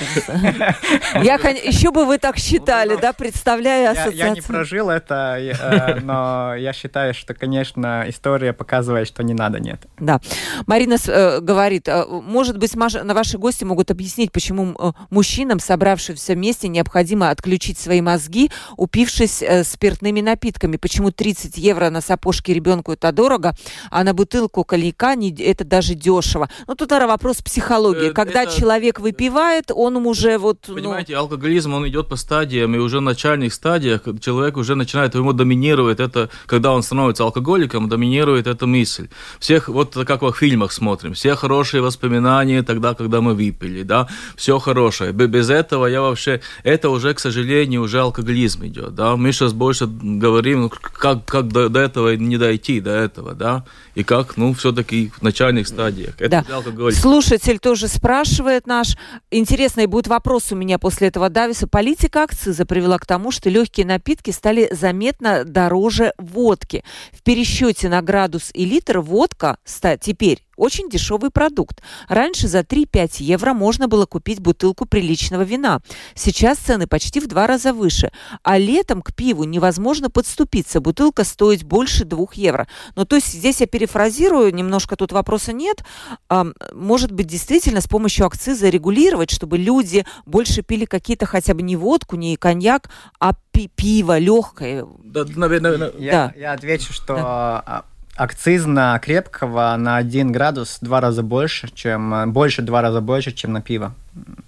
Я, 1.22 1.34
еще 1.36 1.90
бы 1.90 2.04
вы 2.04 2.18
так 2.18 2.38
считали, 2.38 2.96
да, 3.00 3.12
представляя 3.12 3.90
ассоциацию. 3.90 4.16
Я 4.16 4.30
не 4.30 4.40
прожил 4.40 4.90
это, 4.90 5.36
э, 5.38 6.00
но 6.00 6.54
я 6.56 6.72
считаю, 6.72 7.14
что, 7.14 7.34
конечно, 7.34 8.04
история 8.08 8.52
показывает, 8.52 9.08
что 9.08 9.22
не 9.22 9.34
надо, 9.34 9.60
нет. 9.60 9.86
Да. 9.98 10.20
Марина 10.66 10.96
э, 11.06 11.40
говорит, 11.40 11.88
э, 11.88 12.04
может 12.06 12.58
быть, 12.58 12.74
на 12.74 13.14
ваши 13.14 13.38
гости 13.38 13.64
могут 13.64 13.90
объяснить, 13.90 14.32
почему 14.32 14.94
мужчинам, 15.10 15.60
собравшимся 15.60 16.34
вместе, 16.34 16.68
необходимо 16.68 17.30
отключить 17.30 17.78
свои 17.78 18.00
мозги, 18.00 18.50
упившись 18.76 19.25
запастись 19.26 19.42
э, 19.42 19.64
спиртными 19.64 20.20
напитками. 20.20 20.76
Почему 20.76 21.10
30 21.10 21.58
евро 21.58 21.90
на 21.90 22.00
сапожки 22.00 22.52
ребенку 22.52 22.92
это 22.92 23.12
дорого, 23.12 23.54
а 23.90 24.04
на 24.04 24.12
бутылку 24.12 24.64
коньяка 24.64 25.14
не, 25.14 25.30
это 25.30 25.64
даже 25.64 25.94
дешево. 25.94 26.48
Ну, 26.66 26.74
тут, 26.74 26.90
наверное, 26.90 27.12
вопрос 27.12 27.42
психологии. 27.42 28.10
Э, 28.10 28.12
Когда 28.12 28.42
это... 28.42 28.60
человек 28.60 29.00
выпивает, 29.00 29.70
он 29.74 29.96
уже 29.96 30.38
вот... 30.38 30.58
Ну, 30.68 30.74
Понимаете, 30.74 31.14
ну... 31.14 31.20
алкоголизм, 31.20 31.74
он 31.74 31.88
идет 31.88 32.08
по 32.08 32.16
стадиям, 32.16 32.74
и 32.74 32.78
уже 32.78 32.98
в 32.98 33.02
начальных 33.02 33.52
стадиях 33.52 34.02
человек 34.20 34.56
уже 34.56 34.74
начинает, 34.74 35.14
ему 35.14 35.32
доминирует 35.32 36.00
это, 36.00 36.28
когда 36.46 36.72
он 36.72 36.82
становится 36.82 37.24
алкоголиком, 37.24 37.88
доминирует 37.88 38.46
эта 38.46 38.66
мысль. 38.66 39.08
Всех, 39.38 39.68
вот 39.68 39.96
как 40.06 40.22
в 40.22 40.32
фильмах 40.32 40.72
смотрим, 40.72 41.12
все 41.12 41.34
хорошие 41.34 41.80
воспоминания 41.80 42.62
тогда, 42.62 42.94
когда 42.94 43.20
мы 43.20 43.34
выпили, 43.34 43.82
да, 43.82 44.08
все 44.36 44.58
хорошее. 44.58 45.12
Без 45.12 45.50
этого 45.50 45.86
я 45.86 46.00
вообще, 46.00 46.40
это 46.64 46.90
уже, 46.90 47.14
к 47.14 47.20
сожалению, 47.20 47.82
уже 47.82 48.00
алкоголизм 48.00 48.64
идет, 48.66 48.94
да, 48.94 49.15
мы 49.16 49.32
сейчас 49.32 49.52
больше 49.52 49.86
говорим, 49.86 50.62
ну, 50.62 50.68
как, 50.70 51.24
как 51.24 51.48
до, 51.48 51.68
до 51.68 51.80
этого 51.80 52.16
не 52.16 52.38
дойти, 52.38 52.80
до 52.80 52.90
этого, 52.90 53.34
да, 53.34 53.64
и 53.94 54.04
как, 54.04 54.36
ну, 54.36 54.54
все-таки 54.54 55.10
в 55.16 55.22
начальных 55.22 55.68
стадиях. 55.68 56.14
Это 56.18 56.44
да. 56.48 56.90
Слушатель 56.92 57.58
тоже 57.58 57.88
спрашивает 57.88 58.66
наш. 58.66 58.96
Интересный 59.30 59.86
будет 59.86 60.08
вопрос 60.08 60.52
у 60.52 60.56
меня 60.56 60.78
после 60.78 61.08
этого 61.08 61.30
Дависа. 61.30 61.66
Политика 61.66 62.24
акциза 62.24 62.66
привела 62.66 62.98
к 62.98 63.06
тому, 63.06 63.30
что 63.30 63.50
легкие 63.50 63.86
напитки 63.86 64.30
стали 64.30 64.68
заметно 64.70 65.44
дороже 65.44 66.12
водки. 66.18 66.84
В 67.12 67.22
пересчете 67.22 67.88
на 67.88 68.02
градус 68.02 68.50
и 68.54 68.64
литр 68.64 69.00
водка 69.00 69.58
теперь 70.00 70.45
очень 70.56 70.88
дешевый 70.88 71.30
продукт. 71.30 71.82
Раньше 72.08 72.48
за 72.48 72.60
3-5 72.60 73.16
евро 73.22 73.52
можно 73.52 73.88
было 73.88 74.06
купить 74.06 74.40
бутылку 74.40 74.86
приличного 74.86 75.42
вина. 75.42 75.80
Сейчас 76.14 76.58
цены 76.58 76.86
почти 76.86 77.20
в 77.20 77.26
два 77.26 77.46
раза 77.46 77.72
выше. 77.72 78.10
А 78.42 78.58
летом 78.58 79.02
к 79.02 79.14
пиву 79.14 79.44
невозможно 79.44 80.10
подступиться. 80.10 80.80
Бутылка 80.80 81.24
стоит 81.24 81.64
больше 81.64 82.04
2 82.04 82.26
евро. 82.34 82.66
Ну, 82.94 83.04
то 83.04 83.16
есть 83.16 83.32
здесь 83.32 83.60
я 83.60 83.66
перефразирую, 83.66 84.54
немножко 84.54 84.96
тут 84.96 85.12
вопроса 85.12 85.52
нет. 85.52 85.84
А, 86.28 86.46
может 86.72 87.12
быть, 87.12 87.26
действительно 87.26 87.80
с 87.80 87.86
помощью 87.86 88.26
акциза 88.26 88.68
регулировать, 88.68 89.30
чтобы 89.30 89.58
люди 89.58 90.04
больше 90.24 90.62
пили 90.62 90.84
какие-то 90.84 91.26
хотя 91.26 91.54
бы 91.54 91.62
не 91.62 91.76
водку, 91.76 92.16
не 92.16 92.36
коньяк, 92.36 92.90
а 93.20 93.34
пи 93.52 93.68
пиво 93.68 94.18
легкое. 94.18 94.86
Да, 95.04 95.24
наверное, 95.34 95.92
я, 95.98 96.12
да. 96.12 96.32
я 96.36 96.52
отвечу, 96.52 96.92
что 96.92 97.14
да 97.14 97.62
а, 97.66 97.84
акциз 98.16 98.66
на 98.66 98.98
крепкого 98.98 99.76
на 99.78 99.96
1 99.96 100.32
градус 100.32 100.78
два 100.80 101.00
раза 101.00 101.22
больше, 101.22 101.68
чем 101.74 102.32
больше 102.32 102.62
два 102.62 102.82
раза 102.82 103.00
больше, 103.00 103.32
чем 103.32 103.52
на 103.52 103.60
пиво. 103.60 103.94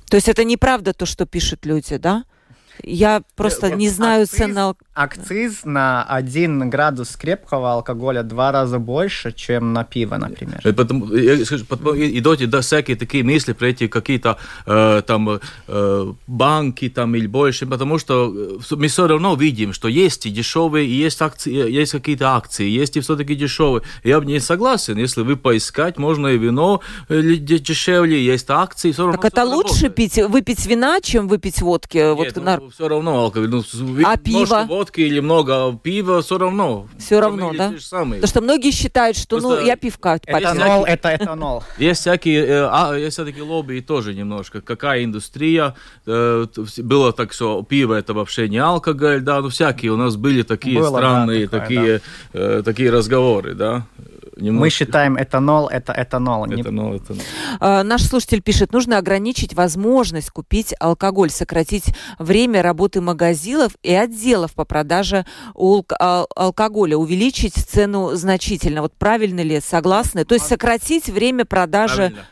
То 0.09 0.17
есть 0.17 0.29
это 0.29 0.45
неправда 0.45 0.93
то, 0.93 1.07
что 1.07 1.27
пишут 1.27 1.67
люди, 1.67 1.97
да? 1.97 2.25
Я 2.83 3.23
просто 3.37 3.75
не 3.75 3.89
знаю 3.89 4.23
акциз, 4.23 4.39
цен 4.39 4.53
на... 4.53 4.75
Акциз 4.95 5.65
на 5.65 6.05
1 6.05 6.71
градус 6.71 7.17
крепкого 7.17 7.73
алкоголя 7.73 8.23
два 8.23 8.53
раза 8.53 8.79
больше, 8.79 9.33
чем 9.33 9.73
на 9.73 9.85
пиво, 9.85 10.17
например. 10.17 10.61
Потому, 10.75 11.15
я 11.15 11.45
скажу, 11.45 11.65
идут 11.65 12.49
да, 12.51 12.61
всякие 12.61 12.97
такие 12.97 13.25
мысли 13.25 13.53
про 13.53 13.69
эти 13.69 13.89
какие-то 13.89 14.39
э, 14.67 15.03
там 15.07 15.41
э, 15.67 16.13
банки 16.27 16.89
там 16.89 17.15
или 17.15 17.27
больше, 17.27 17.67
потому 17.67 17.99
что 17.99 18.33
э, 18.61 18.75
мы 18.77 18.89
все 18.89 19.07
равно 19.07 19.35
видим, 19.35 19.73
что 19.73 19.89
есть 19.89 20.27
и 20.27 20.31
дешевые, 20.31 20.87
и 20.87 20.93
есть, 20.93 21.21
акции, 21.23 21.53
есть 21.53 21.93
какие-то 21.93 22.35
акции, 22.35 22.69
есть 22.69 22.97
и 22.97 23.01
все-таки 23.01 23.35
дешевые. 23.35 23.83
Я 24.05 24.21
не 24.21 24.41
согласен, 24.41 24.97
если 24.99 25.23
вы 25.23 25.37
поискать, 25.37 25.99
можно 25.99 26.29
и 26.29 26.39
вино 26.39 26.81
э, 27.09 27.23
дешевле, 27.37 28.25
есть 28.25 28.51
акции. 28.51 28.93
Все 28.93 29.03
равно 29.03 29.21
так 29.21 29.33
это 29.33 29.45
лучше 29.45 29.85
работает. 29.85 29.95
пить, 29.95 30.19
выпить 30.29 30.67
вина, 30.67 31.01
чем 31.01 31.29
выпить 31.29 31.61
водки? 31.61 31.99
Нет, 31.99 32.37
вот, 32.37 32.45
ну, 32.45 32.68
все 32.71 32.89
равно 32.89 33.19
алкоголь. 33.21 33.49
Ну, 33.51 33.63
а 34.05 34.17
пиво? 34.17 34.65
водки 34.69 35.01
или 35.01 35.21
много 35.21 35.77
пива, 35.83 36.23
все 36.23 36.39
равно. 36.39 36.87
Все 36.99 37.21
равно, 37.21 37.53
да? 37.53 37.73
Потому 37.91 38.27
что 38.27 38.41
многие 38.41 38.71
считают, 38.71 39.17
что 39.17 39.41
ну, 39.41 39.61
я 39.61 39.77
пивка 39.77 40.19
Этанол– 40.27 40.85
это 40.87 41.15
этанол. 41.15 41.63
Есть 41.79 42.01
всякие, 42.01 42.45
э, 42.45 42.69
а, 42.71 42.95
есть 42.95 43.15
все-таки 43.15 43.41
лобби 43.41 43.81
тоже 43.81 44.15
немножко. 44.15 44.61
Какая 44.61 45.05
индустрия? 45.05 45.75
Э, 46.07 46.47
было 46.79 47.13
так, 47.13 47.33
что 47.33 47.63
пиво– 47.63 47.95
это 47.95 48.15
вообще 48.15 48.49
не 48.49 48.59
алкоголь, 48.59 49.21
да, 49.21 49.41
ну 49.41 49.49
всякие 49.49 49.93
у 49.93 49.97
нас 49.97 50.17
были 50.17 50.43
такие 50.43 50.79
Было, 50.79 50.89
странные 50.89 51.47
да, 51.47 51.59
такое, 51.61 51.69
такие, 51.69 52.01
да. 52.33 52.41
э, 52.41 52.63
такие 52.65 52.91
разговоры, 52.91 53.55
да. 53.55 53.87
Немножко... 54.39 54.61
Мы 54.61 54.71
считаем 54.71 55.21
этанол 55.21 55.69
это 55.69 55.95
этанол. 55.97 56.47
Этанол, 56.47 56.97
этанол. 56.97 57.23
А, 57.61 57.83
наш 57.83 58.03
слушатель 58.05 58.43
пишет, 58.43 58.73
нужно 58.73 58.99
ограничить 58.99 59.55
возможность 59.55 60.31
купить 60.31 60.75
алкоголь, 60.79 61.31
сократить 61.31 61.95
время 62.19 62.63
работы 62.63 63.01
магазинов 63.01 63.73
и 63.83 63.93
отделов 63.95 64.55
по 64.55 64.65
продаже 64.65 65.27
а, 65.55 66.25
алкоголя, 66.37 66.97
увеличить 66.97 67.55
цену 67.55 68.15
значительно. 68.15 68.83
Вот 68.83 68.95
правильно 68.95 69.41
ли, 69.41 69.61
согласны? 69.61 70.25
То 70.25 70.35
есть 70.35 70.47
сократить 70.47 71.09
время 71.09 71.45
продажи... 71.45 71.97
Правильно 71.97 72.25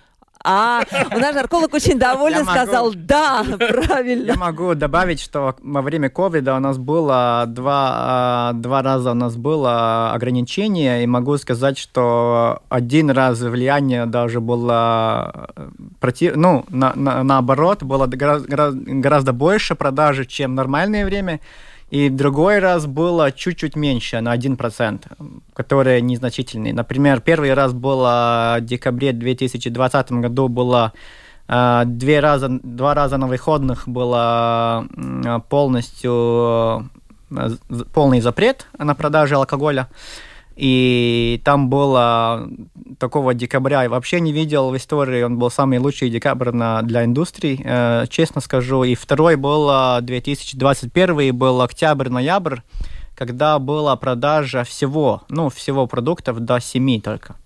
а, 0.46 0.84
у 1.12 1.18
нас 1.18 1.34
нарколог 1.34 1.74
очень 1.74 1.98
доволен, 1.98 2.44
сказал, 2.44 2.92
да, 2.94 3.44
правильно. 3.58 4.32
Я 4.32 4.36
могу 4.36 4.74
добавить, 4.74 5.20
что 5.20 5.56
во 5.60 5.82
время 5.82 6.08
ковида 6.08 6.54
у 6.54 6.60
нас 6.60 6.78
было 6.78 7.44
два, 7.48 7.92
а, 7.96 8.52
два 8.52 8.82
раза 8.82 9.10
у 9.10 9.14
нас 9.14 9.36
было 9.36 10.12
ограничение, 10.12 11.02
и 11.02 11.06
могу 11.06 11.36
сказать, 11.36 11.78
что 11.78 12.62
один 12.68 13.10
раз 13.10 13.40
влияние 13.40 14.06
даже 14.06 14.40
было 14.40 15.48
э, 15.56 15.68
против, 15.98 16.36
ну, 16.36 16.64
на, 16.68 16.92
на, 16.94 17.24
наоборот, 17.24 17.82
было 17.82 18.06
гораздо, 18.06 18.72
гораздо 18.72 19.32
больше 19.32 19.74
продажи, 19.74 20.26
чем 20.26 20.54
нормальное 20.54 21.04
время. 21.04 21.40
И 21.90 22.08
другой 22.08 22.58
раз 22.58 22.86
было 22.86 23.30
чуть-чуть 23.30 23.76
меньше, 23.76 24.20
на 24.20 24.36
1%, 24.36 25.02
которые 25.52 26.00
незначительные. 26.00 26.74
Например, 26.74 27.20
первый 27.20 27.54
раз 27.54 27.72
было 27.72 28.56
в 28.60 28.64
декабре 28.64 29.12
2020 29.12 30.12
году 30.12 30.48
было 30.48 30.92
э, 31.48 31.82
две 31.86 32.18
раза, 32.18 32.48
два 32.48 32.94
раза 32.94 33.18
на 33.18 33.28
выходных 33.28 33.88
было 33.88 34.88
полностью 35.48 36.90
э, 37.30 37.50
полный 37.94 38.20
запрет 38.20 38.66
на 38.78 38.96
продажу 38.96 39.36
алкоголя. 39.36 39.88
И 40.56 41.42
там 41.44 41.68
было 41.68 42.48
такого 42.98 43.34
декабря 43.34 43.82
я 43.82 43.90
вообще 43.90 44.20
не 44.20 44.32
видел 44.32 44.70
в 44.70 44.76
истории. 44.76 45.22
Он 45.22 45.38
был 45.38 45.50
самый 45.50 45.78
лучший 45.78 46.08
декабрь 46.08 46.50
на, 46.50 46.80
для 46.82 47.04
индустрии, 47.04 47.60
э, 47.62 48.06
честно 48.08 48.40
скажу. 48.40 48.82
И 48.84 48.94
второй 48.94 49.36
был 49.36 50.00
2021, 50.00 51.36
был 51.36 51.60
октябрь-ноябрь, 51.60 52.60
когда 53.14 53.58
была 53.58 53.96
продажа 53.96 54.64
всего, 54.64 55.22
ну, 55.28 55.50
всего 55.50 55.86
продуктов 55.86 56.40
до 56.40 56.58
7 56.58 57.00
только. 57.02 57.36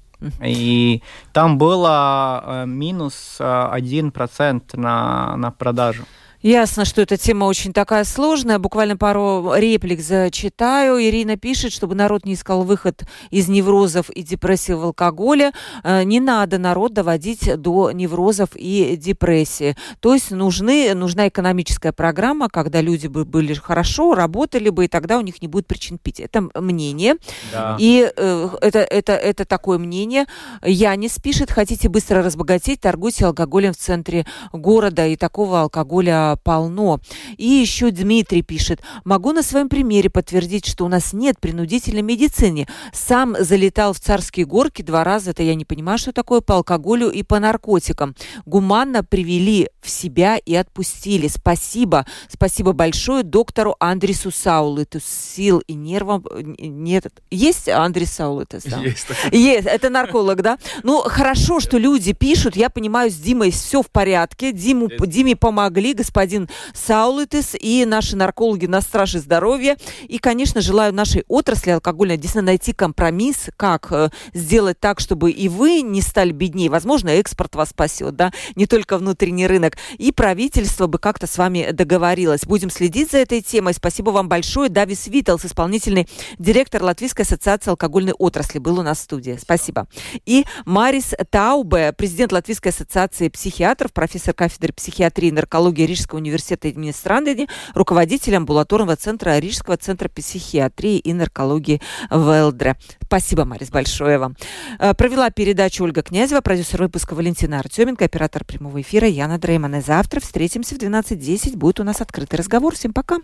И 0.45 1.03
там 1.33 1.59
было 1.59 2.65
минус 2.67 3.37
1% 3.41 4.63
на, 4.77 5.37
на 5.37 5.51
продажу. 5.51 6.05
Ясно, 6.43 6.87
что 6.87 7.03
эта 7.03 7.19
тема 7.19 7.45
очень 7.45 7.75
такая 7.75 8.05
сложная. 8.05 8.59
Буквально 8.59 8.97
пару 8.97 9.53
реплик 9.55 10.01
зачитаю. 10.01 10.99
Ирина 11.03 11.37
пишет, 11.37 11.71
чтобы 11.71 11.95
народ 11.95 12.25
не 12.25 12.33
искал 12.33 12.63
выход 12.63 13.03
из 13.29 13.49
неврозов 13.49 14.09
и 14.09 14.23
депрессии 14.23 14.73
в 14.73 14.83
алкоголе. 14.83 15.53
Э, 15.85 16.03
не 16.03 16.19
надо 16.19 16.57
народ 16.57 16.95
доводить 16.95 17.61
до 17.61 17.91
неврозов 17.91 18.51
и 18.55 18.97
депрессии. 18.97 19.77
То 20.01 20.15
есть 20.15 20.31
нужны, 20.31 20.95
нужна 20.95 21.29
экономическая 21.29 21.93
программа, 21.93 22.49
когда 22.49 22.81
люди 22.81 23.07
бы 23.07 23.27
были 23.27 23.53
хорошо, 23.53 24.15
работали 24.15 24.71
бы, 24.71 24.87
и 24.87 24.89
тогда 24.89 25.19
у 25.19 25.21
них 25.21 25.43
не 25.43 25.49
будет 25.49 25.67
причин 25.67 25.99
пить. 25.99 26.21
Это 26.21 26.49
мнение. 26.55 27.17
Да. 27.53 27.77
И 27.79 28.11
э, 28.17 28.49
это, 28.63 28.79
это, 28.79 29.13
это 29.13 29.45
такое 29.45 29.77
мнение. 29.77 30.25
Янис 30.65 31.19
пишет, 31.23 31.51
хотите 31.51 31.91
быстро 31.91 32.23
разбогатеть, 32.23 32.81
торгуйте 32.81 33.27
алкоголем 33.27 33.75
в 33.75 33.77
центре 33.77 34.25
города, 34.55 35.07
и 35.07 35.17
такого 35.17 35.61
алкоголя 35.61 36.30
полно. 36.37 37.01
И 37.37 37.47
еще 37.47 37.91
Дмитрий 37.91 38.43
пишет, 38.43 38.81
могу 39.05 39.33
на 39.33 39.43
своем 39.43 39.69
примере 39.69 40.11
подтвердить, 40.11 40.67
что 40.67 40.85
у 40.85 40.89
нас 40.89 41.13
нет 41.13 41.39
принудительной 41.41 42.03
медицины. 42.03 42.67
Сам 42.93 43.37
залетал 43.39 43.93
в 43.93 44.01
царские 44.01 44.47
горки 44.47 44.83
два 44.83 45.05
раза, 45.05 45.31
это 45.31 45.43
я 45.43 45.55
не 45.55 45.65
понимаю, 45.65 45.99
что 45.99 46.13
такое, 46.13 46.41
по 46.41 46.57
алкоголю 46.57 47.11
и 47.11 47.23
по 47.23 47.39
наркотикам. 47.39 48.15
Гуманно 48.47 49.03
привели 49.05 49.69
в 49.81 49.91
себя 49.91 50.37
и 50.37 50.55
отпустили. 50.55 51.29
Спасибо. 51.29 52.07
Спасибо 52.29 52.73
большое 52.73 53.23
доктору 53.23 53.77
Андресу 53.81 54.31
Саулету. 54.31 55.01
Сил 55.01 55.63
и 55.67 55.75
нервам 55.75 56.25
нет. 56.59 57.07
Есть 57.31 57.69
Андрес 57.69 58.13
Саулетес? 58.13 58.65
Да? 58.65 58.79
Есть. 58.81 59.07
Есть. 59.33 59.67
Это 59.67 59.89
нарколог, 59.89 60.43
да? 60.43 60.59
Ну, 60.83 61.03
хорошо, 61.03 61.61
что 61.61 61.79
люди 61.79 62.13
пишут. 62.13 62.57
Я 62.57 62.71
понимаю, 62.71 63.11
с 63.11 63.15
Димой 63.15 63.51
все 63.51 63.83
в 63.83 63.91
порядке. 63.91 64.53
Диму, 64.53 64.89
Диме 64.89 65.37
помогли, 65.37 65.95
господин 65.95 66.20
господин 66.21 66.49
Саулитис 66.75 67.57
и 67.59 67.87
наши 67.87 68.15
наркологи 68.15 68.67
на 68.67 68.83
страже 68.83 69.21
здоровья. 69.21 69.79
И, 70.07 70.19
конечно, 70.19 70.61
желаю 70.61 70.93
нашей 70.93 71.25
отрасли 71.29 71.71
алкогольной 71.71 72.19
действительно 72.19 72.47
найти 72.47 72.75
компромисс, 72.75 73.49
как 73.57 73.89
э, 73.91 74.11
сделать 74.35 74.79
так, 74.79 75.01
чтобы 75.01 75.31
и 75.31 75.49
вы 75.49 75.81
не 75.81 76.03
стали 76.03 76.33
беднее. 76.33 76.69
Возможно, 76.69 77.09
экспорт 77.09 77.55
вас 77.55 77.71
спасет, 77.71 78.17
да, 78.17 78.33
не 78.55 78.67
только 78.67 78.99
внутренний 78.99 79.47
рынок. 79.47 79.79
И 79.97 80.13
правительство 80.13 80.87
бы 80.89 80.99
как-то 80.99 81.27
с 81.27 81.39
вами 81.39 81.71
договорилось. 81.73 82.45
Будем 82.45 82.69
следить 82.69 83.13
за 83.13 83.19
этой 83.19 83.41
темой. 83.41 83.73
Спасибо 83.73 84.11
вам 84.11 84.29
большое. 84.29 84.69
Давис 84.69 85.07
Виттелс, 85.07 85.47
исполнительный 85.47 86.07
директор 86.39 86.83
Латвийской 86.83 87.23
ассоциации 87.23 87.71
алкогольной 87.71 88.13
отрасли, 88.13 88.59
был 88.59 88.79
у 88.79 88.83
нас 88.83 88.99
в 88.99 89.03
студии. 89.03 89.39
Спасибо. 89.41 89.87
И 90.27 90.45
Марис 90.67 91.15
Таубе, 91.31 91.95
президент 91.97 92.33
Латвийской 92.33 92.69
ассоциации 92.69 93.29
психиатров, 93.29 93.95
профессор 93.95 94.35
кафедры 94.35 94.75
психиатрии 94.75 95.29
и 95.29 95.33
наркологии 95.33 95.87
Рижского 95.87 96.10
Рижского 96.11 96.19
университета 96.19 96.93
Страндени, 96.93 97.49
руководитель 97.75 98.37
амбулаторного 98.37 98.97
центра 98.97 99.39
Рижского 99.39 99.77
центра 99.77 100.09
психиатрии 100.09 100.99
и 100.99 101.13
наркологии 101.13 101.81
в 102.11 102.29
Элдре. 102.29 102.77
Спасибо, 103.03 103.45
Марис, 103.45 103.71
большое 103.71 104.19
вам. 104.19 104.37
Э, 104.79 104.95
провела 104.95 105.31
передачу 105.31 105.85
Ольга 105.85 106.03
Князева, 106.03 106.41
продюсер 106.41 106.83
выпуска 106.83 107.15
Валентина 107.15 107.61
Артеменко, 107.61 108.05
оператор 108.05 108.45
прямого 108.45 108.81
эфира 108.81 109.07
Яна 109.07 109.39
Дрейман. 109.39 109.77
И 109.77 109.81
завтра 109.81 110.21
встретимся 110.21 110.75
в 110.75 110.79
12.10. 110.79 111.57
Будет 111.57 111.81
у 111.81 111.85
нас 111.85 112.01
открытый 112.01 112.39
разговор. 112.39 112.75
Всем 112.75 112.93
пока. 112.93 113.19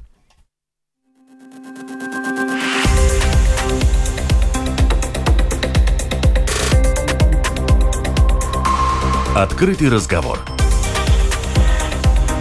Открытый 9.34 9.90
разговор. 9.90 10.55